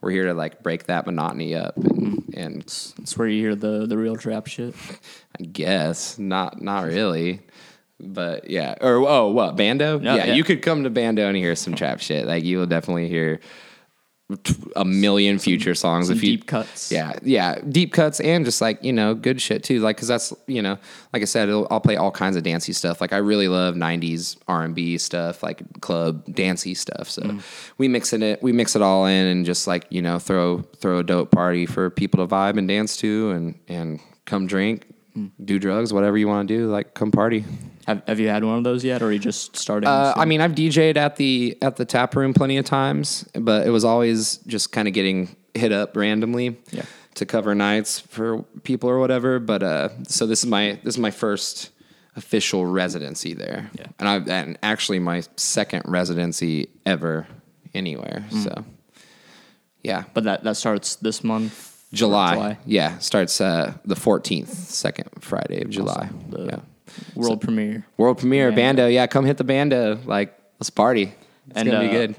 we're 0.00 0.10
here 0.12 0.26
to 0.26 0.34
like 0.34 0.62
break 0.62 0.86
that 0.86 1.04
monotony 1.04 1.54
up 1.54 1.76
and, 1.76 2.32
and 2.34 2.62
It's 2.62 3.18
where 3.18 3.28
you 3.28 3.40
hear 3.40 3.54
the 3.54 3.86
the 3.86 3.98
real 3.98 4.16
trap 4.16 4.46
shit. 4.46 4.74
I 5.40 5.42
guess 5.44 6.18
not 6.18 6.62
not 6.62 6.84
really. 6.84 7.40
But 7.98 8.50
yeah, 8.50 8.74
or 8.80 8.96
oh, 9.08 9.28
what 9.28 9.56
Bando? 9.56 9.98
No, 9.98 10.16
yeah, 10.16 10.26
yeah. 10.26 10.34
you 10.34 10.44
could 10.44 10.60
come 10.60 10.84
to 10.84 10.90
Bando 10.90 11.26
and 11.26 11.36
hear 11.36 11.56
some 11.56 11.74
trap 11.74 12.00
shit. 12.00 12.26
Like 12.26 12.44
you 12.44 12.58
will 12.58 12.66
definitely 12.66 13.08
hear 13.08 13.40
a 14.74 14.84
million 14.84 15.38
future 15.38 15.74
songs 15.74 16.08
Some 16.08 16.16
if 16.16 16.24
you 16.24 16.36
deep 16.38 16.46
cuts. 16.48 16.90
Yeah, 16.90 17.16
yeah, 17.22 17.60
deep 17.68 17.92
cuts 17.92 18.18
and 18.18 18.44
just 18.44 18.60
like 18.60 18.82
you 18.82 18.92
know 18.92 19.14
good 19.14 19.40
shit 19.40 19.62
too. 19.62 19.78
Like 19.80 19.96
because 19.96 20.08
that's 20.08 20.32
you 20.48 20.62
know 20.62 20.78
like 21.12 21.22
I 21.22 21.26
said, 21.26 21.48
it'll, 21.48 21.68
I'll 21.70 21.80
play 21.80 21.96
all 21.96 22.10
kinds 22.10 22.34
of 22.36 22.42
dancey 22.42 22.72
stuff. 22.72 23.00
Like 23.00 23.12
I 23.12 23.18
really 23.18 23.46
love 23.46 23.76
'90s 23.76 24.36
R&B 24.48 24.98
stuff, 24.98 25.42
like 25.44 25.62
club 25.80 26.24
dancey 26.34 26.74
stuff. 26.74 27.08
So 27.08 27.22
Mm. 27.22 27.42
we 27.78 27.86
mix 27.88 28.12
it, 28.12 28.42
we 28.42 28.52
mix 28.52 28.74
it 28.74 28.82
all 28.82 29.06
in, 29.06 29.26
and 29.26 29.46
just 29.46 29.66
like 29.68 29.86
you 29.90 30.02
know 30.02 30.18
throw 30.18 30.62
throw 30.78 30.98
a 30.98 31.04
dope 31.04 31.30
party 31.30 31.64
for 31.64 31.88
people 31.90 32.26
to 32.26 32.32
vibe 32.34 32.58
and 32.58 32.66
dance 32.66 32.96
to, 32.98 33.30
and 33.30 33.54
and 33.68 34.00
come 34.24 34.48
drink, 34.48 34.85
do 35.44 35.58
drugs, 35.58 35.92
whatever 35.92 36.16
you 36.18 36.28
want 36.28 36.48
to 36.48 36.56
do. 36.56 36.70
Like 36.70 36.94
come 36.94 37.10
party. 37.10 37.44
Have 37.86 38.02
Have 38.06 38.20
you 38.20 38.28
had 38.28 38.44
one 38.44 38.58
of 38.58 38.64
those 38.64 38.84
yet, 38.84 39.02
or 39.02 39.06
are 39.06 39.12
you 39.12 39.18
just 39.18 39.56
starting? 39.56 39.88
Uh, 39.88 40.12
I 40.16 40.24
mean, 40.24 40.40
I've 40.40 40.52
DJ'd 40.52 40.96
at 40.96 41.16
the 41.16 41.56
at 41.62 41.76
the 41.76 41.84
tap 41.84 42.16
room 42.16 42.34
plenty 42.34 42.56
of 42.58 42.64
times, 42.64 43.28
but 43.34 43.66
it 43.66 43.70
was 43.70 43.84
always 43.84 44.38
just 44.46 44.72
kind 44.72 44.88
of 44.88 44.94
getting 44.94 45.36
hit 45.54 45.72
up 45.72 45.96
randomly 45.96 46.56
Yeah. 46.72 46.82
to 47.14 47.24
cover 47.26 47.54
nights 47.54 48.00
for 48.00 48.42
people 48.64 48.90
or 48.90 48.98
whatever. 48.98 49.38
But 49.38 49.62
uh, 49.62 49.88
so 50.04 50.26
this 50.26 50.42
is 50.44 50.50
my 50.50 50.78
this 50.82 50.94
is 50.94 50.98
my 50.98 51.10
first 51.12 51.70
official 52.16 52.66
residency 52.66 53.34
there, 53.34 53.70
Yeah. 53.78 53.86
and 53.98 54.08
I 54.08 54.16
and 54.40 54.58
actually 54.62 54.98
my 54.98 55.22
second 55.36 55.82
residency 55.86 56.68
ever 56.84 57.26
anywhere. 57.74 58.24
Mm. 58.30 58.42
So 58.44 58.64
yeah, 59.82 60.04
but 60.14 60.24
that 60.24 60.42
that 60.44 60.56
starts 60.56 60.96
this 60.96 61.22
month. 61.22 61.75
Or 61.96 62.06
July, 62.08 62.58
yeah, 62.66 62.98
starts 62.98 63.40
uh, 63.40 63.74
the 63.84 63.96
fourteenth, 63.96 64.52
second 64.52 65.08
Friday 65.20 65.62
of 65.62 65.70
July. 65.70 66.08
The 66.28 66.44
yeah, 66.46 66.56
world 67.14 67.40
premiere. 67.40 67.86
world 67.96 68.18
premiere 68.18 68.50
Bando. 68.50 68.82
bando. 68.82 68.86
Yeah, 68.88 69.06
come 69.06 69.24
hit 69.24 69.36
the 69.38 69.44
bando. 69.44 69.98
Like 70.04 70.38
let's 70.60 70.70
party. 70.70 71.12
It's 71.48 71.56
And, 71.56 71.68
gonna 71.70 71.80
be 71.80 71.88
uh, 71.88 71.92
good. 71.92 72.16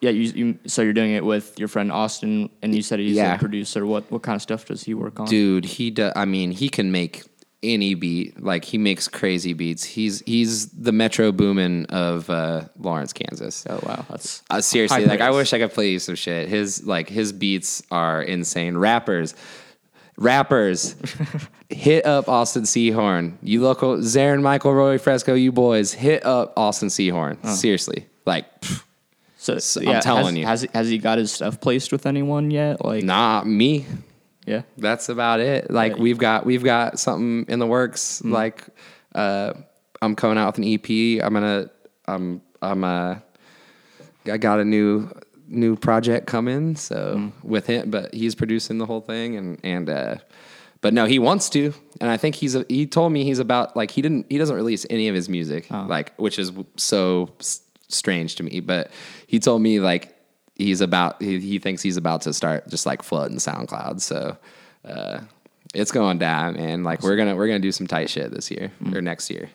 Yeah, 0.00 0.10
you, 0.10 0.22
you 0.22 0.58
so 0.66 0.82
you're 0.82 0.92
doing 0.92 1.12
it 1.12 1.24
with 1.24 1.58
your 1.58 1.68
friend 1.68 1.90
Austin, 1.90 2.50
and 2.62 2.74
you 2.74 2.82
said 2.82 2.98
he's 2.98 3.16
Yeah. 3.16 3.36
a 3.36 3.38
producer. 3.38 3.86
What 3.86 4.10
what 4.10 4.22
kind 4.22 4.36
of 4.36 4.42
stuff 4.42 4.66
does 4.66 4.82
he 4.84 4.92
work 4.94 5.18
on? 5.20 5.26
dude 5.26 5.64
he 5.64 5.90
does 5.90 6.12
i 6.16 6.24
mean 6.26 6.50
he 6.50 6.68
can 6.68 6.92
make 6.92 7.22
any 7.64 7.94
beat. 7.94 8.42
Like 8.42 8.64
he 8.64 8.78
makes 8.78 9.08
crazy 9.08 9.52
beats. 9.52 9.82
He's 9.84 10.20
he's 10.20 10.68
the 10.68 10.92
metro 10.92 11.32
boomin 11.32 11.86
of 11.86 12.28
uh, 12.30 12.66
lawrence 12.78 13.12
kansas. 13.12 13.66
Oh 13.68 13.80
wow, 13.82 14.04
that's 14.08 14.42
uh, 14.50 14.60
seriously 14.60 15.06
like 15.06 15.20
i 15.20 15.30
wish 15.30 15.52
i 15.52 15.58
could 15.58 15.72
play 15.72 15.90
you 15.90 15.98
some 15.98 16.14
shit. 16.14 16.48
His 16.48 16.86
like 16.86 17.08
his 17.08 17.32
beats 17.32 17.82
are 17.90 18.22
insane. 18.22 18.76
Rappers 18.76 19.34
rappers 20.16 20.94
hit 21.68 22.06
up 22.06 22.28
austin 22.28 22.66
seahorn. 22.66 23.38
You 23.42 23.62
local 23.62 23.96
zarin 23.96 24.42
michael 24.42 24.72
roy 24.72 24.98
fresco 24.98 25.34
you 25.34 25.50
boys 25.50 25.92
hit 25.92 26.24
up 26.24 26.52
austin 26.56 26.90
seahorn. 26.90 27.42
Seriously. 27.44 28.06
Like 28.24 28.60
pff, 28.60 28.84
so. 29.36 29.58
So, 29.58 29.80
I'm 29.80 30.00
telling 30.00 30.36
has, 30.36 30.36
you. 30.36 30.46
has 30.46 30.62
he, 30.62 30.68
has 30.72 30.88
he 30.88 30.98
got 30.98 31.18
his 31.18 31.32
stuff 31.32 31.60
placed 31.60 31.92
with 31.92 32.06
anyone 32.06 32.50
yet? 32.50 32.84
Like, 32.84 33.04
nah 33.04 33.42
me 33.44 33.86
yeah, 34.46 34.62
that's 34.76 35.08
about 35.08 35.40
it. 35.40 35.70
Like. 35.70 35.94
Mm. 35.94 35.98
we've 36.00 36.18
got 36.18 36.44
we've 36.46 36.64
got 36.64 36.98
something 36.98 37.46
in 37.52 37.58
the 37.58 37.66
works. 37.66 38.22
Like 38.24 38.64
uh, 39.14 39.52
I'm 40.02 40.14
coming 40.16 40.38
out 40.38 40.56
with 40.56 40.64
an 40.64 40.72
EP. 40.74 41.22
I'm 41.24 41.32
gonna 41.34 41.70
I'm 42.06 42.40
I'm 42.60 42.84
uh 42.84 43.16
I 44.30 44.36
got 44.38 44.60
a 44.60 44.64
new 44.64 45.10
new 45.48 45.76
project 45.76 46.26
coming. 46.26 46.76
So 46.76 47.16
Mm. 47.16 47.32
with 47.42 47.66
him, 47.66 47.90
but 47.90 48.12
he's 48.14 48.34
producing 48.34 48.78
the 48.78 48.86
whole 48.86 49.00
thing 49.00 49.36
and 49.36 49.58
and 49.64 49.88
uh, 49.88 50.14
but 50.80 50.92
no, 50.92 51.06
he 51.06 51.18
wants 51.18 51.48
to, 51.50 51.72
and 52.00 52.10
I 52.10 52.18
think 52.18 52.34
he's 52.34 52.54
a, 52.54 52.66
he 52.68 52.86
told 52.86 53.10
me 53.12 53.24
he's 53.24 53.38
about 53.38 53.74
like 53.76 53.90
he 53.90 54.02
didn't 54.02 54.26
he 54.28 54.36
doesn't 54.38 54.56
release 54.56 54.84
any 54.90 55.08
of 55.08 55.14
his 55.14 55.28
music 55.28 55.66
Oh. 55.70 55.86
like 55.88 56.12
which 56.18 56.38
is 56.38 56.52
so 56.76 57.30
s- 57.40 57.62
strange 57.88 58.34
to 58.36 58.42
me. 58.42 58.60
But 58.60 58.90
he 59.26 59.38
told 59.38 59.62
me 59.62 59.80
like 59.80 60.14
he's 60.56 60.80
about 60.80 61.20
he, 61.22 61.40
he 61.40 61.58
thinks 61.58 61.82
he's 61.82 61.96
about 61.96 62.22
to 62.22 62.32
start 62.32 62.68
just 62.68 62.86
like 62.86 63.02
flooding 63.02 63.38
SoundCloud. 63.38 64.00
So 64.00 64.36
uh, 64.84 65.20
it's 65.74 65.90
going 65.92 66.18
down, 66.18 66.54
man. 66.54 66.82
Like 66.84 67.02
we're 67.02 67.16
gonna 67.16 67.34
we're 67.36 67.46
gonna 67.48 67.58
do 67.58 67.72
some 67.72 67.86
tight 67.86 68.10
shit 68.10 68.30
this 68.30 68.50
year 68.50 68.70
Mm. 68.82 68.94
or 68.94 69.00
next 69.02 69.30
year 69.30 69.50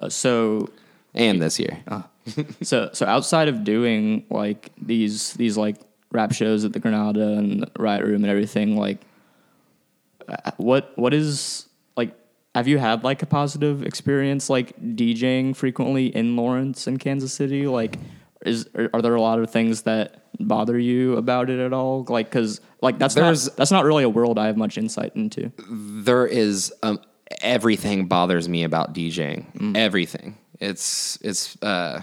uh, 0.00 0.08
so 0.08 0.68
and 1.14 1.40
this 1.40 1.58
year. 1.58 1.82
so 2.62 2.90
so 2.92 3.06
outside 3.06 3.48
of 3.48 3.64
doing 3.64 4.24
like 4.30 4.70
these 4.80 5.32
these 5.34 5.56
like 5.56 5.76
rap 6.12 6.32
shows 6.32 6.64
at 6.64 6.72
the 6.72 6.78
Granada 6.78 7.32
and 7.38 7.62
the 7.62 7.70
Riot 7.78 8.04
Room 8.04 8.22
and 8.22 8.30
everything, 8.30 8.76
like 8.76 8.98
uh, 10.28 10.50
what 10.56 10.92
what 10.96 11.14
is 11.14 11.66
like 11.96 12.14
have 12.54 12.66
you 12.68 12.78
had 12.78 13.04
like 13.04 13.22
a 13.22 13.26
positive 13.26 13.82
experience 13.82 14.48
like 14.50 14.78
DJing 14.80 15.54
frequently 15.56 16.06
in 16.06 16.36
Lawrence 16.36 16.86
and 16.86 16.98
Kansas 17.00 17.32
City? 17.32 17.66
Like 17.66 17.96
is 18.46 18.68
are, 18.94 19.02
there 19.02 19.14
a 19.14 19.20
lot 19.20 19.38
of 19.38 19.50
things 19.50 19.82
that 19.82 20.22
bother 20.38 20.78
you 20.78 21.16
about 21.16 21.50
it 21.50 21.58
at 21.60 21.72
all? 21.72 22.04
Like 22.08 22.30
cuz 22.30 22.60
like 22.82 22.98
that's 22.98 23.14
There's- 23.14 23.46
not 23.46 23.56
that's 23.56 23.70
not 23.70 23.84
really 23.84 24.04
a 24.04 24.08
world 24.08 24.38
I 24.38 24.46
have 24.46 24.56
much 24.56 24.78
insight 24.78 25.12
into. 25.16 25.50
there 25.68 26.26
is 26.26 26.72
um, 26.82 27.00
everything 27.40 28.06
bothers 28.06 28.48
me 28.48 28.64
about 28.64 28.94
DJing. 28.94 29.76
Everything. 29.76 30.36
It's 30.60 31.18
it's 31.22 31.60
uh, 31.62 32.02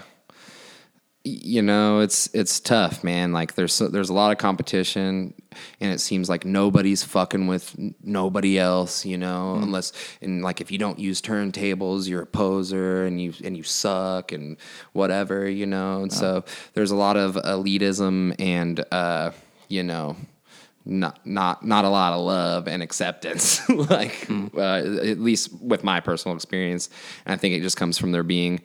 you 1.24 1.62
know 1.62 2.00
it's 2.00 2.28
it's 2.34 2.60
tough, 2.60 3.02
man. 3.02 3.32
Like 3.32 3.54
there's 3.54 3.78
there's 3.78 4.10
a 4.10 4.14
lot 4.14 4.30
of 4.30 4.36
competition, 4.36 5.32
and 5.80 5.90
it 5.90 5.98
seems 6.00 6.28
like 6.28 6.44
nobody's 6.44 7.02
fucking 7.02 7.46
with 7.46 7.74
nobody 8.02 8.58
else. 8.58 9.06
You 9.06 9.16
know, 9.16 9.54
unless 9.56 9.92
and 10.20 10.42
like 10.42 10.60
if 10.60 10.70
you 10.70 10.76
don't 10.76 10.98
use 10.98 11.22
turntables, 11.22 12.06
you're 12.06 12.22
a 12.22 12.26
poser 12.26 13.06
and 13.06 13.20
you 13.20 13.32
and 13.42 13.56
you 13.56 13.62
suck 13.62 14.32
and 14.32 14.58
whatever. 14.92 15.48
You 15.48 15.64
know, 15.64 16.02
and 16.02 16.12
so 16.12 16.44
there's 16.74 16.90
a 16.90 16.96
lot 16.96 17.16
of 17.16 17.36
elitism 17.36 18.34
and 18.38 18.84
uh, 18.92 19.30
you 19.68 19.82
know 19.82 20.16
not 20.84 21.24
not 21.26 21.64
not 21.64 21.86
a 21.86 21.88
lot 21.88 22.12
of 22.12 22.20
love 22.20 22.68
and 22.68 22.82
acceptance 22.82 23.66
like 23.70 24.28
uh, 24.54 24.60
at 24.60 25.18
least 25.18 25.50
with 25.62 25.82
my 25.82 25.98
personal 25.98 26.36
experience 26.36 26.90
and 27.24 27.32
i 27.32 27.38
think 27.38 27.54
it 27.54 27.62
just 27.62 27.78
comes 27.78 27.96
from 27.96 28.12
there 28.12 28.22
being 28.22 28.60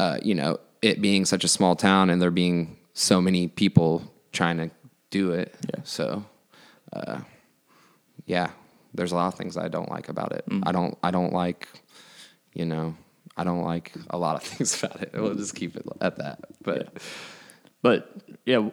uh, 0.00 0.18
you 0.24 0.34
know 0.34 0.58
it 0.82 1.00
being 1.00 1.24
such 1.24 1.44
a 1.44 1.48
small 1.48 1.76
town 1.76 2.10
and 2.10 2.20
there 2.20 2.30
being 2.30 2.76
so 2.92 3.20
many 3.20 3.48
people 3.48 4.02
trying 4.32 4.58
to 4.58 4.70
do 5.10 5.32
it. 5.32 5.54
Yeah. 5.72 5.80
so 5.84 6.24
uh, 6.92 7.20
yeah 8.26 8.50
there's 8.94 9.12
a 9.12 9.14
lot 9.14 9.28
of 9.28 9.34
things 9.34 9.56
i 9.56 9.68
don't 9.68 9.90
like 9.90 10.08
about 10.08 10.32
it. 10.32 10.44
I 10.62 10.72
don't 10.72 10.98
i 11.02 11.10
don't 11.10 11.32
like 11.32 11.68
you 12.52 12.66
know 12.66 12.94
i 13.36 13.44
don't 13.44 13.62
like 13.62 13.92
a 14.10 14.18
lot 14.18 14.36
of 14.36 14.42
things 14.48 14.82
about 14.82 15.02
it. 15.02 15.12
We'll 15.14 15.34
just 15.34 15.54
keep 15.54 15.76
it 15.76 15.86
at 16.00 16.18
that. 16.18 16.40
But 16.62 16.98
But 17.82 18.10
yeah, 18.46 18.70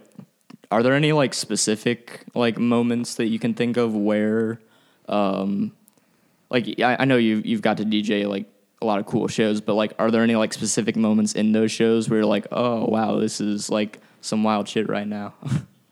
are 0.72 0.84
there 0.84 0.94
any 0.94 1.12
like 1.12 1.34
specific 1.34 2.26
like 2.36 2.58
moments 2.58 3.16
that 3.16 3.26
you 3.28 3.40
can 3.40 3.54
think 3.56 3.76
of 3.76 3.96
where, 3.96 4.60
um, 5.08 5.74
like 6.50 6.80
I, 6.80 6.98
I 7.00 7.06
know 7.06 7.18
you 7.18 7.42
you've 7.44 7.64
got 7.64 7.78
to 7.78 7.86
DJ 7.86 8.28
like 8.28 8.46
a 8.82 8.86
lot 8.86 9.00
of 9.00 9.06
cool 9.06 9.28
shows, 9.28 9.62
but 9.62 9.74
like 9.76 9.94
are 10.00 10.10
there 10.12 10.24
any 10.24 10.36
like 10.36 10.54
specific 10.54 10.96
moments 10.96 11.34
in 11.34 11.52
those 11.52 11.72
shows 11.72 12.10
where 12.10 12.20
you're 12.20 12.26
like, 12.26 12.48
oh 12.52 12.86
wow, 12.86 13.20
this 13.20 13.42
is 13.42 13.70
like 13.70 14.00
some 14.22 14.44
wild 14.44 14.68
shit 14.68 14.90
right 14.90 15.08
now? 15.08 15.34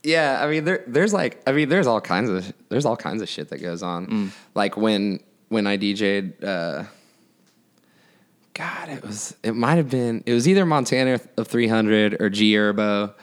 Yeah, 0.04 0.40
I 0.42 0.50
mean 0.50 0.64
there 0.64 0.86
there's 0.88 1.12
like 1.12 1.42
I 1.46 1.52
mean 1.52 1.68
there's 1.68 1.88
all 1.88 2.00
kinds 2.00 2.30
of 2.30 2.54
there's 2.70 2.86
all 2.86 2.96
kinds 2.96 3.22
of 3.22 3.28
shit 3.28 3.50
that 3.50 3.58
goes 3.58 3.84
on. 3.84 4.32
Like 4.56 4.78
when 4.78 5.20
when 5.50 5.68
I 5.68 5.78
DJ'd 5.78 6.46
uh 6.46 6.86
God, 8.54 8.90
it 8.90 9.04
was 9.04 9.36
it 9.44 9.54
might 9.54 9.76
have 9.76 9.90
been 9.90 10.24
it 10.26 10.32
was 10.34 10.48
either 10.48 10.66
Montana 10.66 11.20
of 11.36 11.48
300 11.48 12.22
or 12.22 12.30
G 12.30 12.54
Herbo. 12.54 13.16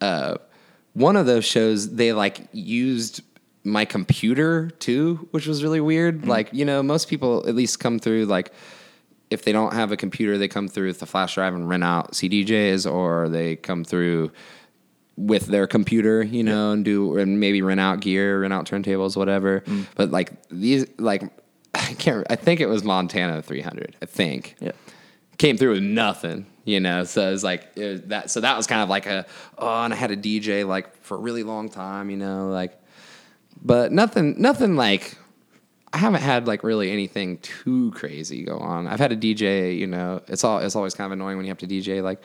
Uh 0.00 0.36
one 0.92 1.16
of 1.16 1.26
those 1.26 1.44
shows 1.44 1.94
they 1.96 2.12
like 2.12 2.46
used 2.52 3.22
my 3.64 3.84
computer 3.84 4.70
too, 4.78 5.26
which 5.32 5.46
was 5.48 5.64
really 5.64 5.80
weird. 5.80 6.26
Like, 6.26 6.50
you 6.52 6.64
know, 6.64 6.84
most 6.84 7.08
people 7.08 7.48
at 7.48 7.56
least 7.56 7.80
come 7.80 7.98
through 7.98 8.26
like 8.26 8.52
if 9.30 9.44
they 9.44 9.52
don't 9.52 9.74
have 9.74 9.92
a 9.92 9.96
computer, 9.96 10.38
they 10.38 10.48
come 10.48 10.68
through 10.68 10.88
with 10.88 11.00
the 11.00 11.06
flash 11.06 11.34
drive 11.34 11.54
and 11.54 11.68
rent 11.68 11.84
out 11.84 12.12
CDJs, 12.12 12.90
or 12.90 13.28
they 13.28 13.56
come 13.56 13.84
through 13.84 14.32
with 15.16 15.46
their 15.46 15.66
computer, 15.66 16.22
you 16.22 16.44
know, 16.44 16.72
and 16.72 16.84
do 16.84 17.18
and 17.18 17.40
maybe 17.40 17.60
rent 17.60 17.80
out 17.80 18.00
gear, 18.00 18.40
rent 18.40 18.52
out 18.52 18.66
turntables, 18.66 19.16
whatever. 19.16 19.60
Mm. 19.60 19.86
But 19.96 20.10
like 20.10 20.32
these, 20.48 20.86
like 20.98 21.22
I 21.74 21.94
can't. 21.94 22.26
I 22.30 22.36
think 22.36 22.60
it 22.60 22.66
was 22.66 22.84
Montana 22.84 23.42
300. 23.42 23.96
I 24.00 24.06
think 24.06 24.56
yeah. 24.60 24.72
came 25.36 25.56
through 25.56 25.72
with 25.72 25.82
nothing, 25.82 26.46
you 26.64 26.80
know. 26.80 27.04
So 27.04 27.32
it's 27.32 27.44
like 27.44 27.68
it 27.76 27.84
was 27.84 28.00
that. 28.02 28.30
So 28.30 28.40
that 28.40 28.56
was 28.56 28.66
kind 28.66 28.82
of 28.82 28.88
like 28.88 29.06
a 29.06 29.26
oh, 29.58 29.84
and 29.84 29.92
I 29.92 29.96
had 29.96 30.10
a 30.10 30.16
DJ 30.16 30.66
like 30.66 30.96
for 31.02 31.16
a 31.16 31.20
really 31.20 31.42
long 31.42 31.68
time, 31.68 32.10
you 32.10 32.16
know, 32.16 32.48
like. 32.48 32.78
But 33.60 33.92
nothing, 33.92 34.40
nothing 34.40 34.76
like. 34.76 35.16
I 35.92 35.98
haven't 35.98 36.20
had 36.22 36.46
like 36.46 36.62
really 36.62 36.90
anything 36.90 37.38
too 37.38 37.90
crazy 37.92 38.42
go 38.44 38.58
on. 38.58 38.86
I've 38.86 38.98
had 39.00 39.10
a 39.12 39.16
DJ, 39.16 39.76
you 39.78 39.86
know, 39.86 40.22
it's 40.28 40.44
all 40.44 40.58
it's 40.58 40.76
always 40.76 40.94
kind 40.94 41.06
of 41.06 41.12
annoying 41.12 41.36
when 41.36 41.46
you 41.46 41.50
have 41.50 41.58
to 41.58 41.66
DJ 41.66 42.02
like 42.02 42.20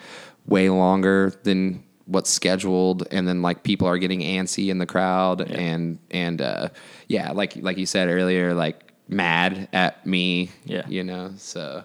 way 0.45 0.69
longer 0.69 1.33
than 1.43 1.83
what's 2.05 2.29
scheduled 2.29 3.07
and 3.11 3.25
then 3.25 3.41
like 3.41 3.63
people 3.63 3.87
are 3.87 3.97
getting 3.97 4.19
antsy 4.19 4.67
in 4.67 4.77
the 4.77 4.85
crowd 4.85 5.39
and 5.49 5.97
and 6.11 6.41
uh 6.41 6.67
yeah, 7.07 7.31
like 7.31 7.55
like 7.57 7.77
you 7.77 7.85
said 7.85 8.09
earlier, 8.09 8.53
like 8.53 8.91
mad 9.07 9.69
at 9.71 10.05
me, 10.05 10.49
Yeah. 10.65 10.85
you 10.87 11.03
know. 11.03 11.31
So 11.37 11.83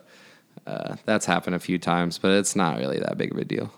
uh, 0.66 0.97
that's 1.05 1.24
happened 1.26 1.55
a 1.57 1.59
few 1.61 1.79
times, 1.79 2.18
but 2.18 2.33
it's 2.33 2.55
not 2.57 2.79
really 2.79 2.99
that 2.99 3.16
big 3.16 3.31
of 3.33 3.39
a 3.39 3.45
deal. 3.45 3.72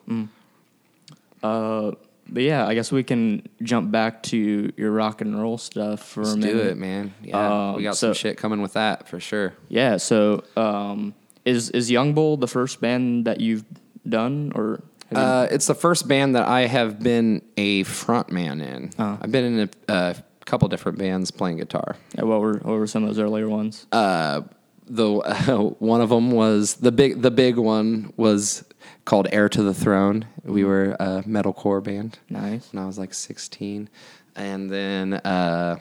Uh, 1.42 1.92
but 2.33 2.43
yeah, 2.43 2.66
I 2.66 2.74
guess 2.74 2.91
we 2.93 3.03
can 3.03 3.47
jump 3.62 3.91
back 3.91 4.22
to 4.24 4.72
your 4.76 4.91
rock 4.93 5.20
and 5.20 5.41
roll 5.41 5.59
stuff 5.59 6.03
for 6.09 6.22
Let's 6.22 6.35
a 6.35 6.39
minute. 6.39 6.53
do 6.53 6.68
it, 6.70 6.76
man. 6.78 7.12
Yeah, 7.22 7.68
Um, 7.70 7.76
we 7.76 7.83
got 7.83 7.97
so- 7.97 8.09
some 8.09 8.14
shit 8.14 8.37
coming 8.37 8.62
with 8.62 8.74
that 8.74 9.09
for 9.09 9.20
sure. 9.20 9.55
Yeah. 9.68 9.97
So, 9.99 10.45
um, 10.57 11.14
is 11.45 11.70
is 11.70 11.91
Young 11.91 12.12
Bull 12.14 12.37
the 12.37 12.47
first 12.49 12.81
band 12.81 13.24
that 13.26 13.41
you've 13.41 13.64
done, 14.09 14.53
or 14.55 14.83
Uh, 15.14 15.47
it's 15.51 15.66
the 15.66 15.74
first 15.74 16.07
band 16.07 16.35
that 16.37 16.47
I 16.47 16.66
have 16.66 17.01
been 17.01 17.43
a 17.57 17.83
front 17.83 18.31
man 18.31 18.61
in. 18.61 18.91
Oh. 18.99 19.18
I've 19.20 19.33
been 19.33 19.45
in 19.45 19.68
a, 19.89 19.93
a 19.93 20.16
couple 20.45 20.68
different 20.68 20.99
bands 20.99 21.31
playing 21.33 21.57
guitar. 21.57 21.97
Yeah, 22.16 22.24
what 22.24 22.41
were 22.41 22.59
what 22.62 22.74
were 22.78 22.87
some 22.87 23.03
of 23.03 23.09
those 23.09 23.18
earlier 23.18 23.49
ones? 23.49 23.87
Uh, 23.91 24.43
the 24.87 25.07
one 25.78 26.01
of 26.01 26.11
them 26.11 26.31
was 26.31 26.74
the 26.74 26.93
big 26.93 27.22
the 27.22 27.31
big 27.31 27.57
one 27.57 28.12
was 28.16 28.64
called 29.05 29.26
Heir 29.33 29.49
to 29.49 29.62
the 29.62 29.74
Throne. 29.74 30.26
We 30.45 30.64
were 30.64 30.93
a 30.99 31.22
metalcore 31.26 31.82
band. 31.82 32.18
Nice. 32.28 32.72
When 32.72 32.82
I 32.82 32.86
was 32.86 32.99
like 32.99 33.12
16, 33.14 33.88
and 34.36 34.70
then 34.70 35.14
uh, 35.14 35.78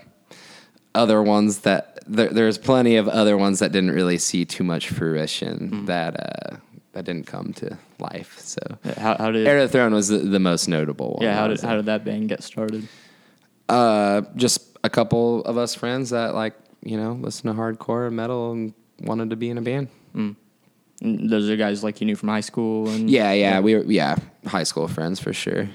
other 0.95 1.21
ones 1.23 1.59
that 1.59 1.99
there, 2.07 2.29
there's 2.29 2.57
plenty 2.57 2.95
of 2.95 3.07
other 3.07 3.37
ones 3.37 3.59
that 3.59 3.71
didn't 3.71 3.91
really 3.91 4.17
see 4.17 4.45
too 4.45 4.63
much 4.63 4.89
fruition 4.89 5.85
that 5.85 6.19
uh, 6.19 6.57
that 6.93 7.05
didn't 7.05 7.27
come 7.27 7.53
to 7.53 7.77
life. 7.99 8.39
So 8.39 8.59
How, 8.97 9.15
how 9.17 9.31
did 9.31 9.47
Heir 9.47 9.59
to 9.59 9.67
the 9.67 9.71
Throne 9.71 9.93
was 9.93 10.07
the, 10.07 10.17
the 10.17 10.39
most 10.39 10.67
notable 10.67 11.13
one. 11.13 11.23
yeah 11.23 11.35
how 11.35 11.47
did 11.47 11.61
how 11.61 11.75
did 11.75 11.85
that 11.85 12.03
band 12.03 12.29
get 12.29 12.43
started? 12.43 12.87
uh, 13.69 14.21
just 14.35 14.77
a 14.83 14.89
couple 14.89 15.43
of 15.43 15.57
us 15.57 15.75
friends 15.75 16.09
that 16.09 16.33
like 16.33 16.55
you 16.83 16.97
know 16.97 17.13
listen 17.13 17.47
to 17.47 17.53
hardcore 17.61 18.07
and 18.07 18.15
metal 18.15 18.51
and 18.51 18.73
wanted 19.01 19.29
to 19.29 19.35
be 19.35 19.49
in 19.49 19.57
a 19.57 19.61
band. 19.61 19.87
And 20.15 20.35
those 21.01 21.49
are 21.49 21.55
guys 21.55 21.83
like 21.83 22.01
you 22.01 22.07
knew 22.07 22.15
from 22.15 22.29
high 22.29 22.41
school 22.41 22.89
and 22.89 23.09
Yeah, 23.09 23.31
yeah, 23.31 23.59
we 23.59 23.75
were 23.75 23.83
yeah 23.83 24.17
high 24.45 24.63
school 24.63 24.87
friends 24.87 25.19
for 25.19 25.33
sure. 25.33 25.69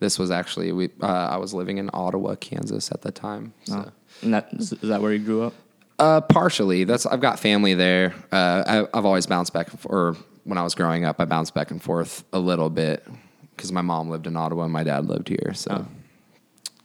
This 0.00 0.18
was 0.18 0.32
actually 0.32 0.72
we. 0.72 0.90
Uh, 1.00 1.06
I 1.06 1.36
was 1.36 1.54
living 1.54 1.78
in 1.78 1.88
Ottawa, 1.92 2.34
Kansas 2.34 2.90
at 2.90 3.02
the 3.02 3.12
time. 3.12 3.54
So. 3.64 3.84
Oh. 3.86 3.92
And 4.22 4.34
that 4.34 4.48
is, 4.52 4.72
is 4.72 4.88
that 4.88 5.00
where 5.00 5.12
you 5.12 5.20
grew 5.20 5.42
up? 5.44 5.54
Uh, 5.98 6.20
partially. 6.20 6.82
That's 6.82 7.06
I've 7.06 7.20
got 7.20 7.38
family 7.38 7.74
there. 7.74 8.12
Uh, 8.32 8.86
I, 8.92 8.98
I've 8.98 9.04
always 9.04 9.26
bounced 9.26 9.52
back 9.52 9.70
and 9.70 9.78
forth. 9.78 9.92
Or 9.92 10.16
when 10.42 10.58
I 10.58 10.62
was 10.62 10.74
growing 10.74 11.04
up, 11.04 11.20
I 11.20 11.24
bounced 11.24 11.54
back 11.54 11.70
and 11.70 11.80
forth 11.80 12.24
a 12.32 12.40
little 12.40 12.70
bit 12.70 13.06
because 13.54 13.70
my 13.70 13.82
mom 13.82 14.10
lived 14.10 14.26
in 14.26 14.36
Ottawa 14.36 14.64
and 14.64 14.72
my 14.72 14.82
dad 14.82 15.06
lived 15.06 15.28
here. 15.28 15.52
So, 15.54 15.86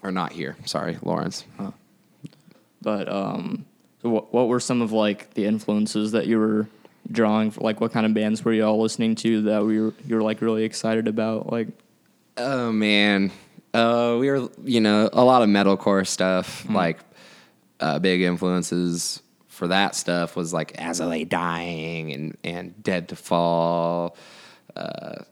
or 0.04 0.12
not 0.12 0.32
here. 0.32 0.56
Sorry, 0.66 1.00
Lawrence. 1.02 1.46
But 2.82 3.12
um, 3.12 3.66
so 4.04 4.10
what 4.10 4.32
what 4.32 4.48
were 4.48 4.60
some 4.60 4.84
of 4.84 4.92
like 4.92 5.34
the 5.34 5.46
influences 5.46 6.12
that 6.12 6.28
you 6.28 6.38
were 6.38 6.68
drawing? 7.12 7.52
For, 7.52 7.62
like 7.62 7.82
what 7.82 7.92
kind 7.92 8.06
of 8.06 8.14
bands 8.14 8.44
were 8.44 8.54
you 8.54 8.66
all 8.66 8.82
listening 8.82 9.16
to 9.16 9.42
that 9.44 9.64
we 9.64 9.80
were 9.80 9.94
you 10.06 10.16
were 10.16 10.24
like 10.24 10.42
really 10.42 10.64
excited 10.64 11.08
about? 11.08 11.52
Like 11.52 11.68
Oh 12.38 12.72
man, 12.72 13.32
uh, 13.74 14.16
we 14.20 14.30
were 14.30 14.50
you 14.64 14.80
know 14.80 15.10
a 15.12 15.24
lot 15.24 15.42
of 15.42 15.50
metalcore 15.50 16.06
stuff. 16.06 16.70
Like 16.70 17.00
uh, 17.80 18.00
big 18.00 18.22
influences 18.22 19.22
for 19.48 19.68
that 19.70 19.96
stuff 19.96 20.36
was 20.36 20.54
like 20.54 20.80
As 20.80 21.02
I 21.02 21.06
Lay 21.06 21.24
Dying 21.24 22.12
and 22.14 22.38
and 22.44 22.84
Dead 22.84 23.10
to 23.10 23.16
Fall, 23.16 24.16
uh, 24.76 25.24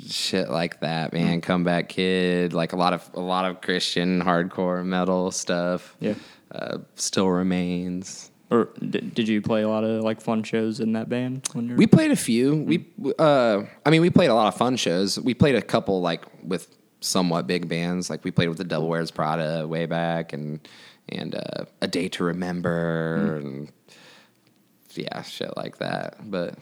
shit 0.00 0.48
like 0.48 0.80
that. 0.80 1.12
Man, 1.12 1.40
Comeback 1.40 1.88
Kid, 1.90 2.52
like 2.54 2.72
a 2.72 2.76
lot 2.76 2.92
of 2.94 3.08
a 3.14 3.20
lot 3.20 3.44
of 3.44 3.60
Christian 3.60 4.22
hardcore 4.22 4.84
metal 4.84 5.30
stuff. 5.30 5.96
Yeah. 6.00 6.14
uh, 6.50 6.78
still 6.94 7.28
remains. 7.28 8.30
Or 8.50 8.68
did, 8.78 9.14
did 9.14 9.28
you 9.28 9.42
play 9.42 9.62
a 9.62 9.68
lot 9.68 9.84
of 9.84 10.02
like 10.02 10.20
fun 10.20 10.42
shows 10.42 10.80
in 10.80 10.92
that 10.92 11.08
band 11.08 11.48
when 11.52 11.68
you're 11.68 11.76
We 11.76 11.86
played 11.86 12.10
a 12.10 12.16
few. 12.16 12.54
We, 12.54 12.86
uh, 13.18 13.62
I 13.84 13.90
mean, 13.90 14.00
we 14.00 14.10
played 14.10 14.30
a 14.30 14.34
lot 14.34 14.48
of 14.48 14.56
fun 14.56 14.76
shows. 14.76 15.18
We 15.18 15.34
played 15.34 15.56
a 15.56 15.62
couple 15.62 16.00
like 16.00 16.24
with 16.44 16.68
somewhat 17.00 17.46
big 17.46 17.68
bands. 17.68 18.08
Like 18.08 18.24
we 18.24 18.30
played 18.30 18.48
with 18.48 18.58
the 18.58 18.64
Devil 18.64 18.88
Wears 18.88 19.10
Prada 19.10 19.66
way 19.66 19.86
back, 19.86 20.32
and 20.32 20.66
and 21.08 21.34
uh, 21.34 21.64
a 21.80 21.88
Day 21.88 22.08
to 22.10 22.24
Remember, 22.24 23.36
and 23.36 23.72
yeah, 24.94 25.22
shit 25.22 25.56
like 25.56 25.78
that. 25.78 26.30
But 26.30 26.56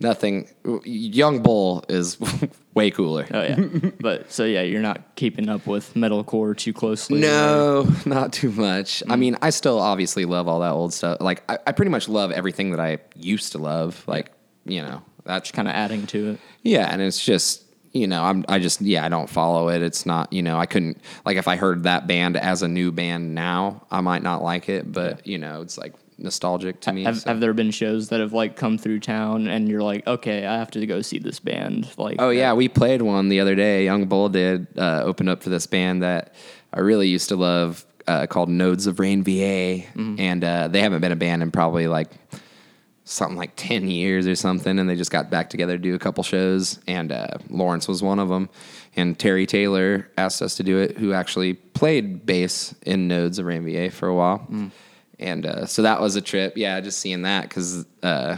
nothing. 0.00 0.48
Young 0.84 1.42
Bull 1.42 1.84
is 1.88 2.18
way 2.74 2.90
cooler. 2.90 3.26
Oh 3.30 3.42
yeah, 3.42 3.90
but 4.00 4.30
so 4.30 4.44
yeah, 4.44 4.62
you're 4.62 4.82
not 4.82 5.16
keeping 5.16 5.48
up 5.48 5.66
with 5.66 5.94
metalcore 5.94 6.56
too 6.56 6.72
closely. 6.72 7.20
No, 7.20 7.86
not 8.06 8.32
too 8.32 8.50
much. 8.50 9.02
I 9.08 9.16
mm. 9.16 9.18
mean, 9.18 9.36
I 9.42 9.50
still 9.50 9.78
obviously 9.78 10.24
love 10.24 10.48
all 10.48 10.60
that 10.60 10.72
old 10.72 10.92
stuff. 10.92 11.20
Like, 11.20 11.42
I, 11.50 11.58
I 11.66 11.72
pretty 11.72 11.90
much 11.90 12.08
love 12.08 12.30
everything 12.30 12.70
that 12.70 12.80
I 12.80 12.98
used 13.14 13.52
to 13.52 13.58
love. 13.58 14.02
Like, 14.06 14.32
you 14.64 14.82
know, 14.82 15.02
that's 15.24 15.50
kind 15.50 15.68
of 15.68 15.74
adding 15.74 16.06
to 16.08 16.30
it. 16.30 16.40
Yeah, 16.62 16.88
and 16.90 17.02
it's 17.02 17.24
just 17.24 17.64
you 17.92 18.06
know 18.06 18.22
I'm 18.22 18.44
I 18.48 18.58
just 18.58 18.80
yeah 18.80 19.04
I 19.04 19.08
don't 19.08 19.28
follow 19.28 19.68
it. 19.68 19.82
It's 19.82 20.06
not 20.06 20.32
you 20.32 20.42
know 20.42 20.58
I 20.58 20.66
couldn't 20.66 21.00
like 21.24 21.36
if 21.36 21.48
I 21.48 21.56
heard 21.56 21.84
that 21.84 22.06
band 22.06 22.36
as 22.36 22.62
a 22.62 22.68
new 22.68 22.92
band 22.92 23.34
now 23.34 23.86
I 23.90 24.00
might 24.00 24.22
not 24.22 24.42
like 24.42 24.68
it, 24.68 24.90
but 24.90 25.26
you 25.26 25.38
know 25.38 25.62
it's 25.62 25.78
like 25.78 25.94
nostalgic 26.18 26.80
to 26.80 26.92
me. 26.92 27.04
Have, 27.04 27.18
so- 27.18 27.28
have 27.30 27.40
there 27.40 27.52
been 27.52 27.70
shows 27.70 28.08
that 28.08 28.20
have 28.20 28.32
like 28.32 28.56
come 28.56 28.78
through 28.78 29.00
town 29.00 29.46
and 29.48 29.68
you're 29.68 29.82
like, 29.82 30.06
okay, 30.06 30.46
I 30.46 30.56
have 30.58 30.70
to 30.72 30.86
go 30.86 31.02
see 31.02 31.18
this 31.18 31.40
band? 31.40 31.90
Like, 31.98 32.16
Oh 32.18 32.30
yeah, 32.30 32.52
we 32.54 32.68
played 32.68 33.02
one 33.02 33.28
the 33.28 33.40
other 33.40 33.54
day. 33.54 33.84
Young 33.84 34.06
Bull 34.06 34.28
did 34.28 34.66
uh, 34.78 35.02
open 35.04 35.28
up 35.28 35.42
for 35.42 35.50
this 35.50 35.66
band 35.66 36.02
that 36.02 36.34
I 36.72 36.80
really 36.80 37.08
used 37.08 37.28
to 37.30 37.36
love 37.36 37.84
uh, 38.06 38.26
called 38.26 38.48
Nodes 38.48 38.86
of 38.86 38.96
Ranvier, 38.96 39.84
and 40.20 40.44
uh, 40.44 40.68
they 40.68 40.80
haven't 40.80 41.00
been 41.00 41.10
a 41.12 41.16
band 41.16 41.42
in 41.42 41.50
probably 41.50 41.88
like 41.88 42.10
something 43.04 43.36
like 43.36 43.52
ten 43.56 43.88
years 43.88 44.26
or 44.26 44.34
something, 44.34 44.78
and 44.78 44.88
they 44.88 44.94
just 44.96 45.10
got 45.10 45.28
back 45.30 45.50
together 45.50 45.76
to 45.76 45.82
do 45.82 45.94
a 45.94 45.98
couple 45.98 46.22
shows, 46.24 46.78
and 46.86 47.10
uh, 47.12 47.26
Lawrence 47.50 47.88
was 47.88 48.02
one 48.02 48.18
of 48.20 48.28
them, 48.28 48.48
and 48.94 49.18
Terry 49.18 49.44
Taylor 49.46 50.08
asked 50.16 50.40
us 50.40 50.54
to 50.56 50.62
do 50.62 50.78
it, 50.78 50.96
who 50.98 51.12
actually 51.12 51.54
played 51.54 52.24
bass 52.26 52.74
in 52.82 53.08
Nodes 53.08 53.38
of 53.40 53.46
Ranvier 53.46 53.90
for 53.92 54.06
a 54.08 54.14
while, 54.14 54.46
and 55.18 55.46
uh, 55.46 55.66
so 55.66 55.82
that 55.82 56.00
was 56.00 56.16
a 56.16 56.20
trip. 56.20 56.54
Yeah, 56.56 56.80
just 56.80 56.98
seeing 57.00 57.22
that 57.22 57.48
because 57.48 57.86
uh, 58.02 58.36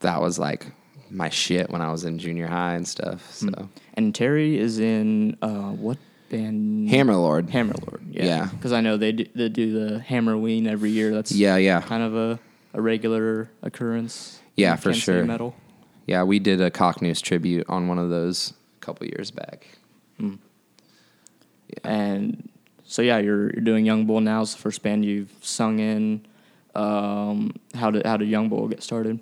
that 0.00 0.20
was 0.20 0.38
like 0.38 0.66
my 1.10 1.28
shit 1.28 1.70
when 1.70 1.82
I 1.82 1.90
was 1.90 2.04
in 2.04 2.18
junior 2.18 2.46
high 2.46 2.74
and 2.74 2.86
stuff. 2.86 3.32
So 3.34 3.68
And 3.94 4.14
Terry 4.14 4.58
is 4.58 4.78
in 4.78 5.36
uh, 5.42 5.70
what 5.72 5.98
band? 6.30 6.88
Hammerlord. 6.88 7.50
Hammerlord. 7.50 8.00
Yeah. 8.10 8.24
Yeah. 8.24 8.48
Because 8.52 8.72
I 8.72 8.80
know 8.80 8.96
they 8.96 9.12
do, 9.12 9.26
they 9.34 9.48
do 9.48 9.72
the 9.88 9.98
Hammerween 9.98 10.66
every 10.68 10.90
year. 10.90 11.12
That's 11.12 11.32
Yeah, 11.32 11.56
yeah, 11.56 11.80
kind 11.82 12.02
of 12.04 12.14
a, 12.14 12.38
a 12.74 12.80
regular 12.80 13.50
occurrence. 13.62 14.38
Yeah, 14.56 14.76
for 14.76 14.90
Kansas 14.90 15.02
sure. 15.02 15.24
Metal. 15.24 15.54
yeah. 16.06 16.22
We 16.22 16.38
did 16.38 16.60
a 16.60 16.70
Cocknews 16.70 17.20
tribute 17.20 17.66
on 17.68 17.88
one 17.88 17.98
of 17.98 18.08
those 18.10 18.52
a 18.76 18.84
couple 18.84 19.06
years 19.08 19.30
back. 19.32 19.66
And 21.84 22.48
so 22.90 23.02
yeah, 23.02 23.18
you're 23.18 23.50
you're 23.50 23.62
doing 23.62 23.86
Young 23.86 24.04
Bull 24.04 24.20
now. 24.20 24.42
It's 24.42 24.52
the 24.52 24.60
first 24.60 24.82
band 24.82 25.04
you've 25.04 25.32
sung 25.42 25.78
in. 25.78 26.26
Um, 26.74 27.54
how 27.72 27.92
did 27.92 28.04
how 28.04 28.16
did 28.16 28.28
Young 28.28 28.48
Bull 28.48 28.66
get 28.66 28.82
started? 28.82 29.20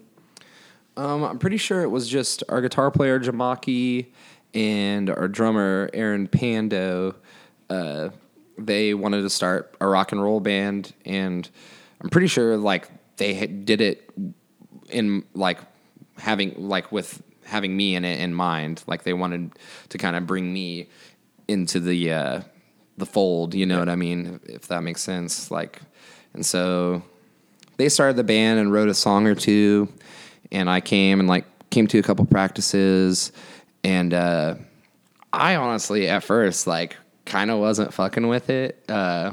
Um, 0.97 1.23
I'm 1.23 1.39
pretty 1.39 1.59
sure 1.59 1.83
it 1.83 1.91
was 1.91 2.09
just 2.09 2.43
our 2.49 2.63
guitar 2.63 2.91
player 2.91 3.21
Jamaki 3.21 4.07
and 4.55 5.11
our 5.11 5.29
drummer 5.29 5.91
Aaron 5.93 6.29
Pando. 6.29 7.17
Uh, 7.69 8.09
they 8.57 8.95
wanted 8.95 9.21
to 9.21 9.31
start 9.31 9.77
a 9.83 9.87
rock 9.87 10.13
and 10.13 10.23
roll 10.23 10.41
band, 10.41 10.95
and 11.05 11.47
I'm 12.01 12.09
pretty 12.09 12.29
sure 12.29 12.57
like 12.57 12.89
they 13.19 13.47
did 13.47 13.83
it 13.83 14.11
in 14.89 15.25
like 15.35 15.59
having 16.17 16.55
like 16.57 16.91
with 16.91 17.23
having 17.45 17.77
me 17.77 17.97
in 17.97 18.07
it 18.07 18.19
in 18.19 18.33
mind. 18.33 18.83
Like 18.87 19.03
they 19.03 19.13
wanted 19.13 19.53
to 19.91 19.99
kind 19.99 20.17
of 20.17 20.27
bring 20.27 20.51
me 20.51 20.89
into 21.47 21.81
the 21.81 22.13
uh, 22.15 22.41
the 22.99 23.07
fold. 23.07 23.55
You 23.55 23.67
know 23.67 23.79
what 23.79 23.89
I 23.89 23.97
mean? 23.97 24.41
If 24.45 24.69
that 24.69 24.83
makes 24.83 25.03
sense. 25.03 25.51
Like, 25.51 25.81
and 26.35 26.45
so 26.45 27.03
they 27.77 27.89
started 27.89 28.17
the 28.17 28.25
band 28.25 28.59
and 28.59 28.73
wrote 28.73 28.89
a 28.89 28.95
song 28.95 29.27
or 29.27 29.35
two, 29.35 29.89
and 30.53 30.69
I 30.69 30.81
came 30.81 31.21
and 31.21 31.29
like 31.29 31.47
came 31.71 31.87
to 31.89 31.99
a 31.99 32.03
couple 32.03 32.25
practices, 32.27 33.33
and 33.85 34.13
uh, 34.13 34.57
I 35.33 35.57
honestly 35.57 36.09
at 36.09 36.25
first 36.25 36.67
like 36.67 36.97
kind 37.25 37.51
of 37.51 37.59
wasn't 37.59 37.95
fucking 37.95 38.27
with 38.27 38.51
it. 38.51 38.85
Uh, 38.89 39.33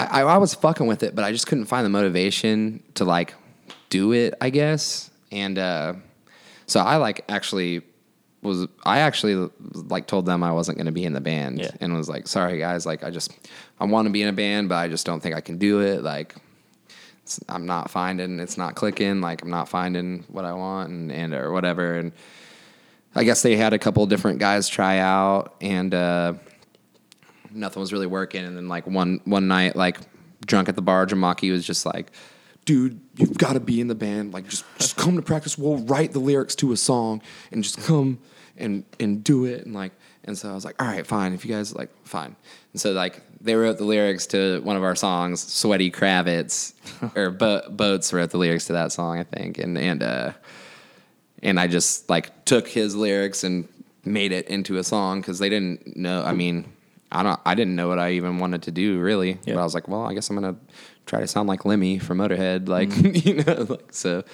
I, 0.00 0.22
I 0.22 0.38
was 0.38 0.54
fucking 0.54 0.86
with 0.86 1.02
it, 1.02 1.14
but 1.14 1.24
I 1.24 1.32
just 1.32 1.46
couldn't 1.46 1.66
find 1.66 1.84
the 1.84 1.90
motivation 1.90 2.82
to 2.94 3.04
like 3.04 3.34
do 3.90 4.12
it. 4.12 4.34
I 4.40 4.50
guess, 4.50 5.10
and 5.30 5.58
uh, 5.58 5.94
so 6.66 6.80
I 6.80 6.96
like 6.96 7.24
actually 7.28 7.82
was 8.44 8.66
I 8.84 9.00
actually 9.00 9.50
like 9.72 10.06
told 10.06 10.26
them 10.26 10.42
I 10.42 10.52
wasn't 10.52 10.78
going 10.78 10.86
to 10.86 10.92
be 10.92 11.04
in 11.04 11.12
the 11.14 11.20
band, 11.20 11.58
Yeah. 11.58 11.70
and 11.80 11.94
was 11.94 12.08
like, 12.08 12.28
sorry 12.28 12.58
guys, 12.58 12.86
like 12.86 13.02
I 13.02 13.10
just 13.10 13.32
I 13.80 13.84
want 13.86 14.06
to 14.06 14.12
be 14.12 14.22
in 14.22 14.28
a 14.28 14.32
band, 14.32 14.68
but 14.68 14.76
I 14.76 14.88
just 14.88 15.04
don't 15.06 15.20
think 15.20 15.34
I 15.34 15.40
can 15.40 15.58
do 15.58 15.80
it. 15.80 16.02
Like 16.02 16.34
it's, 17.22 17.40
I'm 17.48 17.66
not 17.66 17.90
finding 17.90 18.38
it's 18.40 18.56
not 18.58 18.74
clicking. 18.74 19.20
Like 19.20 19.42
I'm 19.42 19.50
not 19.50 19.68
finding 19.68 20.24
what 20.28 20.44
I 20.44 20.52
want 20.52 20.90
and 20.90 21.10
and 21.10 21.34
or 21.34 21.50
whatever. 21.52 21.94
And 21.98 22.12
I 23.14 23.24
guess 23.24 23.42
they 23.42 23.56
had 23.56 23.72
a 23.72 23.78
couple 23.78 24.04
different 24.06 24.38
guys 24.40 24.68
try 24.68 24.98
out, 24.98 25.54
and 25.60 25.94
uh, 25.94 26.34
nothing 27.52 27.80
was 27.80 27.92
really 27.92 28.06
working. 28.06 28.44
And 28.44 28.56
then 28.56 28.68
like 28.68 28.86
one 28.86 29.20
one 29.24 29.48
night, 29.48 29.76
like 29.76 29.98
drunk 30.44 30.68
at 30.68 30.76
the 30.76 30.82
bar, 30.82 31.06
Jamaki 31.06 31.50
was 31.50 31.64
just 31.64 31.86
like, 31.86 32.10
"Dude, 32.64 33.00
you've 33.16 33.38
got 33.38 33.52
to 33.54 33.60
be 33.60 33.80
in 33.80 33.86
the 33.88 33.94
band. 33.94 34.32
Like 34.34 34.48
just 34.48 34.64
just 34.78 34.96
come 34.96 35.16
to 35.16 35.22
practice. 35.22 35.56
We'll 35.56 35.78
write 35.78 36.12
the 36.12 36.18
lyrics 36.18 36.54
to 36.56 36.72
a 36.72 36.76
song 36.76 37.22
and 37.52 37.62
just 37.62 37.78
come 37.82 38.18
and 38.56 38.84
and 39.00 39.22
do 39.24 39.44
it." 39.44 39.64
And 39.66 39.74
like 39.74 39.92
and 40.24 40.36
so 40.36 40.50
I 40.50 40.54
was 40.54 40.64
like, 40.64 40.80
"All 40.82 40.88
right, 40.88 41.06
fine. 41.06 41.32
If 41.32 41.44
you 41.44 41.54
guys 41.54 41.74
like, 41.74 41.90
fine." 42.04 42.36
And 42.72 42.80
so 42.80 42.92
like 42.92 43.20
they 43.40 43.54
wrote 43.54 43.76
the 43.78 43.84
lyrics 43.84 44.26
to 44.28 44.60
one 44.62 44.76
of 44.76 44.82
our 44.82 44.94
songs, 44.94 45.40
"Sweaty 45.42 45.90
Kravitz," 45.90 46.74
or 47.16 47.30
Bo- 47.30 47.68
Boats 47.70 48.12
wrote 48.12 48.30
the 48.30 48.38
lyrics 48.38 48.66
to 48.66 48.72
that 48.74 48.92
song, 48.92 49.18
I 49.18 49.24
think, 49.24 49.58
and 49.58 49.76
and 49.78 50.02
uh 50.02 50.32
and 51.42 51.60
I 51.60 51.66
just 51.66 52.08
like 52.08 52.44
took 52.44 52.68
his 52.68 52.96
lyrics 52.96 53.44
and 53.44 53.68
made 54.04 54.32
it 54.32 54.48
into 54.48 54.76
a 54.78 54.84
song 54.84 55.20
because 55.20 55.38
they 55.38 55.48
didn't 55.48 55.96
know. 55.96 56.22
I 56.24 56.32
mean, 56.32 56.72
I 57.12 57.22
don't 57.22 57.38
I 57.44 57.54
didn't 57.54 57.76
know 57.76 57.88
what 57.88 57.98
I 57.98 58.12
even 58.12 58.38
wanted 58.38 58.62
to 58.62 58.70
do 58.70 58.98
really. 59.00 59.38
Yeah. 59.44 59.54
But 59.54 59.60
I 59.60 59.64
was 59.64 59.74
like, 59.74 59.88
well, 59.88 60.06
I 60.06 60.14
guess 60.14 60.30
I'm 60.30 60.36
gonna 60.36 60.56
try 61.06 61.20
to 61.20 61.26
sound 61.26 61.48
like 61.48 61.64
Lemmy 61.66 61.98
from 61.98 62.18
Motorhead, 62.18 62.68
like 62.68 62.88
Mm-hmm. 62.88 63.28
you 63.28 63.44
know, 63.44 63.66
like 63.68 63.92
so. 63.92 64.24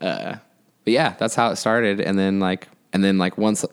Uh, 0.00 0.36
but 0.84 0.92
yeah, 0.92 1.14
that's 1.18 1.34
how 1.34 1.50
it 1.50 1.56
started, 1.56 2.00
and 2.00 2.18
then 2.18 2.40
like 2.40 2.68
and 2.92 3.02
then 3.04 3.18
like 3.18 3.38
once 3.38 3.64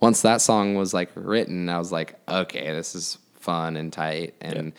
once 0.00 0.22
that 0.22 0.40
song 0.40 0.74
was 0.74 0.92
like 0.94 1.10
written, 1.14 1.68
I 1.68 1.78
was 1.78 1.92
like, 1.92 2.18
okay, 2.28 2.70
this 2.72 2.94
is 2.94 3.18
fun 3.34 3.76
and 3.76 3.92
tight, 3.92 4.34
and 4.40 4.72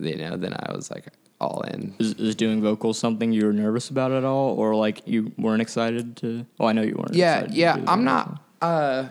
you 0.00 0.16
know, 0.16 0.36
then 0.36 0.54
I 0.54 0.72
was 0.72 0.90
like 0.90 1.06
all 1.40 1.62
in. 1.62 1.94
Is, 1.98 2.12
is 2.14 2.34
doing 2.34 2.60
vocals 2.60 2.98
something 2.98 3.32
you 3.32 3.46
were 3.46 3.52
nervous 3.52 3.88
about 3.88 4.12
at 4.12 4.24
all, 4.24 4.54
or 4.54 4.74
like 4.74 5.02
you 5.06 5.32
weren't 5.38 5.62
excited 5.62 6.16
to? 6.18 6.44
Oh, 6.58 6.66
I 6.66 6.72
know 6.72 6.82
you 6.82 6.94
weren't. 6.96 7.14
yeah 7.14 7.46
yeah 7.50 7.78
i'm 7.86 8.04
not 8.04 8.42
uh 8.60 9.08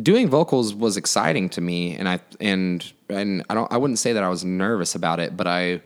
doing 0.00 0.28
vocals 0.28 0.72
was 0.72 0.96
exciting 0.96 1.48
to 1.48 1.60
me 1.60 1.96
and 1.96 2.08
i 2.08 2.20
and 2.40 2.92
and 3.08 3.44
i 3.50 3.54
don't 3.54 3.70
i 3.72 3.76
wouldn't 3.76 3.98
say 3.98 4.12
that 4.12 4.22
i 4.22 4.28
was 4.28 4.44
nervous 4.44 4.94
about 4.94 5.18
it 5.18 5.36
but 5.36 5.48
i 5.48 5.80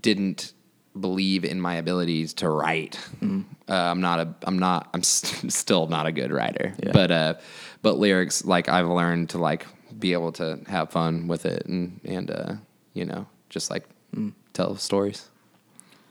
didn't 0.00 0.54
believe 0.98 1.44
in 1.44 1.60
my 1.60 1.76
abilities 1.76 2.34
to 2.34 2.48
write 2.50 2.98
Mm-hmm. 3.22 3.40
uh, 3.68 3.74
i'm 3.74 4.00
not 4.00 4.20
a 4.20 4.34
i'm 4.42 4.58
not 4.58 4.88
i'm 4.92 5.02
st- 5.02 5.50
still 5.62 5.86
not 5.86 6.06
a 6.06 6.12
good 6.12 6.30
writer 6.30 6.74
Yeah. 6.82 6.92
but 6.92 7.10
uh 7.10 7.34
but 7.82 7.98
lyrics 7.98 8.44
like 8.44 8.68
i've 8.68 8.88
learned 8.88 9.30
to 9.30 9.38
like 9.38 9.66
be 9.98 10.12
able 10.12 10.32
to 10.32 10.58
have 10.68 10.90
fun 10.90 11.28
with 11.28 11.46
it 11.46 11.64
and 11.66 12.00
and 12.04 12.30
uh 12.30 12.54
you 12.94 13.04
know 13.04 13.26
just 13.48 13.70
like 13.70 13.84
Mm. 14.14 14.34
tell 14.52 14.76
stories 14.76 15.30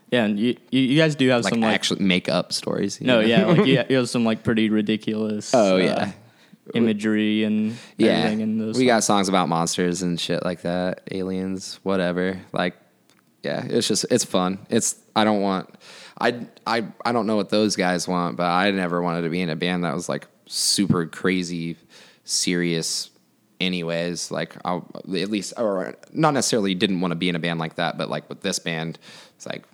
Yeah, 0.10 0.26
and 0.26 0.40
you 0.40 0.58
you 0.72 0.98
guys 0.98 1.14
do 1.16 1.30
have 1.30 1.44
like 1.44 1.54
some 1.54 1.62
like 1.62 1.76
actually 1.76 2.04
make 2.04 2.28
up 2.28 2.52
stories 2.52 3.00
you 3.00 3.06
no, 3.06 3.22
know? 3.22 3.28
yeah, 3.28 3.46
like 3.46 3.68
you, 3.68 3.84
you 3.90 3.96
have 3.98 4.10
some 4.10 4.26
like 4.26 4.44
pretty 4.44 4.70
ridiculous. 4.72 5.54
Oh, 5.54 5.76
uh, 5.76 5.78
yeah. 5.78 6.12
imagery 6.74 7.44
and 7.44 7.76
yeah, 7.98 8.12
everything 8.12 8.42
in 8.42 8.58
those. 8.58 8.76
we 8.78 8.86
got 8.88 9.04
songs 9.04 9.30
about 9.30 9.50
monsters 9.50 10.02
and 10.02 10.20
shit 10.20 10.44
like 10.44 10.62
that, 10.64 11.02
aliens, 11.12 11.80
whatever. 11.84 12.40
Like, 12.54 12.76
yeah, 13.44 13.66
it's 13.68 13.88
just 13.88 14.06
it's 14.12 14.26
fun. 14.26 14.60
It's 14.70 15.00
I 15.16 15.24
don't 15.24 15.42
want, 15.42 15.70
I 16.20 16.48
I 16.68 16.86
I 17.04 17.12
don't 17.12 17.26
know 17.26 17.36
what 17.36 17.50
those 17.50 17.76
guys 17.76 18.08
want, 18.08 18.38
but 18.38 18.46
I 18.46 18.70
never 18.72 19.02
wanted 19.02 19.24
to 19.24 19.30
be 19.30 19.42
in 19.42 19.50
a 19.50 19.56
band 19.56 19.84
that 19.84 19.94
was 19.94 20.08
like 20.08 20.28
super 20.46 21.06
crazy, 21.08 21.78
serious. 22.24 23.10
Anyways, 23.60 24.32
like 24.32 24.56
I 24.66 24.78
at 24.96 25.08
least 25.08 25.54
or 25.58 25.96
not 26.12 26.34
necessarily 26.34 26.76
didn't 26.76 27.02
want 27.02 27.12
to 27.12 27.16
be 27.16 27.30
in 27.30 27.36
a 27.36 27.40
band 27.40 27.60
like 27.60 27.76
that, 27.76 27.98
but 27.98 28.10
like 28.10 28.28
with 28.30 28.42
this 28.42 28.60
band, 28.60 28.98
it's 29.36 29.46
like 29.46 29.66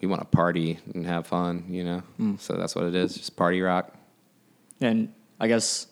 we 0.00 0.08
want 0.08 0.20
to 0.20 0.26
party 0.26 0.78
and 0.94 1.06
have 1.06 1.26
fun, 1.26 1.64
you 1.68 1.84
know. 1.84 2.00
Hmm. 2.16 2.36
So 2.38 2.54
that's 2.54 2.74
what 2.74 2.84
it 2.84 2.94
is, 2.94 3.14
just 3.14 3.36
party 3.36 3.60
rock. 3.60 3.94
And 4.80 5.12
I 5.38 5.46
guess, 5.46 5.86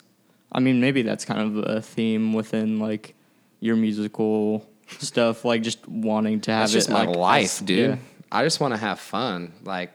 I 0.50 0.60
mean, 0.60 0.80
maybe 0.80 1.02
that's 1.02 1.24
kind 1.24 1.40
of 1.40 1.64
a 1.64 1.80
theme 1.80 2.32
within 2.32 2.80
like 2.80 3.14
your 3.60 3.76
musical 3.76 4.68
stuff, 4.98 5.44
like 5.44 5.62
just 5.62 5.86
wanting 5.88 6.40
to 6.42 6.50
have 6.52 6.62
That's 6.62 6.72
just 6.72 6.88
it 6.88 6.92
my 6.92 7.04
like, 7.06 7.16
life, 7.16 7.64
dude. 7.64 7.90
Yeah, 7.90 7.96
I 8.32 8.42
just 8.44 8.60
want 8.60 8.74
to 8.74 8.78
have 8.78 8.98
fun, 9.00 9.52
like 9.64 9.92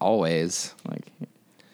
always. 0.00 0.74
like 0.88 1.02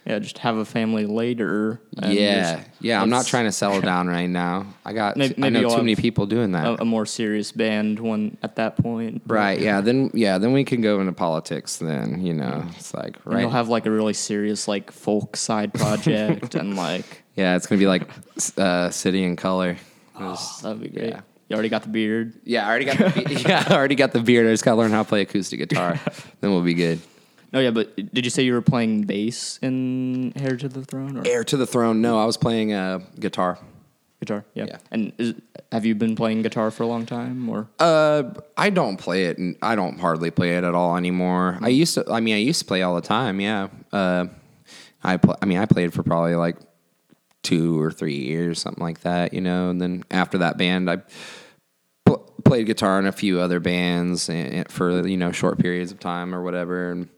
yeah, 0.06 0.18
just 0.18 0.36
have 0.38 0.58
a 0.58 0.66
family 0.66 1.06
later. 1.06 1.80
and 1.96 2.12
yeah, 2.12 2.56
just- 2.56 2.68
yeah. 2.82 3.00
I'm 3.00 3.08
not 3.08 3.24
trying 3.26 3.46
to 3.46 3.52
settle 3.52 3.80
down 3.92 4.06
right 4.06 4.26
now. 4.28 4.66
I 4.84 4.92
got. 4.92 5.16
Maybe- 5.16 5.42
I 5.42 5.48
know 5.48 5.66
too 5.70 5.78
many 5.78 5.96
people 5.96 6.26
doing 6.26 6.52
that. 6.52 6.66
A, 6.66 6.82
a 6.82 6.84
more 6.84 7.06
serious 7.06 7.52
band 7.52 8.00
when 8.00 8.36
at 8.42 8.56
that 8.56 8.76
point, 8.76 9.22
right. 9.26 9.58
Yeah. 9.58 9.80
Then 9.80 10.10
yeah. 10.12 10.36
Then 10.36 10.52
we 10.52 10.62
can 10.64 10.82
go 10.82 11.00
into 11.00 11.12
politics. 11.12 11.78
Then 11.78 12.20
you 12.24 12.34
know 12.34 12.64
it's 12.76 12.92
like 12.92 13.16
And 13.24 13.34
right. 13.34 13.40
you'll 13.42 13.50
have 13.50 13.70
like 13.70 13.86
a 13.86 13.90
really 13.90 14.12
serious 14.12 14.68
like 14.68 14.90
folk 14.92 15.36
side 15.38 15.72
project 15.80 16.54
and 16.54 16.76
like 16.76 17.22
yeah. 17.34 17.56
It's 17.56 17.66
gonna 17.66 17.78
be 17.78 17.86
like 17.86 18.06
uh, 18.58 18.90
City 18.90 19.24
and 19.24 19.38
Colour. 19.38 19.78
oh, 20.20 20.58
that'd 20.62 20.82
be 20.82 20.88
great. 20.88 21.08
yeah. 21.10 21.20
You 21.48 21.54
already 21.54 21.68
got 21.68 21.82
the 21.82 21.88
beard. 21.88 22.34
Yeah. 22.44 22.66
I 22.66 22.70
already 22.70 22.84
got 22.86 22.98
the 22.98 23.22
be- 23.24 23.34
yeah. 23.48 23.64
I 23.68 23.74
already 23.74 23.94
got 23.94 24.12
the 24.12 24.20
beard. 24.20 24.46
I 24.46 24.50
just 24.50 24.64
gotta 24.64 24.78
learn 24.78 24.90
how 24.92 25.02
to 25.02 25.08
play 25.08 25.20
acoustic 25.22 25.58
guitar. 25.58 26.00
then 26.40 26.50
we'll 26.50 26.62
be 26.62 26.74
good. 26.74 27.00
No, 27.52 27.60
yeah, 27.60 27.70
but 27.70 27.94
did 28.12 28.24
you 28.24 28.30
say 28.30 28.42
you 28.42 28.52
were 28.52 28.62
playing 28.62 29.02
bass 29.02 29.58
in 29.62 30.32
Heir 30.36 30.56
to 30.56 30.68
the 30.68 30.84
Throne 30.84 31.16
or 31.18 31.22
Heir 31.26 31.44
to 31.44 31.56
the 31.56 31.66
throne. 31.66 32.00
No, 32.00 32.18
I 32.18 32.24
was 32.24 32.36
playing 32.36 32.72
uh, 32.72 32.98
guitar. 33.20 33.58
guitar? 34.18 34.44
Yeah. 34.54 34.64
Yeah. 34.66 34.78
And 34.90 35.12
is, 35.18 35.34
have 35.70 35.86
you 35.86 35.94
been 35.94 36.16
playing 36.16 36.42
guitar 36.42 36.72
for 36.72 36.82
a 36.82 36.86
long 36.86 37.06
time 37.06 37.48
or? 37.48 37.68
Uh, 37.78 38.24
I 38.56 38.70
don't 38.70 38.96
play 38.96 39.26
it. 39.26 39.38
and 39.38 39.56
I 39.62 39.76
don't 39.76 40.00
hardly 40.00 40.32
play 40.32 40.56
it 40.56 40.64
at 40.64 40.74
all 40.74 40.96
anymore. 40.96 41.58
I 41.60 41.68
used 41.68 41.94
to. 41.94 42.04
I 42.10 42.18
mean, 42.18 42.34
I 42.34 42.38
used 42.38 42.58
to 42.60 42.64
play 42.64 42.82
all 42.82 42.96
the 42.96 43.00
time. 43.06 43.38
Yeah. 43.40 43.68
Uh, 43.92 44.26
I. 45.04 45.18
Pl- 45.18 45.36
I 45.40 45.44
mean, 45.44 45.58
I 45.58 45.66
played 45.66 45.92
for 45.92 46.02
probably 46.02 46.34
like 46.34 46.56
two 47.44 47.80
or 47.80 47.92
three 47.92 48.16
years, 48.16 48.60
something 48.60 48.82
like 48.82 49.02
that. 49.02 49.32
You 49.32 49.40
know, 49.40 49.70
and 49.70 49.80
then 49.80 50.04
after 50.10 50.38
that 50.38 50.58
band, 50.58 50.90
I 50.90 51.02
pl- 52.04 52.32
played 52.44 52.66
guitar 52.66 52.98
in 52.98 53.06
a 53.06 53.12
few 53.12 53.38
other 53.38 53.60
bands 53.60 54.28
and, 54.28 54.68
for 54.70 55.06
you 55.06 55.16
know 55.16 55.30
short 55.30 55.58
periods 55.58 55.92
of 55.92 56.00
time 56.00 56.34
or 56.34 56.42
whatever. 56.42 56.90
And 56.90 57.08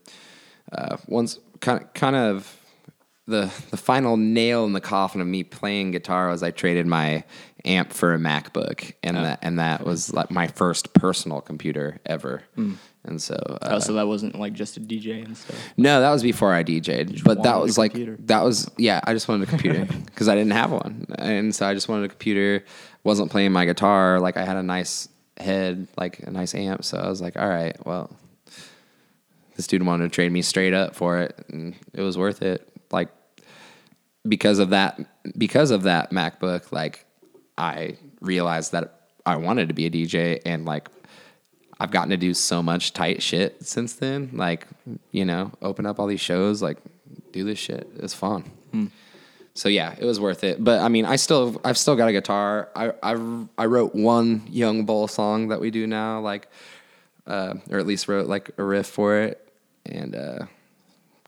uh, 0.72 0.98
once 1.06 1.38
kind 1.60 1.82
of 1.82 1.94
kind 1.94 2.16
of 2.16 2.60
the 3.26 3.52
the 3.70 3.76
final 3.76 4.16
nail 4.16 4.64
in 4.64 4.72
the 4.72 4.80
coffin 4.80 5.20
of 5.20 5.26
me 5.26 5.42
playing 5.42 5.92
guitar 5.92 6.28
was 6.28 6.42
I 6.42 6.50
traded 6.50 6.86
my 6.86 7.24
amp 7.64 7.92
for 7.92 8.14
a 8.14 8.18
MacBook, 8.18 8.92
and 9.02 9.16
that 9.16 9.38
and 9.42 9.58
that 9.58 9.84
was 9.84 10.12
like 10.12 10.30
my 10.30 10.46
first 10.48 10.92
personal 10.92 11.40
computer 11.40 12.00
ever. 12.06 12.42
Hmm. 12.54 12.74
And 13.06 13.22
so, 13.22 13.34
uh, 13.34 13.58
oh, 13.62 13.78
so 13.78 13.92
that 13.94 14.06
wasn't 14.06 14.38
like 14.38 14.52
just 14.52 14.76
a 14.76 14.80
DJ 14.80 15.24
and 15.24 15.36
stuff. 15.36 15.56
no, 15.76 16.00
that 16.00 16.10
was 16.10 16.22
before 16.22 16.52
I 16.52 16.64
DJ'd, 16.64 17.22
but 17.22 17.42
that 17.44 17.60
was 17.60 17.78
like 17.78 17.92
computer. 17.92 18.16
that 18.24 18.44
was 18.44 18.70
yeah. 18.76 19.00
I 19.04 19.12
just 19.12 19.28
wanted 19.28 19.48
a 19.48 19.50
computer 19.50 19.84
because 20.06 20.28
I 20.28 20.34
didn't 20.34 20.52
have 20.52 20.72
one, 20.72 21.06
and 21.18 21.54
so 21.54 21.66
I 21.66 21.74
just 21.74 21.88
wanted 21.88 22.06
a 22.06 22.08
computer. 22.08 22.64
wasn't 23.04 23.30
playing 23.30 23.52
my 23.52 23.64
guitar 23.64 24.18
like 24.20 24.36
I 24.36 24.44
had 24.44 24.56
a 24.56 24.62
nice 24.62 25.08
head, 25.38 25.86
like 25.96 26.20
a 26.20 26.30
nice 26.30 26.54
amp. 26.54 26.84
So 26.84 26.98
I 26.98 27.08
was 27.08 27.20
like, 27.20 27.36
all 27.36 27.48
right, 27.48 27.76
well, 27.86 28.10
this 29.56 29.66
dude 29.66 29.82
wanted 29.84 30.04
to 30.04 30.14
trade 30.14 30.32
me 30.32 30.42
straight 30.42 30.74
up 30.74 30.94
for 30.94 31.18
it, 31.18 31.44
and 31.48 31.74
it 31.92 32.02
was 32.02 32.18
worth 32.18 32.42
it. 32.42 32.68
Like 32.90 33.08
because 34.28 34.58
of 34.58 34.70
that, 34.70 35.00
because 35.36 35.70
of 35.70 35.84
that 35.84 36.10
MacBook, 36.10 36.72
like 36.72 37.04
I 37.56 37.96
realized 38.20 38.72
that 38.72 39.00
I 39.24 39.36
wanted 39.36 39.68
to 39.68 39.74
be 39.74 39.86
a 39.86 39.90
DJ, 39.90 40.40
and 40.44 40.64
like 40.64 40.88
I've 41.78 41.90
gotten 41.90 42.10
to 42.10 42.16
do 42.16 42.32
so 42.34 42.62
much 42.62 42.92
tight 42.92 43.22
shit 43.22 43.64
since 43.66 43.94
then. 43.94 44.30
Like, 44.32 44.66
you 45.10 45.24
know, 45.24 45.50
open 45.60 45.86
up 45.86 45.98
all 46.00 46.06
these 46.06 46.20
shows, 46.20 46.62
like 46.62 46.78
do 47.32 47.44
this 47.44 47.58
shit. 47.58 47.88
It's 47.96 48.14
fun. 48.14 48.50
So 49.54 49.68
yeah, 49.68 49.94
it 49.98 50.04
was 50.04 50.20
worth 50.20 50.44
it. 50.44 50.62
But 50.62 50.80
I 50.80 50.88
mean, 50.88 51.04
I 51.06 51.16
still, 51.16 51.60
I've 51.64 51.78
still 51.78 51.96
got 51.96 52.08
a 52.08 52.12
guitar. 52.12 52.68
I, 52.76 52.92
I, 53.02 53.16
I 53.56 53.66
wrote 53.66 53.94
one 53.94 54.42
Young 54.48 54.84
Bull 54.84 55.08
song 55.08 55.48
that 55.48 55.60
we 55.60 55.70
do 55.70 55.86
now, 55.86 56.20
like, 56.20 56.48
uh, 57.26 57.54
or 57.70 57.78
at 57.78 57.86
least 57.86 58.08
wrote 58.08 58.26
like 58.26 58.50
a 58.58 58.62
riff 58.62 58.86
for 58.86 59.16
it, 59.18 59.50
and 59.84 60.14
uh, 60.14 60.46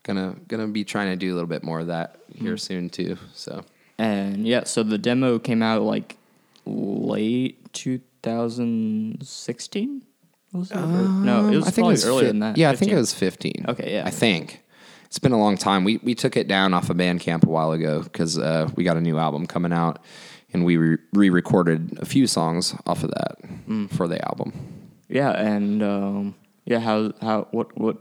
gonna 0.03 0.35
gonna 0.47 0.67
be 0.67 0.83
trying 0.83 1.11
to 1.11 1.15
do 1.15 1.33
a 1.33 1.35
little 1.35 1.47
bit 1.47 1.63
more 1.63 1.79
of 1.79 1.87
that 1.87 2.17
here 2.33 2.57
soon 2.57 2.89
too. 2.89 3.17
So 3.33 3.63
And 3.97 4.47
yeah, 4.47 4.63
so 4.63 4.83
the 4.83 4.97
demo 4.97 5.39
came 5.39 5.61
out 5.61 5.81
like 5.81 6.17
late 6.65 7.73
2016. 7.73 10.03
Was 10.53 10.71
it? 10.71 10.77
Or- 10.77 10.79
no, 10.81 11.47
it 11.49 11.55
was 11.55 11.63
Um, 11.63 11.67
I 11.67 11.71
think 11.71 11.75
probably 11.75 11.89
it 11.89 11.91
was 11.91 12.05
earlier 12.05 12.19
fif- 12.21 12.27
than 12.29 12.39
that. 12.39 12.57
Yeah, 12.57 12.69
I 12.71 12.75
think 12.75 12.91
it 12.91 12.95
was 12.95 13.13
15. 13.13 13.65
Okay, 13.69 13.93
yeah. 13.93 14.03
I 14.05 14.09
think. 14.09 14.61
It's 15.05 15.19
been 15.19 15.31
a 15.31 15.39
long 15.39 15.57
time. 15.57 15.83
We 15.83 15.99
we 16.03 16.13
took 16.15 16.37
it 16.37 16.47
down 16.47 16.73
off 16.73 16.89
of 16.91 16.97
Bandcamp 16.97 17.43
a 17.43 17.49
while 17.49 17.71
ago 17.71 18.03
because 18.03 18.37
uh, 18.37 18.69
we 18.75 18.83
got 18.83 18.95
a 18.97 19.01
new 19.01 19.17
album 19.17 19.47
coming 19.47 19.73
out, 19.73 19.99
and 20.53 20.63
we 20.65 20.77
re 20.77 21.29
recorded 21.31 21.97
a 21.99 22.05
few 22.05 22.27
songs 22.27 22.75
off 22.85 23.03
of 23.03 23.09
that 23.11 23.37
Mm. 23.67 23.89
for 23.89 24.07
the 24.07 24.23
album. 24.27 24.53
Yeah, 25.07 25.31
and 25.31 25.81
um, 25.81 26.35
yeah, 26.65 26.79
how 26.79 27.13
how 27.21 27.47
what 27.51 27.75
what 27.75 27.97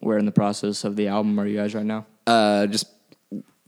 where 0.00 0.18
in 0.18 0.24
the 0.24 0.30
process 0.32 0.84
of 0.84 0.94
the 0.94 1.08
album 1.08 1.38
are 1.40 1.46
you 1.48 1.56
guys 1.56 1.74
right 1.74 1.84
now? 1.86 2.06
Uh, 2.28 2.66
just 2.68 2.86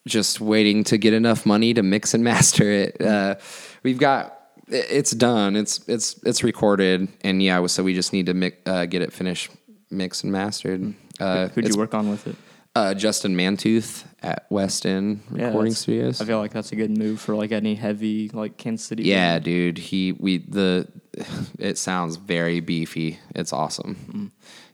just 0.06 0.40
waiting 0.40 0.84
to 0.84 0.96
get 0.98 1.14
enough 1.14 1.44
money 1.46 1.74
to 1.74 1.82
mix 1.82 2.14
and 2.14 2.22
master 2.22 2.70
it. 2.70 3.00
Uh, 3.00 3.34
we've 3.82 3.98
got 3.98 4.38
it's 4.68 5.10
done. 5.12 5.56
It's 5.56 5.86
it's 5.88 6.20
it's 6.24 6.42
recorded, 6.42 7.08
and 7.22 7.42
yeah, 7.42 7.64
so 7.66 7.82
we 7.82 7.94
just 7.94 8.12
need 8.12 8.26
to 8.26 8.34
mi- 8.34 8.52
uh, 8.66 8.86
get 8.86 9.02
it 9.02 9.12
finished, 9.12 9.50
mixed 9.90 10.24
and 10.24 10.32
mastered. 10.32 10.94
Uh, 11.20 11.48
Who'd 11.48 11.68
you 11.68 11.76
work 11.78 11.94
on 11.94 12.10
with 12.10 12.26
it? 12.26 12.36
Uh, 12.76 12.92
Justin 12.92 13.36
Mantooth 13.36 14.04
at 14.20 14.46
West 14.50 14.84
End 14.84 15.20
Yeah, 15.32 15.46
Recording 15.46 15.74
Studios. 15.74 16.20
I 16.20 16.24
feel 16.24 16.38
like 16.38 16.52
that's 16.52 16.72
a 16.72 16.76
good 16.76 16.96
move 16.98 17.20
for 17.20 17.36
like 17.36 17.52
any 17.52 17.76
heavy 17.76 18.30
like 18.30 18.56
Kansas 18.56 18.84
City. 18.86 19.04
Yeah, 19.04 19.34
band. 19.34 19.44
dude. 19.44 19.78
He 19.78 20.10
we 20.12 20.38
the 20.38 20.88
it 21.58 21.78
sounds 21.78 22.16
very 22.16 22.58
beefy. 22.60 23.20
It's 23.36 23.52
awesome. 23.52 23.94
Mm. 24.12 24.30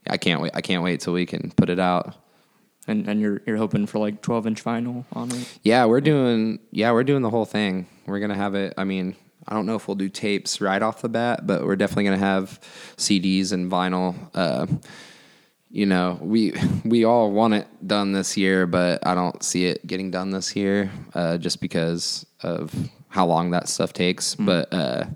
I 0.09 0.17
can't 0.17 0.41
wait. 0.41 0.53
I 0.55 0.63
can't 0.63 0.83
wait 0.83 1.01
till 1.01 1.13
we 1.13 1.27
can 1.27 1.51
put 1.57 1.69
it 1.69 1.79
out. 1.79 2.15
and 2.89 3.07
and 3.07 3.21
you're 3.21 3.43
you're 3.47 3.59
hoping 3.59 3.85
for 3.85 3.99
like 3.99 4.23
12 4.23 4.47
inch 4.47 4.65
vinyl 4.65 5.05
on 5.13 5.31
it. 5.33 5.47
Yeah, 5.63 5.85
we're 5.85 6.01
doing. 6.01 6.59
Yeah, 6.71 6.93
we're 6.93 7.05
doing 7.05 7.21
the 7.21 7.29
whole 7.31 7.45
thing. 7.45 7.87
We're 8.07 8.21
gonna 8.21 8.35
have 8.35 8.55
it. 8.55 8.73
I 8.79 8.85
mean, 8.85 9.15
I 9.51 9.55
don't 9.55 9.67
know 9.67 9.75
if 9.75 9.89
we'll 9.89 9.97
do 9.97 10.09
tapes 10.09 10.61
right 10.61 10.81
off 10.81 11.03
the 11.03 11.09
bat, 11.09 11.45
but 11.45 11.65
we're 11.65 11.75
definitely 11.75 12.05
gonna 12.05 12.19
have 12.19 12.61
CDs 12.97 13.51
and 13.53 13.71
vinyl. 13.71 14.15
Uh, 14.33 14.67
you 15.71 15.87
know, 15.87 16.19
we 16.21 16.53
we 16.85 17.05
all 17.05 17.33
want 17.33 17.55
it 17.55 17.67
done 17.85 18.13
this 18.13 18.37
year, 18.37 18.67
but 18.67 19.05
I 19.05 19.17
don't 19.17 19.43
see 19.43 19.67
it 19.67 19.85
getting 19.87 20.13
done 20.13 20.31
this 20.31 20.55
year, 20.55 20.91
uh, 21.15 21.37
just 21.39 21.61
because 21.61 22.25
of 22.43 22.73
how 23.09 23.27
long 23.27 23.51
that 23.51 23.69
stuff 23.69 23.93
takes. 23.93 24.37
But 24.37 24.73
uh, 24.73 25.07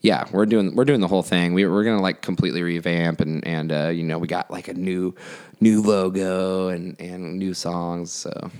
yeah, 0.00 0.26
we're 0.30 0.46
doing 0.46 0.76
we're 0.76 0.84
doing 0.84 1.00
the 1.00 1.08
whole 1.08 1.24
thing. 1.24 1.52
We, 1.52 1.66
we're 1.66 1.84
gonna 1.84 2.00
like 2.00 2.22
completely 2.22 2.62
revamp 2.62 3.20
and 3.20 3.44
and 3.44 3.72
uh, 3.72 3.88
you 3.88 4.04
know 4.04 4.18
we 4.18 4.28
got 4.28 4.52
like 4.52 4.68
a 4.68 4.74
new 4.74 5.16
new 5.60 5.82
logo 5.82 6.68
and 6.68 7.00
and 7.00 7.40
new 7.40 7.54
songs. 7.54 8.12
So 8.12 8.52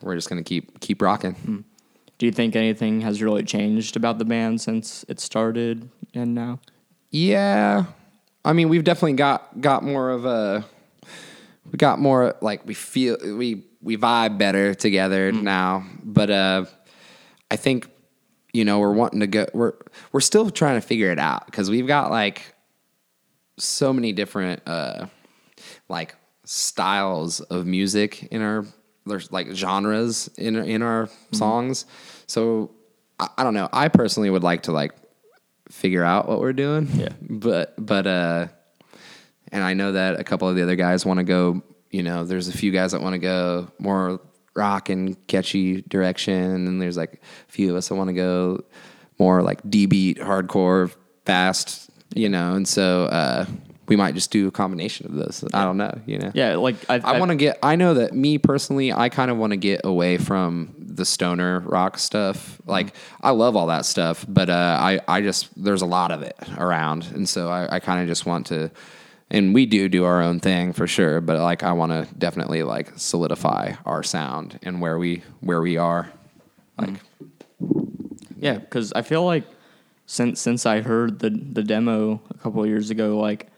we're 0.00 0.14
just 0.14 0.28
gonna 0.28 0.44
keep 0.44 0.78
keep 0.78 1.02
rocking. 1.02 1.64
Do 2.18 2.26
you 2.26 2.32
think 2.32 2.56
anything 2.56 3.00
has 3.00 3.22
really 3.22 3.42
changed 3.42 3.96
about 3.96 4.18
the 4.18 4.24
band 4.24 4.60
since 4.60 5.04
it 5.08 5.20
started 5.20 5.90
and 6.14 6.34
now? 6.34 6.60
Yeah, 7.10 7.84
I 8.44 8.52
mean 8.52 8.68
we've 8.68 8.84
definitely 8.84 9.14
got 9.14 9.60
got 9.60 9.82
more 9.82 10.10
of 10.10 10.24
a 10.24 10.64
we 11.70 11.76
got 11.76 11.98
more 11.98 12.36
like 12.40 12.66
we 12.66 12.74
feel 12.74 13.16
we 13.22 13.64
we 13.80 13.96
vibe 13.96 14.38
better 14.38 14.74
together 14.74 15.32
now. 15.32 15.84
But 16.02 16.30
uh, 16.30 16.64
I 17.50 17.56
think 17.56 17.88
you 18.52 18.64
know 18.64 18.78
we're 18.78 18.92
wanting 18.92 19.20
to 19.20 19.26
go. 19.26 19.46
We're 19.52 19.74
we're 20.12 20.20
still 20.20 20.50
trying 20.50 20.80
to 20.80 20.86
figure 20.86 21.10
it 21.10 21.18
out 21.18 21.46
because 21.46 21.70
we've 21.70 21.86
got 21.86 22.10
like 22.10 22.54
so 23.58 23.92
many 23.92 24.12
different 24.12 24.62
uh, 24.66 25.06
like 25.88 26.14
styles 26.44 27.40
of 27.40 27.66
music 27.66 28.24
in 28.24 28.42
our 28.42 28.66
there's 29.06 29.30
like 29.30 29.50
genres 29.52 30.28
in 30.38 30.56
in 30.56 30.82
our 30.82 31.08
songs. 31.32 31.86
So 32.26 32.70
I, 33.18 33.28
I 33.38 33.44
don't 33.44 33.54
know. 33.54 33.68
I 33.72 33.88
personally 33.88 34.30
would 34.30 34.42
like 34.42 34.64
to 34.64 34.72
like 34.72 34.92
figure 35.70 36.04
out 36.04 36.28
what 36.28 36.40
we're 36.40 36.52
doing. 36.52 36.88
Yeah. 36.94 37.10
But 37.20 37.74
but 37.78 38.06
uh 38.06 38.48
and 39.52 39.62
I 39.62 39.74
know 39.74 39.92
that 39.92 40.18
a 40.18 40.24
couple 40.24 40.48
of 40.48 40.56
the 40.56 40.62
other 40.62 40.76
guys 40.76 41.06
want 41.06 41.18
to 41.18 41.24
go, 41.24 41.62
you 41.90 42.02
know, 42.02 42.24
there's 42.24 42.48
a 42.48 42.52
few 42.52 42.72
guys 42.72 42.92
that 42.92 43.00
want 43.00 43.14
to 43.14 43.18
go 43.18 43.68
more 43.78 44.20
rock 44.56 44.88
and 44.88 45.26
catchy 45.26 45.82
direction 45.82 46.66
and 46.66 46.80
there's 46.80 46.96
like 46.96 47.20
a 47.48 47.52
few 47.52 47.70
of 47.70 47.76
us 47.76 47.88
that 47.88 47.94
want 47.94 48.08
to 48.08 48.14
go 48.14 48.64
more 49.18 49.42
like 49.42 49.60
D 49.68 49.86
beat, 49.86 50.18
hardcore, 50.18 50.94
fast, 51.24 51.90
you 52.14 52.28
know, 52.28 52.54
and 52.54 52.66
so 52.66 53.04
uh 53.04 53.46
we 53.86 53.96
might 53.96 54.14
just 54.14 54.30
do 54.30 54.48
a 54.48 54.50
combination 54.50 55.06
of 55.06 55.14
those. 55.14 55.44
I 55.52 55.64
don't 55.64 55.76
know, 55.76 56.00
you 56.06 56.18
know. 56.18 56.30
Yeah, 56.34 56.56
like 56.56 56.76
I, 56.88 57.00
I 57.04 57.18
want 57.18 57.30
to 57.30 57.36
get. 57.36 57.58
I 57.62 57.76
know 57.76 57.94
that 57.94 58.14
me 58.14 58.38
personally, 58.38 58.92
I 58.92 59.08
kind 59.08 59.30
of 59.30 59.36
want 59.36 59.52
to 59.52 59.56
get 59.56 59.82
away 59.84 60.16
from 60.16 60.74
the 60.78 61.04
stoner 61.04 61.60
rock 61.60 61.98
stuff. 61.98 62.60
Like 62.66 62.94
I 63.20 63.30
love 63.30 63.56
all 63.56 63.66
that 63.66 63.84
stuff, 63.84 64.24
but 64.28 64.48
uh, 64.48 64.78
I 64.80 65.00
I 65.06 65.20
just 65.20 65.50
there's 65.62 65.82
a 65.82 65.86
lot 65.86 66.10
of 66.10 66.22
it 66.22 66.36
around, 66.56 67.06
and 67.14 67.28
so 67.28 67.48
I, 67.48 67.76
I 67.76 67.80
kind 67.80 68.00
of 68.00 68.06
just 68.06 68.26
want 68.26 68.46
to. 68.48 68.70
And 69.30 69.54
we 69.54 69.66
do 69.66 69.88
do 69.88 70.04
our 70.04 70.22
own 70.22 70.38
thing 70.38 70.72
for 70.72 70.86
sure, 70.86 71.20
but 71.20 71.40
like 71.40 71.62
I 71.62 71.72
want 71.72 71.92
to 71.92 72.14
definitely 72.14 72.62
like 72.62 72.92
solidify 72.96 73.72
our 73.84 74.02
sound 74.02 74.58
and 74.62 74.80
where 74.80 74.98
we 74.98 75.22
where 75.40 75.60
we 75.60 75.76
are. 75.76 76.10
Like 76.78 77.00
Yeah, 78.38 78.58
because 78.58 78.92
I 78.92 79.02
feel 79.02 79.24
like 79.24 79.44
since 80.06 80.40
since 80.40 80.66
I 80.66 80.82
heard 80.82 81.18
the 81.18 81.30
the 81.30 81.62
demo 81.62 82.20
a 82.30 82.34
couple 82.34 82.62
of 82.62 82.68
years 82.68 82.90
ago, 82.90 83.18
like 83.18 83.48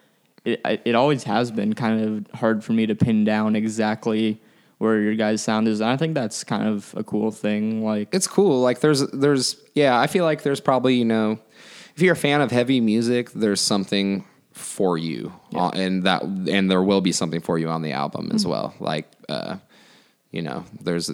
it 0.47 0.80
it 0.84 0.94
always 0.94 1.24
has 1.24 1.51
been 1.51 1.74
kind 1.74 2.01
of 2.01 2.38
hard 2.38 2.64
for 2.64 2.72
me 2.72 2.86
to 2.86 2.94
pin 2.94 3.24
down 3.24 3.57
exactly 3.57 4.40
where 4.78 5.01
your 5.01 5.14
guys' 5.14 5.42
sound 5.42 5.68
is, 5.68 5.80
and 5.80 5.90
I 5.90 5.97
think 5.97 6.14
that's 6.14 6.44
kind 6.44 6.68
of 6.68 6.94
a 6.97 7.03
cool 7.03 7.30
thing. 7.30 7.82
Like, 7.82 8.09
it's 8.14 8.26
cool. 8.26 8.61
Like 8.61 8.80
there's 8.80 9.07
there's 9.11 9.57
yeah, 9.74 9.99
I 9.99 10.07
feel 10.07 10.24
like 10.24 10.42
there's 10.42 10.61
probably 10.61 10.94
you 10.94 11.05
know, 11.05 11.38
if 11.94 12.03
you're 12.03 12.12
a 12.12 12.16
fan 12.16 12.40
of 12.40 12.51
heavy 12.51 12.80
music, 12.80 13.32
there's 13.32 13.61
something 13.61 14.24
for 14.53 14.97
you, 14.97 15.32
uh, 15.55 15.70
and 15.74 16.05
that 16.05 16.22
and 16.22 16.70
there 16.70 16.82
will 16.82 17.01
be 17.01 17.12
something 17.12 17.40
for 17.40 17.59
you 17.59 17.68
on 17.68 17.82
the 17.82 17.92
album 17.92 18.30
as 18.32 18.47
well. 18.47 18.74
Like 18.80 19.11
uh, 19.28 19.57
you 20.37 20.43
know, 20.43 20.64
there's 20.82 21.09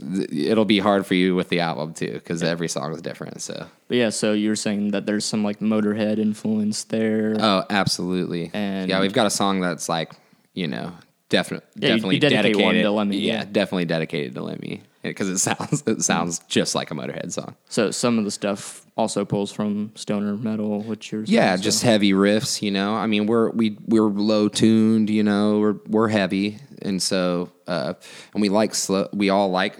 it'll 0.50 0.64
be 0.64 0.80
hard 0.80 1.06
for 1.06 1.14
you 1.14 1.34
with 1.36 1.48
the 1.48 1.60
album 1.60 1.94
too 1.94 2.12
because 2.14 2.42
every 2.42 2.68
song 2.68 2.92
is 2.92 3.00
different. 3.00 3.40
So 3.40 3.66
but 3.88 3.96
yeah, 3.96 4.10
so 4.10 4.32
you're 4.32 4.56
saying 4.56 4.90
that 4.90 5.06
there's 5.06 5.24
some 5.24 5.42
like 5.44 5.60
Motorhead 5.60 6.18
influence 6.18 6.84
there. 6.84 7.36
oh, 7.38 7.64
absolutely. 7.70 8.50
And- 8.52 8.90
yeah, 8.90 9.00
we've 9.00 9.12
got 9.12 9.26
a 9.26 9.30
song 9.30 9.60
that's 9.60 9.88
like 9.88 10.12
you 10.54 10.66
know. 10.66 10.92
Definitely, 11.28 11.66
Yeah, 11.76 11.88
definitely 11.94 12.14
you 12.16 12.20
dedicate 12.20 12.42
dedicated. 12.58 12.82
to 12.82 12.90
Lemmy, 12.90 13.16
yeah, 13.16 13.32
yeah. 13.32 13.44
definitely 13.50 13.86
dedicated 13.86 14.34
to 14.34 14.42
Lemmy 14.42 14.82
because 15.10 15.28
it 15.28 15.38
sounds 15.38 15.82
it 15.86 16.02
sounds 16.02 16.40
just 16.48 16.74
like 16.74 16.90
a 16.90 16.94
Motorhead 16.94 17.32
song. 17.32 17.56
so 17.68 17.90
some 17.90 18.18
of 18.18 18.24
the 18.24 18.30
stuff 18.30 18.86
also 18.96 19.24
pulls 19.24 19.50
from 19.52 19.90
stoner 19.94 20.36
metal, 20.36 20.82
which 20.82 21.10
you're 21.12 21.24
Yeah, 21.24 21.46
saying, 21.50 21.56
so- 21.58 21.62
just 21.64 21.82
heavy 21.82 22.12
riffs. 22.12 22.60
You 22.62 22.70
know, 22.70 22.94
I 22.94 23.06
mean, 23.06 23.26
we're 23.26 23.50
we 23.50 23.78
we're 23.86 24.02
low 24.08 24.48
tuned. 24.48 25.10
You 25.10 25.22
know, 25.22 25.58
we're 25.58 25.76
we're 25.88 26.08
heavy, 26.08 26.58
and 26.82 27.02
so 27.02 27.50
uh, 27.66 27.94
and 28.34 28.42
we 28.42 28.48
like 28.48 28.74
slow. 28.74 29.08
We 29.12 29.30
all 29.30 29.50
like 29.50 29.76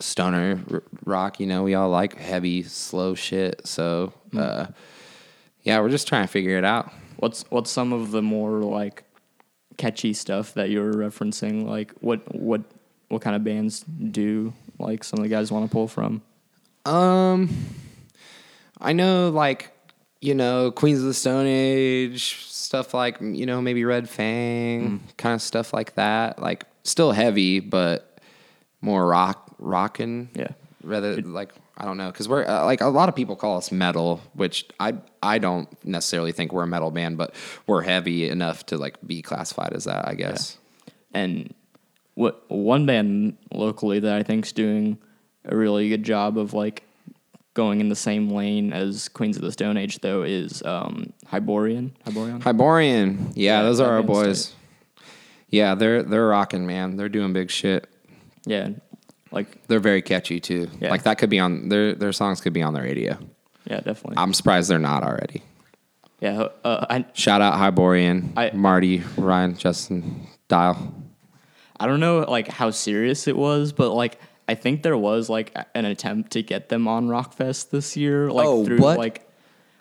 stoner 0.00 0.60
r- 0.70 0.82
rock. 1.04 1.40
You 1.40 1.46
know, 1.46 1.62
we 1.62 1.74
all 1.74 1.88
like 1.88 2.16
heavy, 2.16 2.62
slow 2.64 3.14
shit. 3.14 3.66
So 3.66 4.12
uh, 4.36 4.66
yeah, 5.62 5.80
we're 5.80 5.88
just 5.88 6.08
trying 6.08 6.24
to 6.24 6.28
figure 6.28 6.58
it 6.58 6.64
out. 6.64 6.92
What's 7.18 7.44
what's 7.50 7.70
some 7.70 7.92
of 7.92 8.10
the 8.10 8.22
more 8.22 8.60
like 8.60 9.04
catchy 9.76 10.12
stuff 10.12 10.54
that 10.54 10.70
you're 10.70 10.92
referencing? 10.92 11.66
Like 11.66 11.92
what 12.00 12.34
what 12.34 12.62
what 13.08 13.22
kind 13.22 13.36
of 13.36 13.44
bands 13.44 13.80
do 13.82 14.52
like 14.78 15.04
some 15.04 15.18
of 15.18 15.22
the 15.22 15.28
guys 15.28 15.50
want 15.50 15.68
to 15.68 15.72
pull 15.72 15.88
from? 15.88 16.22
Um, 16.84 17.50
I 18.80 18.92
know, 18.92 19.30
like 19.30 19.72
you 20.20 20.34
know, 20.34 20.70
Queens 20.70 21.00
of 21.00 21.06
the 21.06 21.14
Stone 21.14 21.46
Age 21.46 22.46
stuff, 22.46 22.94
like 22.94 23.18
you 23.20 23.46
know, 23.46 23.60
maybe 23.60 23.84
Red 23.84 24.08
Fang, 24.08 25.00
kind 25.16 25.34
of 25.34 25.42
stuff 25.42 25.72
like 25.72 25.94
that. 25.94 26.40
Like 26.40 26.64
still 26.82 27.12
heavy, 27.12 27.60
but 27.60 28.20
more 28.80 29.06
rock, 29.06 29.54
rockin'. 29.58 30.30
Yeah. 30.34 30.48
Rather 30.82 31.20
like 31.22 31.52
I 31.76 31.84
don't 31.84 31.96
know, 31.96 32.10
because 32.10 32.28
we're 32.28 32.44
uh, 32.44 32.64
like 32.64 32.80
a 32.80 32.88
lot 32.88 33.08
of 33.08 33.14
people 33.14 33.36
call 33.36 33.56
us 33.56 33.70
metal, 33.70 34.20
which 34.34 34.66
I 34.80 34.94
I 35.22 35.38
don't 35.38 35.68
necessarily 35.84 36.32
think 36.32 36.52
we're 36.52 36.64
a 36.64 36.68
metal 36.68 36.90
band, 36.90 37.18
but 37.18 37.34
we're 37.66 37.82
heavy 37.82 38.28
enough 38.28 38.66
to 38.66 38.78
like 38.78 38.96
be 39.06 39.22
classified 39.22 39.72
as 39.72 39.84
that, 39.84 40.08
I 40.08 40.14
guess. 40.14 40.58
And 41.12 41.54
what 42.18 42.42
one 42.50 42.84
band 42.84 43.36
locally 43.52 44.00
that 44.00 44.12
I 44.12 44.24
think's 44.24 44.50
doing 44.50 44.98
a 45.44 45.56
really 45.56 45.88
good 45.88 46.02
job 46.02 46.36
of 46.36 46.52
like 46.52 46.82
going 47.54 47.80
in 47.80 47.88
the 47.88 47.96
same 47.96 48.28
lane 48.30 48.72
as 48.72 49.08
Queens 49.08 49.36
of 49.36 49.42
the 49.42 49.52
Stone 49.52 49.76
Age 49.76 50.00
though 50.00 50.22
is 50.24 50.60
um 50.64 51.12
Hyborian. 51.28 51.92
Hyborian? 52.04 52.40
Hyborian, 52.40 53.32
yeah, 53.34 53.58
Yeah, 53.58 53.62
those 53.62 53.78
are 53.80 53.92
our 53.94 54.02
boys. 54.02 54.52
Yeah, 55.48 55.76
they're 55.76 56.02
they're 56.02 56.26
rocking, 56.26 56.66
man. 56.66 56.96
They're 56.96 57.08
doing 57.08 57.32
big 57.32 57.50
shit. 57.50 57.88
yeah. 58.44 58.70
Like 59.30 59.66
They're 59.68 59.78
very 59.80 60.00
catchy 60.02 60.40
too. 60.40 60.68
Yeah. 60.80 60.90
Like 60.90 61.02
that 61.04 61.18
could 61.18 61.30
be 61.30 61.38
on 61.38 61.68
their 61.68 61.94
their 61.94 62.12
songs 62.12 62.40
could 62.40 62.52
be 62.54 62.62
on 62.62 62.74
the 62.74 62.82
radio. 62.82 63.16
yeah, 63.64 63.80
definitely. 63.80 64.14
I'm 64.16 64.32
surprised 64.34 64.68
they're 64.70 64.78
not 64.78 65.04
already. 65.04 65.42
yeah, 66.20 66.48
uh, 66.64 66.86
I 66.90 67.04
Shout 67.12 67.40
out 67.42 67.54
Hyborian, 67.54 68.32
I- 68.36 68.50
Marty, 68.54 69.04
Ryan, 69.16 69.54
Justin, 69.56 70.26
Dial. 70.48 70.76
I 71.80 71.86
don't 71.86 72.00
know 72.00 72.20
like 72.28 72.48
how 72.48 72.70
serious 72.70 73.26
it 73.28 73.36
was, 73.36 73.72
but 73.72 73.92
like 73.92 74.20
I 74.48 74.54
think 74.54 74.82
there 74.82 74.96
was 74.96 75.28
like 75.28 75.56
an 75.74 75.84
attempt 75.84 76.32
to 76.32 76.42
get 76.42 76.68
them 76.68 76.88
on 76.88 77.08
Rockfest 77.08 77.70
this 77.70 77.96
year, 77.96 78.30
like 78.30 78.46
Oh, 78.46 78.64
through 78.64 78.78
what? 78.78 78.98
like 78.98 79.24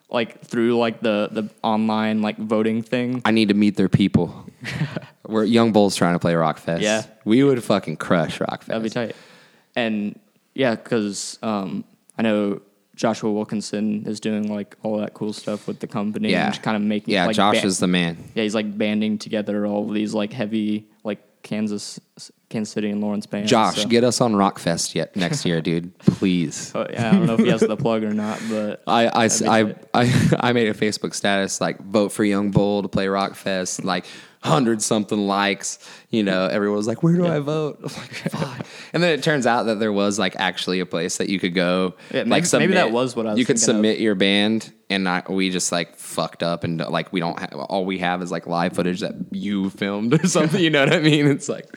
like 0.09 0.41
through 0.41 0.77
like 0.77 1.01
the 1.01 1.29
the 1.31 1.49
online 1.63 2.21
like 2.21 2.37
voting 2.37 2.81
thing. 2.81 3.21
I 3.25 3.31
need 3.31 3.47
to 3.49 3.53
meet 3.53 3.75
their 3.77 3.89
people. 3.89 4.45
We're 5.27 5.43
Young 5.43 5.71
Bulls 5.73 5.95
trying 5.95 6.13
to 6.15 6.19
play 6.19 6.33
Rockfest. 6.33 6.81
Yeah. 6.81 7.03
we 7.25 7.43
would 7.43 7.61
fucking 7.63 7.97
crush 7.97 8.39
Rockfest. 8.39 8.65
That'd 8.67 8.83
be 8.83 8.89
tight. 8.89 9.15
And 9.75 10.19
yeah, 10.53 10.75
because 10.75 11.37
um, 11.43 11.83
I 12.17 12.21
know 12.21 12.61
Joshua 12.95 13.31
Wilkinson 13.31 14.05
is 14.07 14.19
doing 14.19 14.51
like 14.51 14.75
all 14.83 14.97
that 14.99 15.13
cool 15.13 15.33
stuff 15.33 15.67
with 15.67 15.79
the 15.79 15.87
company. 15.87 16.31
Yeah. 16.31 16.45
and 16.45 16.53
just 16.53 16.63
kind 16.63 16.75
of 16.77 16.81
making 16.83 17.13
Yeah, 17.13 17.25
like, 17.27 17.35
Josh 17.35 17.61
ba- 17.61 17.67
is 17.67 17.79
the 17.79 17.87
man. 17.87 18.17
yeah 18.35 18.43
he's 18.43 18.55
like 18.55 18.77
banding 18.77 19.17
together 19.17 19.65
all 19.67 19.87
of 19.87 19.93
these 19.93 20.13
like 20.13 20.33
heavy 20.33 20.87
like 21.03 21.19
Kansas 21.47 21.99
Kansas 22.49 22.73
City 22.73 22.89
and 22.89 23.01
Lawrence 23.01 23.25
bands. 23.25 23.49
Josh, 23.49 23.81
so- 23.81 23.87
get 23.87 24.03
us 24.03 24.21
on 24.21 24.33
Rockfest 24.33 24.95
yet 24.95 25.15
next 25.15 25.45
year, 25.45 25.61
dude. 25.61 25.97
Please. 25.99 26.73
Uh, 26.75 26.87
yeah, 26.91 27.09
I 27.09 27.11
don't 27.13 27.25
know 27.25 27.33
if 27.33 27.39
he 27.39 27.49
has 27.49 27.61
the 27.61 27.77
plug 27.77 28.03
or 28.03 28.13
not, 28.13 28.41
but 28.49 28.83
I, 28.87 29.07
I, 29.07 29.27
That'd 29.27 29.47
I. 29.93 30.01
I, 30.01 30.37
I 30.49 30.53
made 30.53 30.67
a 30.67 30.73
Facebook 30.73 31.13
status 31.13 31.59
like 31.59 31.79
vote 31.79 32.09
for 32.11 32.23
Young 32.23 32.51
Bull 32.51 32.81
to 32.81 32.87
play 32.87 33.07
Rockfest, 33.07 33.83
like 33.83 34.05
hundred 34.43 34.81
something 34.81 35.27
likes. 35.27 35.79
You 36.09 36.23
know, 36.23 36.47
everyone 36.47 36.77
was 36.77 36.87
like, 36.87 37.03
"Where 37.03 37.15
do 37.15 37.25
I 37.27 37.39
vote?" 37.39 37.77
I'm 37.83 37.83
like, 37.83 38.13
"Fuck." 38.31 38.65
and 38.93 39.01
then 39.03 39.17
it 39.17 39.23
turns 39.23 39.45
out 39.45 39.63
that 39.63 39.79
there 39.79 39.91
was 39.91 40.17
like 40.19 40.35
actually 40.37 40.79
a 40.79 40.85
place 40.85 41.17
that 41.17 41.29
you 41.29 41.39
could 41.39 41.53
go. 41.53 41.95
Yeah, 42.11 42.23
maybe- 42.23 42.29
like 42.41 42.53
maybe 42.53 42.73
that 42.73 42.91
was 42.91 43.15
what 43.15 43.25
I 43.27 43.31
was 43.31 43.39
You 43.39 43.45
could 43.45 43.57
thinking 43.57 43.69
of. 43.71 43.75
submit 43.77 43.99
your 43.99 44.15
band, 44.15 44.71
and 44.89 45.07
we 45.29 45.49
just 45.49 45.71
like 45.71 45.95
fucked 45.97 46.43
up, 46.43 46.63
and 46.63 46.79
like 46.79 47.11
we 47.11 47.19
don't 47.19 47.39
have 47.39 47.53
all 47.53 47.85
we 47.85 47.97
have 47.99 48.21
is 48.21 48.31
like 48.31 48.47
live 48.47 48.73
footage 48.73 49.01
that 49.01 49.15
you 49.31 49.69
filmed 49.81 50.13
or 50.13 50.27
something. 50.27 50.61
you 50.61 50.69
know 50.69 50.81
what 50.85 50.93
I 50.93 50.99
mean? 50.99 51.27
It's 51.27 51.49
like 51.49 51.67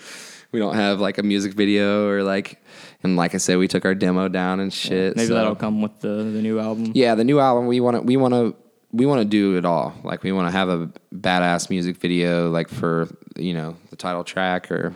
we 0.52 0.58
don't 0.61 0.74
have 0.74 1.00
like 1.00 1.18
a 1.18 1.22
music 1.22 1.52
video 1.54 2.08
or 2.08 2.22
like. 2.22 2.61
And 3.02 3.16
like 3.16 3.34
I 3.34 3.38
said, 3.38 3.56
we 3.56 3.66
took 3.66 3.86
our 3.86 3.94
demo 3.94 4.28
down 4.28 4.61
and 4.61 4.70
shit. 4.70 5.16
maybe 5.16 5.28
so- 5.28 5.34
that'll 5.34 5.56
come 5.56 5.80
with 5.80 6.00
the 6.00 6.08
the 6.08 6.42
new 6.42 6.61
album. 6.61 6.92
yeah, 6.94 7.14
the 7.14 7.24
new 7.24 7.40
album 7.40 7.66
we 7.66 7.80
want 7.80 7.96
to 7.96 8.02
we 8.02 8.18
want 8.18 8.34
to 8.34 8.54
we 8.93 9.07
want 9.07 9.20
to 9.20 9.24
do 9.24 9.57
it 9.57 9.64
all. 9.64 9.95
Like 10.03 10.22
we 10.22 10.32
want 10.32 10.49
to 10.49 10.53
have 10.53 10.68
a 10.68 10.91
badass 11.14 11.70
music 11.70 11.97
video 11.97 12.51
like 12.51 12.68
for, 12.68 13.09
you 13.36 13.55
know, 13.55 13.76
the 13.91 13.97
title 13.97 14.24
track 14.24 14.70
or 14.70 14.95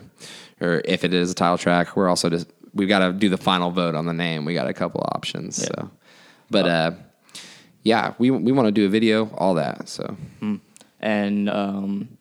or 0.61 0.81
if 0.85 1.03
it 1.03 1.13
is 1.13 1.31
a 1.31 1.35
title 1.35 1.57
track, 1.57 1.95
we're 1.95 2.09
also 2.09 2.29
just 2.29 2.47
we've 2.73 2.89
got 2.89 2.99
to 2.99 3.13
do 3.13 3.29
the 3.29 3.37
final 3.37 3.71
vote 3.71 3.95
on 3.95 4.05
the 4.05 4.13
name. 4.13 4.45
We 4.45 4.53
got 4.53 4.67
a 4.67 4.73
couple 4.73 5.01
options. 5.13 5.55
So 5.55 5.91
but 6.49 6.65
uh 6.67 6.91
yeah, 7.83 8.13
we 8.17 8.31
we 8.31 8.51
want 8.51 8.67
to 8.67 8.71
do 8.71 8.85
a 8.85 8.89
video, 8.89 9.29
all 9.37 9.53
that. 9.55 9.87
So 9.87 10.17
and 10.99 11.49
um, 11.49 12.17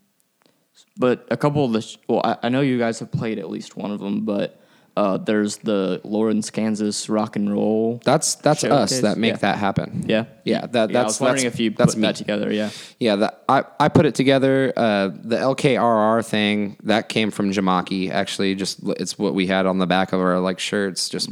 but 0.97 1.27
a 1.31 1.37
couple 1.37 1.65
of 1.65 1.73
the 1.73 1.81
sh- 1.81 1.97
well, 2.09 2.21
I, 2.23 2.37
I 2.45 2.49
know 2.51 2.61
you 2.61 2.79
guys 2.79 2.99
have 3.01 3.11
played 3.11 3.39
at 3.39 3.49
least 3.49 3.77
one 3.77 3.91
of 3.91 3.99
them, 3.99 4.25
but 4.25 4.61
uh, 4.97 5.17
there's 5.19 5.57
the 5.59 6.01
Lawrence, 6.05 6.51
Kansas 6.51 7.09
rock 7.09 7.35
and 7.37 7.53
roll. 7.53 8.01
that's 8.05 8.37
that's 8.37 8.63
us 8.65 9.01
that 9.01 9.19
make 9.19 9.33
yeah. 9.33 9.37
that 9.39 9.59
happen. 9.59 10.05
Yeah, 10.07 10.25
Yeah, 10.45 10.67
that- 10.67 10.73
yeah, 10.73 10.81
I 10.81 10.87
that's- 11.03 11.21
wondering 11.21 11.45
that's- 11.45 11.55
if 11.55 11.61
you 11.61 11.71
that's 11.71 11.95
put 11.95 12.01
me. 12.01 12.07
that 12.07 12.17
together. 12.17 12.53
Yeah, 12.53 12.71
Yeah, 13.01 13.17
that 13.17 13.43
I, 13.49 13.65
I 13.81 13.89
put 13.89 14.07
it 14.07 14.15
together. 14.15 14.73
Uh, 14.77 15.09
the 15.09 15.37
LKRR 15.37 16.25
thing 16.25 16.77
that 16.85 17.09
came 17.09 17.31
from 17.33 17.51
Jamaki. 17.53 18.11
Actually, 18.11 18.55
just 18.55 18.79
it's 19.01 19.19
what 19.19 19.35
we 19.35 19.47
had 19.49 19.67
on 19.67 19.79
the 19.79 19.87
back 19.87 20.13
of 20.13 20.21
our 20.21 20.39
like 20.39 20.59
shirts, 20.61 21.09
just 21.09 21.29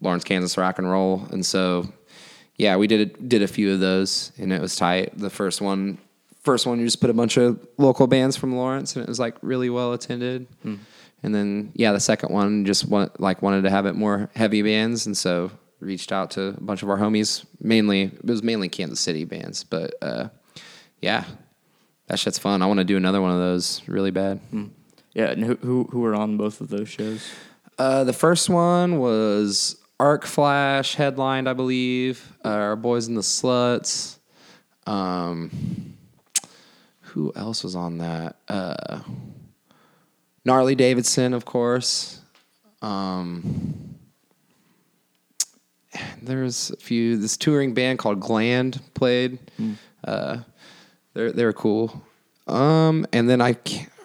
Lawrence, 0.00 0.24
Kansas 0.24 0.56
rock 0.56 0.78
and 0.78 0.88
roll. 0.90 1.26
And 1.32 1.44
so, 1.44 1.92
yeah, 2.56 2.76
we 2.76 2.86
did 2.86 3.28
did 3.28 3.42
a 3.42 3.48
few 3.48 3.72
of 3.72 3.80
those, 3.80 4.30
and 4.38 4.52
it 4.52 4.60
was 4.60 4.76
tight. 4.76 5.18
The 5.18 5.28
first 5.30 5.60
one, 5.60 5.98
first 6.42 6.66
one, 6.66 6.78
you 6.78 6.84
just 6.84 7.00
put 7.00 7.10
a 7.10 7.14
bunch 7.14 7.36
of 7.36 7.58
local 7.78 8.06
bands 8.06 8.36
from 8.36 8.54
Lawrence, 8.54 8.94
and 8.94 9.02
it 9.02 9.08
was 9.08 9.18
like 9.18 9.34
really 9.42 9.70
well 9.70 9.92
attended. 9.92 10.46
And 11.22 11.34
then, 11.34 11.72
yeah, 11.74 11.92
the 11.92 12.00
second 12.00 12.32
one 12.32 12.64
just 12.64 12.88
want, 12.88 13.20
like 13.20 13.42
wanted 13.42 13.62
to 13.62 13.70
have 13.70 13.86
it 13.86 13.94
more 13.94 14.28
heavy 14.34 14.62
bands, 14.62 15.06
and 15.06 15.16
so 15.16 15.50
reached 15.78 16.12
out 16.12 16.32
to 16.32 16.48
a 16.48 16.60
bunch 16.60 16.82
of 16.82 16.90
our 16.90 16.98
homies. 16.98 17.44
Mainly, 17.60 18.02
it 18.02 18.24
was 18.24 18.42
mainly 18.42 18.68
Kansas 18.68 19.00
City 19.00 19.24
bands, 19.24 19.64
but 19.64 19.94
uh, 20.02 20.28
yeah, 21.00 21.24
that 22.08 22.18
shit's 22.18 22.38
fun. 22.38 22.62
I 22.62 22.66
want 22.66 22.78
to 22.78 22.84
do 22.84 22.96
another 22.96 23.20
one 23.20 23.30
of 23.30 23.38
those 23.38 23.82
really 23.86 24.10
bad. 24.10 24.40
yeah. 25.12 25.30
And 25.30 25.44
who 25.44 25.56
who 25.56 25.84
who 25.90 26.00
were 26.00 26.14
on 26.14 26.36
both 26.36 26.60
of 26.60 26.68
those 26.68 26.88
shows? 26.88 27.30
Uh, 27.78 28.04
the 28.04 28.12
first 28.12 28.48
one 28.50 28.98
was 28.98 29.76
Arc 29.98 30.26
Flash 30.26 30.94
headlined, 30.94 31.48
I 31.48 31.52
believe. 31.52 32.36
Uh, 32.44 32.48
our 32.48 32.76
boys 32.76 33.08
in 33.08 33.14
the 33.14 33.22
Sluts. 33.22 34.18
Um, 34.86 35.96
who 37.00 37.32
else 37.36 37.62
was 37.62 37.76
on 37.76 37.98
that? 37.98 38.36
Uh, 38.48 39.00
Gnarly 40.44 40.74
Davidson, 40.74 41.34
of 41.34 41.44
course. 41.44 42.20
Um, 42.80 43.96
there's 46.22 46.70
a 46.70 46.76
few. 46.76 47.16
This 47.16 47.36
touring 47.36 47.74
band 47.74 47.98
called 47.98 48.20
Gland 48.20 48.80
played. 48.94 49.38
Uh, 50.04 50.38
they're 51.14 51.32
they're 51.32 51.52
cool. 51.52 52.02
Um, 52.48 53.06
and 53.12 53.28
then 53.28 53.40
I 53.40 53.50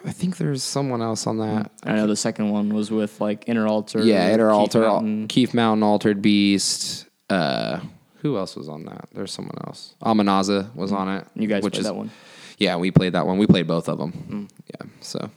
I 0.04 0.12
think 0.12 0.36
there's 0.36 0.62
someone 0.62 1.02
else 1.02 1.26
on 1.26 1.38
that. 1.38 1.72
I 1.84 1.94
know 1.94 2.06
the 2.06 2.16
second 2.16 2.50
one 2.50 2.74
was 2.74 2.90
with 2.90 3.20
like 3.20 3.44
Inner 3.48 3.66
Alter. 3.66 4.02
Yeah, 4.02 4.32
Inner 4.32 4.48
Keith 4.50 4.54
Alter, 4.58 4.80
Mountain. 4.80 5.28
Keith 5.28 5.54
Mountain, 5.54 5.82
Altered 5.82 6.22
Beast. 6.22 7.06
Uh, 7.30 7.80
who 8.22 8.36
else 8.36 8.54
was 8.56 8.68
on 8.68 8.84
that? 8.84 9.08
There's 9.12 9.32
someone 9.32 9.56
else. 9.66 9.94
Amanaza 10.02 10.74
was 10.74 10.92
on 10.92 11.08
it. 11.08 11.26
You 11.34 11.46
guys 11.48 11.62
which 11.62 11.74
played 11.74 11.80
is- 11.80 11.86
that 11.86 11.94
one. 11.96 12.10
Yeah, 12.58 12.74
we 12.76 12.90
played 12.90 13.12
that 13.12 13.24
one. 13.24 13.38
We 13.38 13.46
played 13.46 13.68
both 13.68 13.88
of 13.88 13.98
them. 13.98 14.48
Yeah, 14.66 14.86
so 15.00 15.30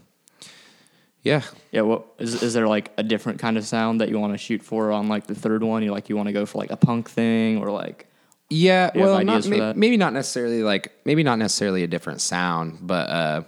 yeah, 1.23 1.41
Yeah, 1.71 1.81
what 1.81 2.05
is 2.19 2.41
is 2.41 2.53
there 2.53 2.67
like 2.67 2.91
a 2.97 3.03
different 3.03 3.39
kind 3.39 3.57
of 3.57 3.65
sound 3.65 4.01
that 4.01 4.09
you 4.09 4.19
want 4.19 4.33
to 4.33 4.37
shoot 4.37 4.61
for 4.63 4.91
on 4.91 5.07
like 5.07 5.27
the 5.27 5.35
third 5.35 5.63
one? 5.63 5.83
You 5.83 5.91
like 5.91 6.09
you 6.09 6.15
want 6.17 6.27
to 6.27 6.33
go 6.33 6.45
for 6.45 6.57
like 6.57 6.71
a 6.71 6.77
punk 6.77 7.09
thing 7.09 7.57
or 7.57 7.69
like 7.71 8.07
yeah. 8.49 8.91
Well, 8.95 9.23
not, 9.23 9.47
may- 9.47 9.73
maybe 9.73 9.95
not 9.97 10.13
necessarily 10.13 10.63
like 10.63 10.91
maybe 11.05 11.23
not 11.23 11.37
necessarily 11.39 11.83
a 11.83 11.87
different 11.87 12.21
sound, 12.21 12.79
but 12.81 13.09
uh, 13.09 13.41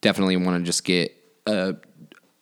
definitely 0.00 0.36
want 0.36 0.58
to 0.58 0.64
just 0.64 0.84
get 0.84 1.14
uh, 1.46 1.74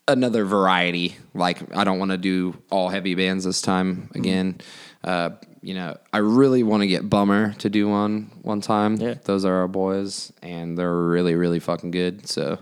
another 0.08 0.44
variety. 0.44 1.16
Like 1.34 1.76
I 1.76 1.84
don't 1.84 1.98
want 1.98 2.12
to 2.12 2.16
do 2.18 2.56
all 2.70 2.88
heavy 2.88 3.14
bands 3.14 3.44
this 3.44 3.60
time 3.62 3.96
Mm-hmm. 3.96 4.18
again. 4.18 4.60
Uh, 5.04 5.30
you 5.62 5.74
know, 5.74 5.96
I 6.12 6.18
really 6.18 6.62
want 6.62 6.82
to 6.82 6.86
get 6.86 7.08
Bummer 7.10 7.52
to 7.54 7.68
do 7.68 7.88
one 7.88 8.30
one 8.42 8.60
time. 8.60 8.96
Yeah. 8.96 9.14
Those 9.24 9.44
are 9.44 9.54
our 9.56 9.68
boys, 9.68 10.32
and 10.42 10.78
they're 10.78 10.94
really 10.96 11.34
really 11.34 11.58
fucking 11.60 11.90
good. 11.90 12.28
So 12.28 12.58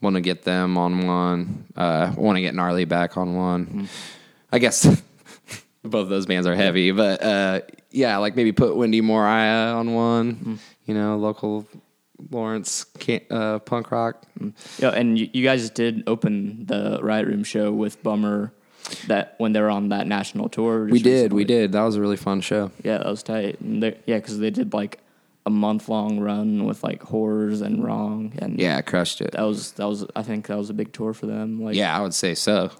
want 0.00 0.14
to 0.14 0.20
get 0.20 0.42
them 0.42 0.76
on 0.76 1.06
one. 1.06 1.66
Uh, 1.76 2.12
want 2.16 2.36
to 2.36 2.42
get 2.42 2.54
gnarly 2.54 2.84
back 2.84 3.16
on 3.16 3.34
one. 3.34 3.66
Mm-hmm. 3.66 3.84
I 4.52 4.58
guess 4.58 4.86
both 5.82 6.08
those 6.08 6.26
bands 6.26 6.46
are 6.46 6.54
heavy, 6.54 6.90
but 6.92 7.22
uh, 7.22 7.60
yeah, 7.90 8.16
like 8.18 8.36
maybe 8.36 8.52
put 8.52 8.76
Wendy 8.76 9.00
Moriah 9.00 9.74
on 9.74 9.94
one. 9.94 10.34
Mm-hmm. 10.34 10.54
You 10.86 10.94
know, 10.94 11.16
local 11.16 11.66
Lawrence 12.30 12.84
can 12.98 13.20
uh, 13.30 13.58
punk 13.58 13.90
rock. 13.90 14.22
Yeah, 14.78 14.90
and 14.90 15.18
you, 15.18 15.28
you 15.32 15.44
guys 15.44 15.68
did 15.70 16.04
open 16.06 16.66
the 16.66 17.00
Riot 17.02 17.26
Room 17.26 17.44
show 17.44 17.72
with 17.72 18.02
Bummer 18.02 18.52
that 19.08 19.34
when 19.38 19.52
they 19.52 19.60
were 19.60 19.70
on 19.70 19.88
that 19.88 20.06
national 20.06 20.48
tour. 20.48 20.84
We 20.84 21.02
did, 21.02 21.32
we 21.32 21.44
did. 21.44 21.72
That 21.72 21.82
was 21.82 21.96
a 21.96 22.00
really 22.00 22.16
fun 22.16 22.40
show. 22.40 22.70
Yeah, 22.82 22.98
that 22.98 23.06
was 23.06 23.22
tight. 23.22 23.60
And 23.60 23.82
yeah, 24.06 24.16
because 24.16 24.38
they 24.38 24.50
did 24.50 24.72
like 24.72 25.00
a 25.46 25.50
month 25.50 25.88
long 25.88 26.18
run 26.20 26.64
with 26.64 26.82
like 26.84 27.02
horrors 27.02 27.60
and 27.60 27.82
wrong, 27.84 28.32
and 28.38 28.58
Yeah, 28.58 28.76
I 28.76 28.82
crushed 28.82 29.20
it. 29.20 29.30
that 29.32 29.42
was 29.42 29.72
that 29.72 29.86
was 29.86 30.04
I 30.14 30.22
think 30.22 30.48
that 30.48 30.58
was 30.58 30.68
a 30.70 30.74
big 30.74 30.92
tour 30.92 31.14
for 31.14 31.26
them. 31.26 31.62
Like 31.62 31.76
Yeah, 31.76 31.96
I 31.96 32.02
would 32.02 32.12
say 32.14 32.34
so. 32.34 32.70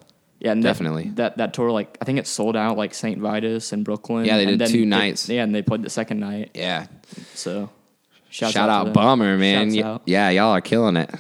yeah, 0.40 0.50
and 0.52 0.62
that- 0.62 0.68
definitely. 0.70 1.10
that, 1.14 1.36
that 1.38 1.54
tour 1.54 1.70
like 1.70 1.96
I 2.00 2.04
think 2.04 2.18
it 2.18 2.26
sold 2.26 2.56
out 2.56 2.76
like 2.76 2.92
St. 2.92 3.18
Vitus 3.20 3.72
in 3.72 3.84
Brooklyn. 3.84 4.24
Yeah, 4.26 4.36
they 4.36 4.46
did 4.46 4.66
two 4.66 4.80
they- 4.80 4.84
nights. 4.84 5.28
yeah, 5.28 5.44
and 5.44 5.54
they 5.54 5.62
played 5.62 5.82
the 5.82 5.90
second 5.90 6.20
night. 6.20 6.50
Yeah. 6.54 6.86
So 7.34 7.70
Shout 8.30 8.56
out. 8.56 8.92
Bummer, 8.92 9.38
man. 9.38 9.70
Y- 9.74 9.80
out. 9.82 10.02
Yeah, 10.04 10.28
y'all 10.30 10.50
are 10.50 10.60
killing 10.60 10.96
it. 10.96 11.10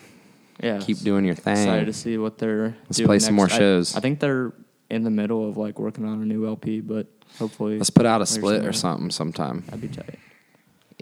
Yeah, 0.62 0.80
Keep 0.80 0.98
doing 1.00 1.24
your 1.24 1.34
thing. 1.34 1.52
excited 1.52 1.86
to 1.86 1.92
see 1.92 2.18
what 2.18 2.38
they're. 2.38 2.76
Let's 2.84 2.96
doing 2.96 3.06
play 3.06 3.18
some 3.20 3.36
next. 3.36 3.50
more 3.52 3.56
I- 3.56 3.58
shows. 3.60 3.94
I, 3.96 4.00
think 4.00 4.20
they're 4.20 4.52
in 4.90 5.04
the 5.04 5.10
middle 5.10 5.48
of 5.48 5.56
like 5.56 5.78
working 5.78 6.04
on 6.04 6.20
a 6.20 6.24
new 6.24 6.46
LP, 6.46 6.80
but 6.80 7.06
hopefully 7.38 7.76
Let's 7.78 7.90
put 7.90 8.04
out 8.06 8.20
a 8.22 8.26
split 8.26 8.64
or 8.64 8.72
something 8.72 9.10
sometime. 9.10 9.62
That'd 9.66 9.80
be 9.80 9.88
tight. 9.88 10.18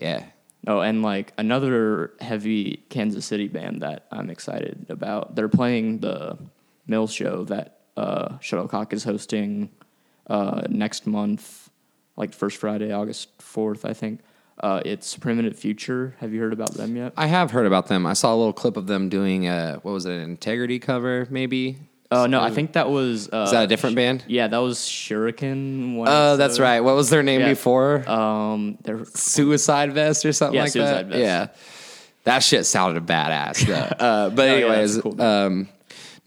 Yeah. 0.00 0.24
Oh, 0.66 0.80
and 0.80 1.02
like 1.02 1.32
another 1.36 2.12
heavy 2.20 2.84
Kansas 2.88 3.26
City 3.26 3.48
band 3.48 3.82
that 3.82 4.06
I'm 4.10 4.30
excited 4.30 4.86
about. 4.88 5.34
They're 5.34 5.48
playing 5.48 5.98
the 5.98 6.38
Mill 6.86 7.06
show 7.06 7.44
that 7.44 7.80
uh, 7.96 8.38
Shuttlecock 8.38 8.92
is 8.92 9.04
hosting 9.04 9.70
uh, 10.26 10.62
next 10.68 11.06
month, 11.06 11.70
like 12.16 12.32
first 12.32 12.58
Friday, 12.58 12.92
August 12.92 13.38
4th, 13.38 13.88
I 13.88 13.92
think. 13.92 14.20
Uh, 14.58 14.80
it's 14.84 15.16
Primitive 15.16 15.58
Future. 15.58 16.14
Have 16.20 16.32
you 16.32 16.40
heard 16.40 16.52
about 16.52 16.74
them 16.74 16.96
yet? 16.96 17.12
I 17.16 17.26
have 17.26 17.50
heard 17.50 17.66
about 17.66 17.88
them. 17.88 18.06
I 18.06 18.12
saw 18.12 18.32
a 18.34 18.36
little 18.36 18.52
clip 18.52 18.76
of 18.76 18.86
them 18.86 19.08
doing 19.08 19.48
a 19.48 19.80
what 19.82 19.92
was 19.92 20.06
it, 20.06 20.12
an 20.12 20.22
integrity 20.22 20.78
cover, 20.78 21.26
maybe? 21.30 21.78
Oh 22.10 22.26
no, 22.26 22.40
I 22.40 22.50
think 22.50 22.74
that 22.74 22.90
was. 22.90 23.28
Uh, 23.32 23.44
Is 23.46 23.50
that 23.52 23.64
a 23.64 23.66
different 23.66 23.96
band? 23.96 24.24
Yeah, 24.28 24.46
that 24.48 24.58
was 24.58 24.78
Shuriken. 24.78 25.96
one 25.96 26.08
Oh, 26.08 26.36
that's 26.36 26.52
episode. 26.54 26.62
right. 26.62 26.80
What 26.80 26.94
was 26.94 27.10
their 27.10 27.22
name 27.22 27.40
Yeah. 27.40 27.48
before? 27.48 28.08
Um, 28.08 28.78
they're 28.82 29.04
Suicide 29.06 29.92
Vest 29.92 30.24
or 30.24 30.32
something 30.32 30.54
Yeah, 30.56 30.62
like 30.62 30.72
Suicide 30.72 31.06
that. 31.10 31.16
Vest. 31.16 31.18
Yeah, 31.20 31.46
that 32.24 32.42
shit 32.42 32.66
sounded 32.66 33.06
badass. 33.06 33.66
Though. 33.66 33.74
uh, 34.04 34.30
but 34.30 34.42
Oh, 34.42 34.44
yeah, 34.44 34.52
anyways, 34.66 34.94
that's 34.94 35.02
cool. 35.02 35.20
um, 35.20 35.68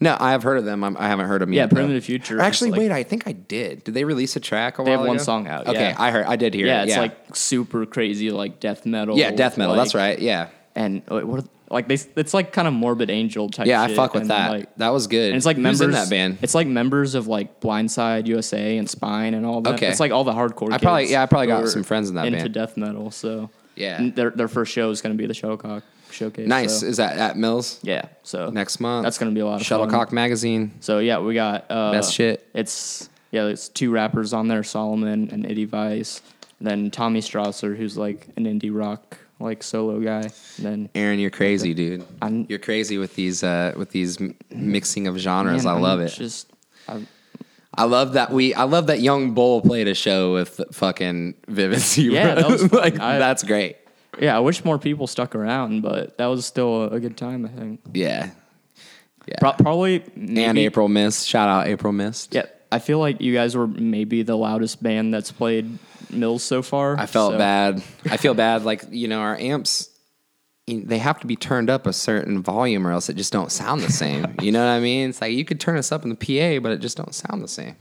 no, 0.00 0.16
I 0.18 0.32
have 0.32 0.42
heard 0.42 0.58
of 0.58 0.64
them. 0.64 0.84
I'm, 0.84 0.96
I 0.96 1.08
haven't 1.08 1.26
heard 1.26 1.42
of 1.42 1.48
them 1.48 1.54
Yeah, 1.54 1.62
yet. 1.62 1.70
though. 1.70 1.76
Primitive 1.76 2.04
Future 2.04 2.36
is 2.36 2.40
Actually, 2.42 2.70
like- 2.72 2.80
wait, 2.80 2.92
I 2.92 3.02
think 3.02 3.26
I 3.26 3.32
did. 3.32 3.84
Did 3.84 3.94
they 3.94 4.04
release 4.04 4.36
a 4.36 4.40
track 4.40 4.78
a 4.78 4.84
They 4.84 4.90
have 4.92 5.00
one 5.00 5.18
song 5.18 5.46
out, 5.48 5.66
Okay, 5.68 5.90
yeah. 5.90 5.96
I 5.98 6.10
heard. 6.10 6.26
I 6.26 6.36
did 6.36 6.54
hear. 6.54 6.66
yeah, 6.66 6.82
it. 6.82 6.88
it's 6.88 6.96
like 6.98 7.16
super 7.34 7.86
crazy, 7.86 8.30
like 8.30 8.60
death 8.60 8.84
metal. 8.86 9.16
yeah, 9.16 9.30
death 9.30 9.56
metal. 9.58 9.74
that's 9.74 9.94
right. 9.94 10.18
Yeah, 10.18 10.48
And 10.76 11.02
uh, 11.08 11.20
what? 11.20 11.44
are- 11.44 11.48
Like 11.70 11.88
they, 11.88 11.98
it's 12.16 12.32
like 12.32 12.52
kind 12.52 12.66
of 12.66 12.74
morbid 12.74 13.10
angel 13.10 13.48
type. 13.50 13.66
yeah, 13.66 13.82
I 13.82 13.94
fuck 13.94 14.14
with 14.14 14.22
and, 14.22 14.30
that. 14.30 14.50
Like, 14.50 14.76
that 14.76 14.88
was 14.88 15.06
good. 15.06 15.28
and 15.28 15.36
it's 15.36 15.44
like 15.46 15.56
Who's 15.56 15.62
members 15.62 15.80
in 15.82 15.90
that 15.90 16.08
band. 16.10 16.38
It's 16.40 16.54
like 16.54 16.66
members 16.66 17.14
of 17.14 17.26
like 17.26 17.60
Blindside 17.60 18.26
USA 18.26 18.78
and 18.78 18.88
Spine 18.88 19.34
and 19.34 19.44
all 19.44 19.60
that. 19.60 19.74
Okay. 19.74 19.88
it's 19.88 20.00
like 20.00 20.10
all 20.12 20.24
the 20.24 20.32
hardcore. 20.32 20.72
I 20.72 20.78
probably- 20.78 21.10
yeah, 21.10 21.22
I 21.22 21.26
probably 21.26 21.48
got 21.48 21.68
some 21.68 21.82
friends 21.82 22.08
in 22.08 22.14
that 22.14 22.22
band. 22.22 22.36
into 22.36 22.44
band. 22.46 22.54
death 22.54 22.76
metal. 22.76 23.10
So 23.10 23.50
Yeah. 23.76 23.98
and 24.00 24.14
their 24.16 24.30
their 24.30 24.48
first 24.48 24.72
show 24.72 24.90
is 24.90 25.02
going 25.02 25.14
to 25.14 25.18
be 25.20 25.26
the 25.26 25.34
Shuttlecock 25.34 25.82
showcase. 26.10 26.48
nice. 26.48 26.80
so- 26.80 26.86
Is 26.86 26.96
that 26.96 27.18
at 27.18 27.36
Mills 27.36 27.80
yeah. 27.82 28.06
So 28.22 28.48
next 28.50 28.80
month? 28.80 29.04
That's 29.04 29.18
going 29.18 29.30
to 29.30 29.34
be 29.34 29.40
a 29.40 29.46
lot 29.46 29.60
of 29.60 29.66
Shuttlecock 29.66 30.08
fun. 30.08 30.14
magazine. 30.14 30.72
So 30.80 31.00
yeah, 31.00 31.18
we 31.18 31.34
got 31.34 31.66
uh, 31.70 31.92
Best 31.92 32.14
shit. 32.14 32.48
It's 32.54 33.10
yeah, 33.30 33.44
it's 33.44 33.68
two 33.68 33.90
rappers 33.90 34.32
on 34.32 34.48
there, 34.48 34.62
Solomon 34.62 35.28
and 35.30 35.44
Eddie 35.44 35.66
Vice. 35.66 36.22
Then 36.62 36.90
Tommy 36.90 37.20
Strasser, 37.20 37.76
who's 37.76 37.98
like 37.98 38.26
an 38.36 38.46
indie 38.46 38.74
rock 38.74 39.18
like 39.40 39.62
solo 39.62 40.00
guy. 40.00 40.30
Then 40.58 40.88
Aaron, 40.94 41.18
you're 41.18 41.30
crazy, 41.30 41.74
dude. 41.74 42.04
I'm- 42.22 42.46
you're 42.48 42.58
crazy 42.58 42.98
with 42.98 43.14
these 43.14 43.42
uh, 43.42 43.72
with 43.76 43.90
these 43.90 44.18
mixing 44.50 45.06
of 45.06 45.16
genres. 45.18 45.64
man, 45.64 45.72
I 45.72 45.76
I'm 45.76 45.82
love 45.82 46.00
it. 46.00 46.08
Just 46.12 46.50
I, 46.88 47.06
I 47.74 47.84
love 47.84 48.14
that 48.14 48.32
we. 48.32 48.54
I 48.54 48.64
love 48.64 48.88
that 48.88 49.00
Young 49.00 49.34
Bull 49.34 49.60
played 49.60 49.86
a 49.88 49.94
show 49.94 50.32
with 50.34 50.60
fucking 50.72 51.34
Vivid 51.46 51.78
Zero. 51.80 52.14
Yeah, 52.14 52.34
that 52.34 52.48
was 52.50 52.72
like 52.72 52.98
I- 52.98 53.18
that's 53.18 53.42
great. 53.44 53.76
yeah, 54.20 54.36
I 54.36 54.40
wish 54.40 54.64
more 54.64 54.78
people 54.78 55.06
stuck 55.06 55.34
around, 55.34 55.82
but 55.82 56.18
that 56.18 56.26
was 56.26 56.44
still 56.44 56.84
a, 56.84 56.88
a 56.96 57.00
good 57.00 57.16
time. 57.16 57.44
I 57.44 57.48
think 57.50 57.80
Yeah, 57.92 58.30
yeah. 59.28 59.34
Pro- 59.38 59.52
probably 59.52 60.02
maybe, 60.16 60.44
and 60.44 60.58
April 60.58 60.88
Mist. 60.88 61.28
Shout 61.28 61.48
out 61.48 61.68
April 61.68 61.92
Mist. 61.92 62.34
Yeah, 62.34 62.46
I 62.70 62.78
feel 62.78 62.98
like 62.98 63.20
you 63.20 63.32
guys 63.32 63.56
were 63.56 63.66
maybe 63.66 64.22
the 64.22 64.36
loudest 64.36 64.82
band 64.82 65.12
that's 65.14 65.32
played 65.32 65.78
Mills 66.10 66.42
so 66.42 66.62
far. 66.62 66.98
I 66.98 67.06
felt 67.06 67.32
so- 67.32 67.38
bad. 67.38 67.82
I 68.10 68.16
feel 68.16 68.34
bad. 68.34 68.64
Like 68.64 68.84
you 68.90 69.08
know, 69.08 69.20
our 69.20 69.36
amps, 69.36 69.90
they 70.66 70.98
have 70.98 71.20
to 71.20 71.26
be 71.26 71.36
turned 71.36 71.70
up 71.70 71.86
a 71.86 71.92
certain 71.92 72.42
volume, 72.42 72.86
or 72.86 72.92
else 72.92 73.08
it 73.08 73.16
just 73.16 73.32
don't 73.32 73.50
sound 73.52 73.80
the 73.82 73.92
same. 73.92 74.34
you 74.42 74.52
know 74.52 74.60
what 74.64 74.70
I 74.70 74.80
mean? 74.80 75.10
It's 75.10 75.20
like 75.20 75.32
you 75.32 75.44
could 75.44 75.60
turn 75.60 75.76
us 75.76 75.92
up 75.92 76.04
in 76.04 76.10
the 76.10 76.14
PA, 76.16 76.60
but 76.62 76.72
it 76.72 76.78
just 76.80 76.96
don't 76.96 77.14
sound 77.14 77.42
the 77.42 77.48
same. 77.48 77.76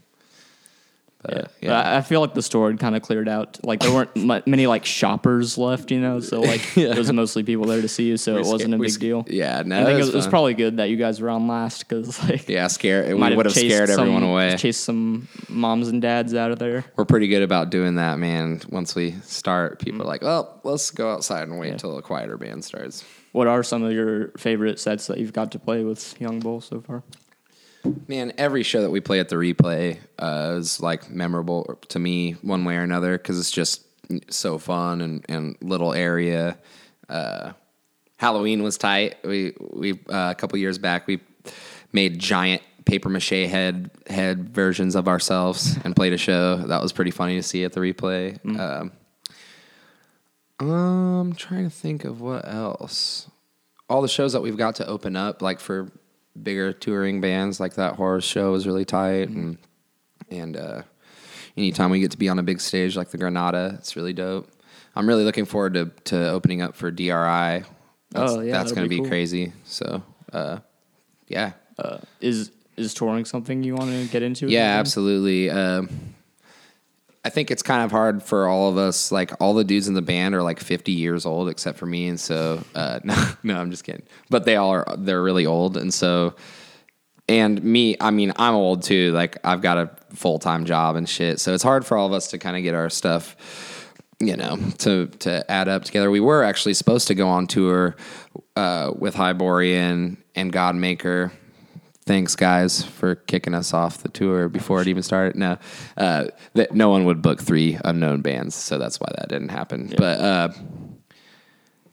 But 1.22 1.34
Yeah. 1.61 1.70
yeah. 1.70 1.82
I 1.82 1.97
I 1.97 2.01
feel 2.01 2.22
like 2.22 2.34
the 2.34 2.41
store 2.41 2.70
had 2.70 2.80
kind 2.80 2.95
of 2.95 3.01
cleared 3.01 3.28
out. 3.28 3.59
Like 3.63 3.80
there 3.80 3.91
weren't 3.91 4.15
mu- 4.15 4.41
many 4.45 4.68
like 4.68 4.86
shoppers 4.86 5.57
left, 5.57 5.91
you 5.91 5.99
know. 5.99 6.20
So 6.20 6.41
like 6.51 6.76
Yeah. 6.76 6.91
it 6.91 6.97
was 6.97 7.11
mostly 7.11 7.43
people 7.43 7.65
there 7.65 7.82
to 7.82 7.88
see 7.88 8.07
you, 8.07 8.18
so 8.18 8.36
We 8.36 8.41
it 8.41 8.45
wasn't 8.45 8.74
a 8.74 8.78
big 8.78 8.99
deal. 8.99 9.26
Yeah, 9.28 9.63
no, 9.65 9.82
I 9.82 9.86
think 9.86 9.99
it 9.99 10.07
it 10.07 10.13
was 10.13 10.26
it 10.26 10.30
probably 10.30 10.53
good 10.53 10.78
that 10.78 10.89
you 10.89 10.97
guys 10.97 11.20
were 11.20 11.30
on 11.30 11.47
last 11.47 11.88
because 11.88 12.22
like 12.30 12.47
yeah, 12.47 12.68
scare. 12.68 13.15
Might 13.15 13.36
would 13.36 13.45
have 13.45 13.55
scared 13.55 13.89
everyone 13.89 14.24
away. 14.24 14.55
Chased 14.57 14.84
some 14.84 15.28
moms 15.49 15.88
and 15.88 16.01
dads 16.01 16.34
out 16.34 16.51
of 16.51 16.59
there. 16.59 16.86
We're 16.95 17.05
pretty 17.05 17.28
good 17.28 17.43
about 17.43 17.70
doing 17.70 17.95
that, 17.95 18.20
man. 18.20 18.61
Once 18.70 18.95
we 18.95 19.11
start, 19.24 19.80
people 19.80 19.99
mm-hmm. 19.99 20.01
are 20.03 20.05
like, 20.05 20.22
"Well, 20.22 20.59
let's 20.63 20.91
go 20.91 21.11
outside 21.11 21.47
and 21.47 21.59
wait. 21.59 21.68
Yeah. 21.68 21.74
until 21.74 21.97
a 21.97 22.01
quieter 22.01 22.38
band 22.38 22.63
starts." 22.63 23.03
What 23.32 23.47
are 23.47 23.61
some 23.61 23.84
of 23.84 23.91
your 23.91 24.30
favorite 24.38 24.80
sets 24.80 25.07
that 25.07 25.20
you've 25.20 25.34
got 25.34 25.51
to 25.51 25.59
play 25.59 25.84
with 25.84 26.20
Young 26.20 26.39
Bull 26.39 26.61
so 26.61 26.82
far? 26.82 27.03
Man, 28.07 28.33
every 28.38 28.63
show 28.63 28.81
that 28.81 28.89
we 28.89 28.99
play 28.99 29.19
at 29.19 29.29
the 29.29 29.35
replay 29.35 29.99
uh, 30.19 30.55
is 30.57 30.81
like 30.81 31.09
memorable 31.09 31.79
to 31.89 31.99
me 31.99 32.33
one 32.41 32.65
way 32.65 32.75
or 32.75 32.81
another 32.81 33.17
because 33.17 33.39
it's 33.39 33.51
just 33.51 33.83
so 34.29 34.57
fun 34.57 35.01
and, 35.01 35.25
and 35.29 35.57
little 35.61 35.93
area. 35.93 36.57
Uh, 37.09 37.53
Halloween 38.17 38.63
was 38.63 38.77
tight. 38.77 39.17
We 39.23 39.53
we 39.59 39.93
uh, 40.09 40.31
a 40.31 40.35
couple 40.35 40.57
years 40.57 40.77
back 40.77 41.07
we 41.07 41.19
made 41.93 42.19
giant 42.19 42.61
paper 42.85 43.09
mache 43.09 43.29
head 43.29 43.91
head 44.07 44.49
versions 44.49 44.95
of 44.95 45.07
ourselves 45.07 45.77
and 45.83 45.95
played 45.95 46.13
a 46.13 46.17
show. 46.17 46.57
That 46.57 46.81
was 46.81 46.91
pretty 46.91 47.11
funny 47.11 47.35
to 47.35 47.43
see 47.43 47.63
at 47.63 47.73
the 47.73 47.79
replay. 47.79 48.39
Um, 48.59 48.91
I'm 50.59 51.35
trying 51.35 51.65
to 51.65 51.69
think 51.69 52.03
of 52.03 52.21
what 52.21 52.47
else. 52.47 53.29
All 53.89 54.01
the 54.01 54.07
shows 54.07 54.33
that 54.33 54.41
we've 54.41 54.57
got 54.57 54.75
to 54.75 54.88
open 54.88 55.15
up, 55.15 55.41
like 55.41 55.59
for 55.59 55.91
bigger 56.43 56.73
touring 56.73 57.21
bands, 57.21 57.59
like 57.59 57.75
that 57.75 57.95
horror 57.95 58.21
show 58.21 58.51
was 58.51 58.65
really 58.67 58.85
tight, 58.85 59.29
and 59.29 59.57
and 60.29 60.55
uh, 60.57 60.81
anytime 61.55 61.89
we 61.89 61.99
get 61.99 62.11
to 62.11 62.17
be 62.17 62.29
on 62.29 62.39
a 62.39 62.43
big 62.43 62.59
stage 62.61 62.95
like 62.97 63.09
the 63.09 63.17
Granada, 63.17 63.75
it's 63.79 63.95
really 63.95 64.13
dope. 64.13 64.49
I'm 64.95 65.07
really 65.07 65.23
looking 65.23 65.45
forward 65.45 65.73
to 65.75 65.91
to 66.05 66.29
opening 66.29 66.61
up 66.61 66.75
for 66.75 66.89
DRI. 66.91 67.05
That's, 67.09 67.65
Oh, 68.15 68.39
yeah, 68.41 68.53
that's 68.53 68.71
gonna 68.71 68.88
be 68.88 68.95
be, 68.97 69.01
cool. 69.01 69.09
crazy. 69.09 69.51
So, 69.65 70.01
uh, 70.33 70.59
yeah, 71.27 71.51
Uh, 71.77 71.97
is 72.21 72.51
is 72.77 72.93
touring 72.93 73.25
something 73.25 73.63
you 73.63 73.75
want 73.75 73.91
to 73.91 74.05
get 74.11 74.21
into? 74.23 74.47
yeah, 74.47 74.69
band? 74.69 74.79
absolutely. 74.79 75.49
Um, 75.49 75.89
I 77.28 77.30
think 77.30 77.51
it's 77.51 77.61
kind 77.61 77.84
of 77.84 77.91
hard 77.91 78.23
for 78.23 78.47
all 78.47 78.69
of 78.69 78.78
us. 78.78 79.11
Like 79.11 79.34
all 79.41 79.53
the 79.53 79.65
dudes 79.65 79.89
in 79.89 79.95
the 79.95 80.01
band 80.01 80.34
are 80.34 80.41
like 80.41 80.61
50 80.61 80.93
years 80.93 81.25
old, 81.25 81.49
except 81.49 81.78
for 81.78 81.86
me, 81.86 82.07
and 82.07 82.17
so 82.17 82.63
uh, 82.73 83.01
no, 83.03 83.32
no, 83.43 83.59
I'm 83.59 83.69
just 83.69 83.84
kidding. 83.84 84.05
But 84.30 84.45
they 84.45 84.55
all 84.55 84.69
are. 84.69 84.95
They're 84.97 85.21
really 85.21 85.45
old, 85.45 85.75
and 85.75 85.93
so 85.93 86.36
and 87.28 87.61
me. 87.61 87.97
I 87.99 88.11
mean, 88.11 88.32
I'm 88.38 88.53
old 88.53 88.84
too. 88.84 89.11
Like 89.11 89.39
I've 89.43 89.61
got 89.61 89.78
a 89.78 90.15
full 90.15 90.39
time 90.39 90.63
job 90.63 90.95
and 90.95 91.07
shit. 91.07 91.41
So 91.41 91.53
it's 91.53 91.63
hard 91.63 91.86
for 91.86 91.97
all 91.97 92.07
of 92.07 92.13
us 92.13 92.30
to 92.30 92.38
kind 92.38 92.55
of 92.55 92.63
get 92.63 92.73
our 92.73 92.89
stuff. 92.89 93.36
You 94.21 94.38
know, 94.38 94.57
to 94.78 95.07
to 95.07 95.51
add 95.51 95.67
up 95.67 95.84
together. 95.84 96.09
We 96.09 96.21
were 96.21 96.45
actually 96.45 96.75
supposed 96.75 97.09
to 97.09 97.13
go 97.13 97.28
on 97.28 97.45
tour 97.45 97.97
uh, 98.55 98.93
with 98.97 99.15
Hyborian 99.15 100.15
and 100.34 100.53
Godmaker 100.53 101.32
thanks 102.08 102.36
guys 102.36 102.84
for 102.84 103.16
kicking 103.16 103.53
us 103.53 103.74
off 103.74 103.99
the 103.99 104.10
tour 104.10 104.47
before 104.49 104.82
it 104.82 104.88
even 104.88 105.03
started. 105.03 105.36
No, 105.36 105.58
uh, 105.97 106.28
that 106.53 106.74
no 106.74 106.89
one 106.89 107.05
would 107.05 107.22
book 107.22 107.41
three 107.41 107.78
unknown 107.84 108.22
bands, 108.22 108.55
so 108.55 108.78
that's 108.78 108.99
why 108.99 109.12
that 109.18 109.30
didn't 109.30 109.49
happen. 109.49 109.93
But 109.95 110.20
uh, 110.20 110.49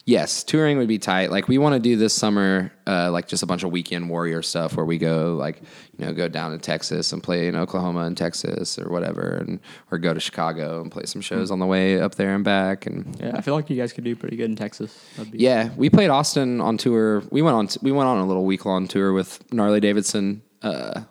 yes, 0.04 0.44
touring 0.44 0.78
would 0.78 0.88
be 0.88 0.98
tight. 0.98 1.30
Like 1.30 1.48
we 1.48 1.58
want 1.58 1.74
to 1.74 1.80
do 1.80 1.96
this 1.96 2.14
summer, 2.14 2.72
uh, 2.86 3.10
like 3.10 3.28
just 3.28 3.42
a 3.42 3.46
bunch 3.46 3.62
of 3.62 3.72
weekend 3.72 4.08
warrior 4.08 4.42
stuff 4.42 4.76
where 4.76 4.84
we 4.84 4.98
go 4.98 5.34
like 5.38 5.62
you 5.96 6.04
know 6.04 6.12
go 6.12 6.28
down 6.28 6.52
to 6.52 6.58
Texas 6.58 7.12
and 7.12 7.22
play 7.22 7.48
in 7.48 7.56
Oklahoma 7.56 8.00
and 8.00 8.16
Texas 8.16 8.78
or 8.78 8.90
whatever, 8.90 9.38
and 9.46 9.60
or 9.90 9.98
go 9.98 10.14
to 10.14 10.20
Chicago 10.20 10.80
and 10.80 10.90
play 10.90 11.04
some 11.04 11.20
shows 11.20 11.50
on 11.50 11.58
the 11.58 11.66
way 11.66 12.00
up 12.00 12.14
there 12.16 12.34
and 12.34 12.44
back 12.44 12.86
and. 12.86 13.16
Yeah, 13.20 13.32
I 13.34 13.40
feel 13.40 13.54
like 13.54 13.70
you 13.70 13.76
guys 13.76 13.92
could 13.92 14.04
do 14.04 14.14
pretty 14.16 14.36
good 14.36 14.50
in 14.50 14.56
Texas. 14.56 14.98
That'd 15.16 15.32
be, 15.32 15.38
Yeah, 15.38 15.70
we 15.76 15.90
played 15.90 16.10
Austin 16.10 16.60
on 16.60 16.76
tour. 16.76 17.22
We 17.30 17.42
went 17.42 17.56
on 17.56 17.68
we 17.82 17.92
went 17.92 18.08
on 18.08 18.18
a 18.18 18.26
little 18.26 18.44
week 18.44 18.64
long 18.64 18.88
tour 18.88 19.12
with 19.12 19.42
Gnarly 19.52 19.80
Davidson 19.80 20.42
uh, 20.62 21.02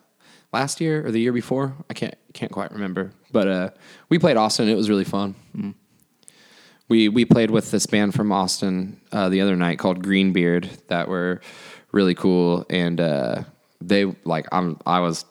last 0.52 0.82
year 0.82 1.06
or 1.06 1.12
the 1.12 1.20
year 1.20 1.34
before. 1.34 1.76
I 1.90 1.94
can't 1.94 2.16
can't 2.34 2.52
quite 2.52 2.72
remember, 2.72 3.12
but 3.32 3.48
uh, 3.48 3.70
we 4.10 4.20
played 4.20 4.38
Austin. 4.38 4.68
It 4.70 4.76
was 4.76 4.90
really 4.90 5.04
fun. 5.04 5.36
We 6.94 7.10
we 7.10 7.26
played 7.26 7.50
with 7.50 7.72
this 7.72 7.88
band 7.88 8.14
from 8.14 8.32
Austin 8.32 9.02
uh, 9.12 9.28
the 9.30 9.42
other 9.42 9.56
night 9.56 9.80
called 9.80 10.04
Greenbeard 10.04 10.70
that 10.90 11.08
were 11.08 11.42
really 11.92 12.14
cool, 12.14 12.68
and 12.70 13.02
uh, 13.02 13.46
they 13.82 14.06
like 14.26 14.46
I'm 14.52 14.78
I 14.86 15.00
was 15.00 15.26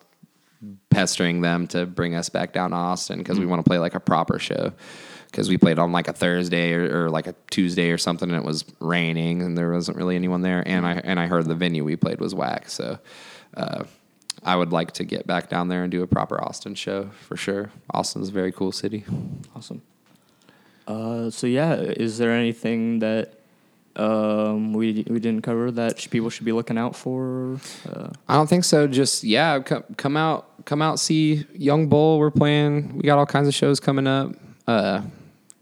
pestering 0.90 1.40
them 1.40 1.68
to 1.68 1.86
bring 1.86 2.16
us 2.16 2.28
back 2.30 2.52
down 2.52 2.70
to 2.70 2.76
Austin 2.76 3.18
because 3.18 3.38
we 3.38 3.46
want 3.46 3.64
to 3.64 3.68
play 3.68 3.78
like 3.78 3.94
a 3.94 4.00
proper 4.00 4.40
show. 4.40 4.72
Because 5.26 5.48
we 5.48 5.56
played 5.56 5.78
on 5.78 5.92
like 5.92 6.08
a 6.08 6.12
Thursday 6.12 6.72
or, 6.72 7.04
or 7.04 7.10
like 7.10 7.28
a 7.28 7.34
Tuesday 7.48 7.90
or 7.92 7.96
something, 7.96 8.28
and 8.28 8.36
it 8.36 8.44
was 8.44 8.64
raining, 8.80 9.40
and 9.40 9.56
there 9.56 9.70
wasn't 9.70 9.96
really 9.96 10.16
anyone 10.16 10.42
there. 10.42 10.64
And 10.66 10.84
I 10.84 10.94
and 10.94 11.20
I 11.20 11.28
heard 11.28 11.46
the 11.46 11.54
venue 11.54 11.84
we 11.84 11.94
played 11.94 12.18
was 12.18 12.34
whack, 12.34 12.70
so 12.70 12.98
uh, 13.56 13.84
I 14.42 14.56
would 14.56 14.72
like 14.72 14.90
to 14.94 15.04
get 15.04 15.28
back 15.28 15.48
down 15.48 15.68
there 15.68 15.84
and 15.84 15.92
do 15.92 16.02
a 16.02 16.08
proper 16.08 16.42
Austin 16.42 16.74
show 16.74 17.10
for 17.20 17.36
sure. 17.36 17.70
Austin's 17.94 18.30
a 18.30 18.32
very 18.32 18.50
cool 18.50 18.72
city. 18.72 19.04
Awesome. 19.54 19.82
Uh, 20.87 21.30
so 21.30 21.47
yeah, 21.47 21.74
is 21.74 22.18
there 22.18 22.33
anything 22.33 22.99
that 23.01 23.35
um, 23.97 24.72
we 24.72 25.05
we 25.09 25.20
didn't 25.20 25.43
cover 25.43 25.70
that 25.70 26.01
sh- 26.01 26.09
people 26.11 26.30
should 26.30 26.45
be 26.45 26.53
looking 26.53 26.78
out 26.78 26.97
for? 26.97 27.59
Uh, 27.89 28.09
I 28.28 28.35
don't 28.35 28.49
think 28.49 28.64
so. 28.64 28.87
Just 28.87 29.22
yeah, 29.24 29.61
come, 29.61 29.85
come 29.97 30.16
out, 30.16 30.64
come 30.64 30.83
out, 30.83 30.99
see 30.99 31.47
Young 31.55 31.89
Bull. 31.89 32.18
We're 32.18 32.30
playing. 32.30 32.97
We 32.97 33.03
got 33.03 33.18
all 33.18 33.26
kinds 33.26 33.49
of 33.49 33.55
shows 33.55 33.80
coming 33.80 34.07
up. 34.07 34.33
Uh, 34.66 35.03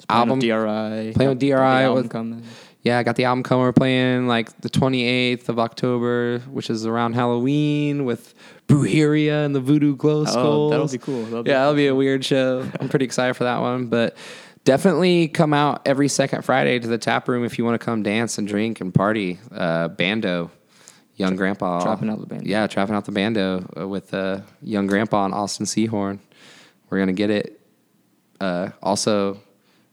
album 0.08 0.38
with 0.38 0.48
DRI. 0.48 1.12
playing 1.14 1.28
with 1.30 1.40
DRI 1.40 1.52
album 1.54 2.02
with- 2.02 2.10
coming. 2.10 2.42
Yeah, 2.82 2.98
I 2.98 3.02
got 3.02 3.16
the 3.16 3.24
album 3.24 3.42
coming. 3.42 3.62
We're 3.64 3.74
playing 3.74 4.26
like 4.26 4.58
the 4.62 4.70
28th 4.70 5.50
of 5.50 5.58
October, 5.58 6.38
which 6.50 6.70
is 6.70 6.86
around 6.86 7.12
Halloween 7.12 8.06
with 8.06 8.32
Brujeria 8.68 9.44
and 9.44 9.54
the 9.54 9.60
Voodoo 9.60 9.94
Glow 9.96 10.24
Skulls. 10.24 10.46
Oh, 10.46 10.70
that'll 10.70 10.88
be 10.88 10.96
cool. 10.96 11.24
That'll 11.24 11.42
be 11.42 11.50
yeah, 11.50 11.58
that'll 11.58 11.74
be 11.74 11.88
a 11.88 11.94
weird 11.94 12.24
show. 12.24 12.66
I'm 12.80 12.88
pretty 12.88 13.04
excited 13.04 13.34
for 13.34 13.44
that 13.44 13.60
one. 13.60 13.88
But 13.88 14.16
definitely 14.64 15.28
come 15.28 15.52
out 15.52 15.82
every 15.86 16.08
second 16.08 16.42
Friday 16.44 16.78
to 16.78 16.86
the 16.88 16.98
tap 16.98 17.28
room 17.28 17.44
if 17.44 17.58
you 17.58 17.64
want 17.64 17.80
to 17.80 17.84
come 17.84 18.02
dance 18.02 18.38
and 18.38 18.46
drink 18.46 18.80
and 18.80 18.92
party. 18.94 19.38
Uh, 19.52 19.88
bando, 19.88 20.50
Young 21.16 21.36
Grandpa. 21.36 21.82
Trapping 21.82 22.10
out 22.10 22.20
the 22.20 22.26
bando. 22.26 22.46
Yeah, 22.46 22.66
trapping 22.66 22.94
out 22.94 23.04
the 23.04 23.12
bando 23.12 23.66
uh, 23.78 23.86
with 23.88 24.12
uh, 24.14 24.40
Young 24.62 24.86
Grandpa 24.86 25.24
and 25.26 25.34
Austin 25.34 25.66
Seahorn. 25.66 26.20
We're 26.88 26.98
going 26.98 27.08
to 27.08 27.12
get 27.12 27.30
it. 27.30 27.60
Uh, 28.40 28.70
also, 28.82 29.40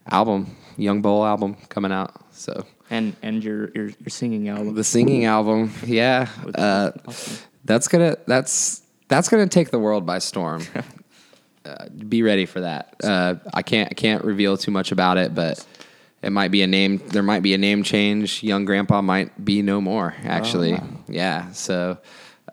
album, 0.10 0.56
Young 0.78 1.02
Bull 1.02 1.26
album 1.26 1.56
coming 1.70 1.92
out. 1.92 2.14
So 2.34 2.66
And 2.90 3.16
and 3.22 3.44
your 3.44 3.70
your, 3.72 3.86
your 3.88 4.10
singing 4.10 4.48
album. 4.48 4.76
the 4.76 4.84
singing 4.84 5.26
album, 5.26 5.74
yeah, 5.86 6.30
uh, 6.56 6.92
awesome. 7.08 7.38
that's 7.66 7.88
gonna 7.88 8.16
that's 8.28 8.84
that's 9.10 9.28
gonna 9.28 9.48
take 9.48 9.72
the 9.72 9.80
world 9.80 10.06
by 10.06 10.20
storm. 10.20 10.64
uh, 11.68 11.90
be 12.08 12.24
ready 12.24 12.46
for 12.46 12.62
that. 12.62 12.96
Uh, 13.04 13.36
I 13.54 13.62
can't 13.62 13.90
I 13.92 13.94
can't 13.94 14.24
reveal 14.24 14.58
too 14.58 14.72
much 14.72 14.92
about 14.92 15.18
it, 15.18 15.36
but 15.36 15.66
it 16.22 16.32
might 16.32 16.50
be 16.52 16.62
a 16.62 16.68
name. 16.68 16.98
There 17.10 17.24
might 17.24 17.44
be 17.44 17.54
a 17.54 17.58
name 17.58 17.84
change. 17.84 18.42
Young 18.44 18.66
Grandpa 18.66 19.02
might 19.02 19.44
be 19.44 19.62
no 19.62 19.82
more. 19.82 20.16
Actually, 20.24 20.74
wow. 20.74 20.88
yeah. 21.08 21.52
So 21.52 21.98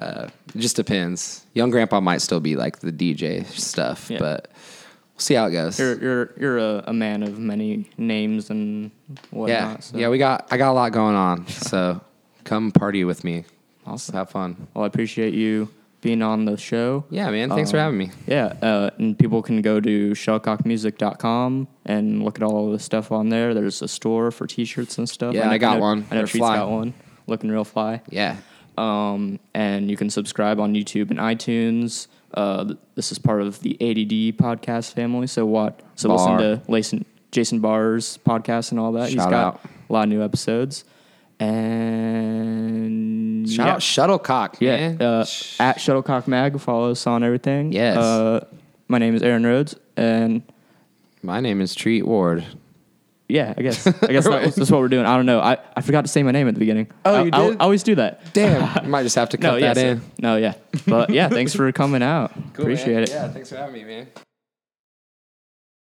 uh, 0.01 0.29
it 0.55 0.59
just 0.59 0.77
depends. 0.77 1.45
Young 1.55 1.71
Grandpa 1.71 2.01
might 2.01 2.21
still 2.21 2.41
be 2.41 2.57
like 2.57 2.81
the 2.81 2.93
DJ 2.93 3.47
stuff, 3.47 4.11
Yeah. 4.11 4.19
but 4.19 4.49
we'll 4.51 5.21
see 5.21 5.35
how 5.35 5.47
it 5.47 5.53
goes. 5.53 5.79
You're 5.79 6.01
you're 6.03 6.31
you're 6.39 6.59
a, 6.59 6.85
a 6.89 6.93
man 6.93 7.23
of 7.23 7.39
many 7.39 7.89
names 7.97 8.51
and 8.51 8.91
whatnot. 9.31 9.49
yeah, 9.49 9.79
so. 9.81 9.97
yeah. 9.99 10.09
We 10.09 10.19
got 10.19 10.49
I 10.51 10.57
got 10.57 10.73
a 10.73 10.75
lot 10.75 10.93
going 10.93 11.17
on. 11.17 11.47
So 11.49 12.01
come 12.45 12.71
party 12.73 13.05
with 13.05 13.25
me. 13.25 13.45
Awesome. 13.87 14.15
Have 14.15 14.31
fun. 14.31 14.67
Well, 14.75 14.85
I 14.85 14.87
appreciate 14.87 15.35
you 15.35 15.69
being 16.05 16.23
on 16.23 16.45
the 16.45 16.57
show. 16.57 17.05
Yeah, 17.11 17.29
man. 17.31 17.49
Thanks 17.51 17.73
for 17.73 17.79
Um, 17.79 17.83
having 17.85 17.99
me. 17.99 18.11
Yeah, 18.29 18.53
uh, 18.63 18.91
and 18.99 19.19
people 19.19 19.43
can 19.43 19.61
go 19.63 19.81
to 19.81 20.11
shuttlecockmusic.com 20.13 21.69
and 21.87 22.23
look 22.25 22.39
at 22.39 22.43
all 22.43 22.71
the 22.71 22.79
stuff 22.79 23.11
on 23.13 23.29
there. 23.31 23.55
There's 23.55 23.83
a 23.83 23.89
store 23.89 24.31
for 24.31 24.47
T-shirts 24.47 24.99
and 24.99 25.09
stuff. 25.09 25.35
Yeah, 25.35 25.47
know- 25.47 25.51
I 25.51 25.59
got 25.59 25.75
know- 25.77 25.81
one. 25.83 26.07
I 26.11 26.15
know 26.17 26.27
fly. 26.27 26.57
got 26.57 26.71
one, 26.71 26.95
looking 27.27 27.51
real 27.51 27.65
fly. 27.65 28.03
Yeah. 28.11 28.37
Um, 28.77 29.39
and 29.55 29.91
you 29.91 29.97
can 29.97 30.11
subscribe 30.11 30.59
on 30.61 30.75
YouTube 30.75 31.11
and 31.11 31.19
iTunes. 31.19 32.09
Uh, 32.33 32.75
this 32.97 33.13
is 33.13 33.19
part 33.19 33.41
of 33.43 33.61
the 33.61 33.77
ADD 33.81 34.33
podcast 34.37 34.93
family. 34.95 35.27
So 35.29 35.47
what? 35.47 35.81
So 35.95 36.09
Bar. 36.09 36.17
listen 36.19 36.39
to 36.39 36.73
Jason, 36.73 37.05
Jason 37.31 37.61
Barr's 37.61 38.19
podcast 38.27 38.73
and 38.73 38.81
all 38.81 38.93
that. 38.93 39.09
He's 39.11 39.17
got 39.19 39.33
out. 39.33 39.61
a 39.89 39.93
lot 39.93 40.03
of 40.05 40.09
new 40.09 40.23
episodes. 40.23 40.85
And 42.25 43.49
Shout 43.49 43.67
yeah. 43.67 43.73
out 43.75 43.83
Shuttlecock, 43.83 44.57
Yeah, 44.61 44.77
man. 44.91 45.03
uh, 45.03 45.27
at 45.61 45.81
Shuttlecock 45.81 46.27
Mag, 46.29 46.59
follow 46.61 46.91
us 46.93 47.07
on 47.07 47.23
everything. 47.23 47.73
Yes. 47.73 47.97
Uh, 47.97 48.47
my 48.89 48.99
name 48.99 49.15
is 49.15 49.23
Aaron 49.23 49.45
Rhodes, 49.47 49.77
and 49.97 50.43
My 51.23 51.41
name 51.41 51.61
is 51.61 51.75
Treat 51.75 52.07
Ward. 52.07 52.45
yeah, 53.29 53.55
I 53.57 53.63
guess 53.63 53.87
I 53.87 53.91
guess 54.09 54.25
that, 54.29 54.55
that's 54.55 54.71
what 54.71 54.81
we're 54.81 54.89
doing. 54.89 55.07
I 55.07 55.17
don't 55.17 55.27
know. 55.27 55.41
I, 55.41 55.57
I 55.77 55.81
forgot 55.81 56.03
to 56.03 56.09
say 56.09 56.23
my 56.23 56.31
name 56.33 56.49
at 56.49 56.55
the 56.55 56.61
beginning. 56.61 56.89
Oh, 57.05 57.15
I, 57.15 57.23
you 57.23 57.31
I- 57.33 57.47
did? 57.49 57.57
I 57.61 57.65
always 57.65 57.83
do 57.83 57.95
that. 57.97 58.33
Damn, 58.35 58.69
you 58.85 58.91
might 58.91 59.03
just 59.05 59.17
have 59.17 59.29
to 59.31 59.37
cut 59.39 59.53
No, 59.53 59.57
yeah, 59.57 59.75
that 59.75 59.81
so- 59.81 59.87
in. 59.89 60.03
no, 60.21 60.37
yeah, 60.37 60.55
but 60.87 61.11
yeah, 61.11 61.29
thanks 61.29 61.55
for 61.55 61.71
coming 61.73 62.03
out. 62.03 62.33
Appreciate 62.59 63.03
it. 63.05 63.11
Yeah, 63.11 63.29
thanks 63.29 63.51
for 63.51 63.57
having 63.57 63.75
me, 63.75 63.85
man. 63.85 64.07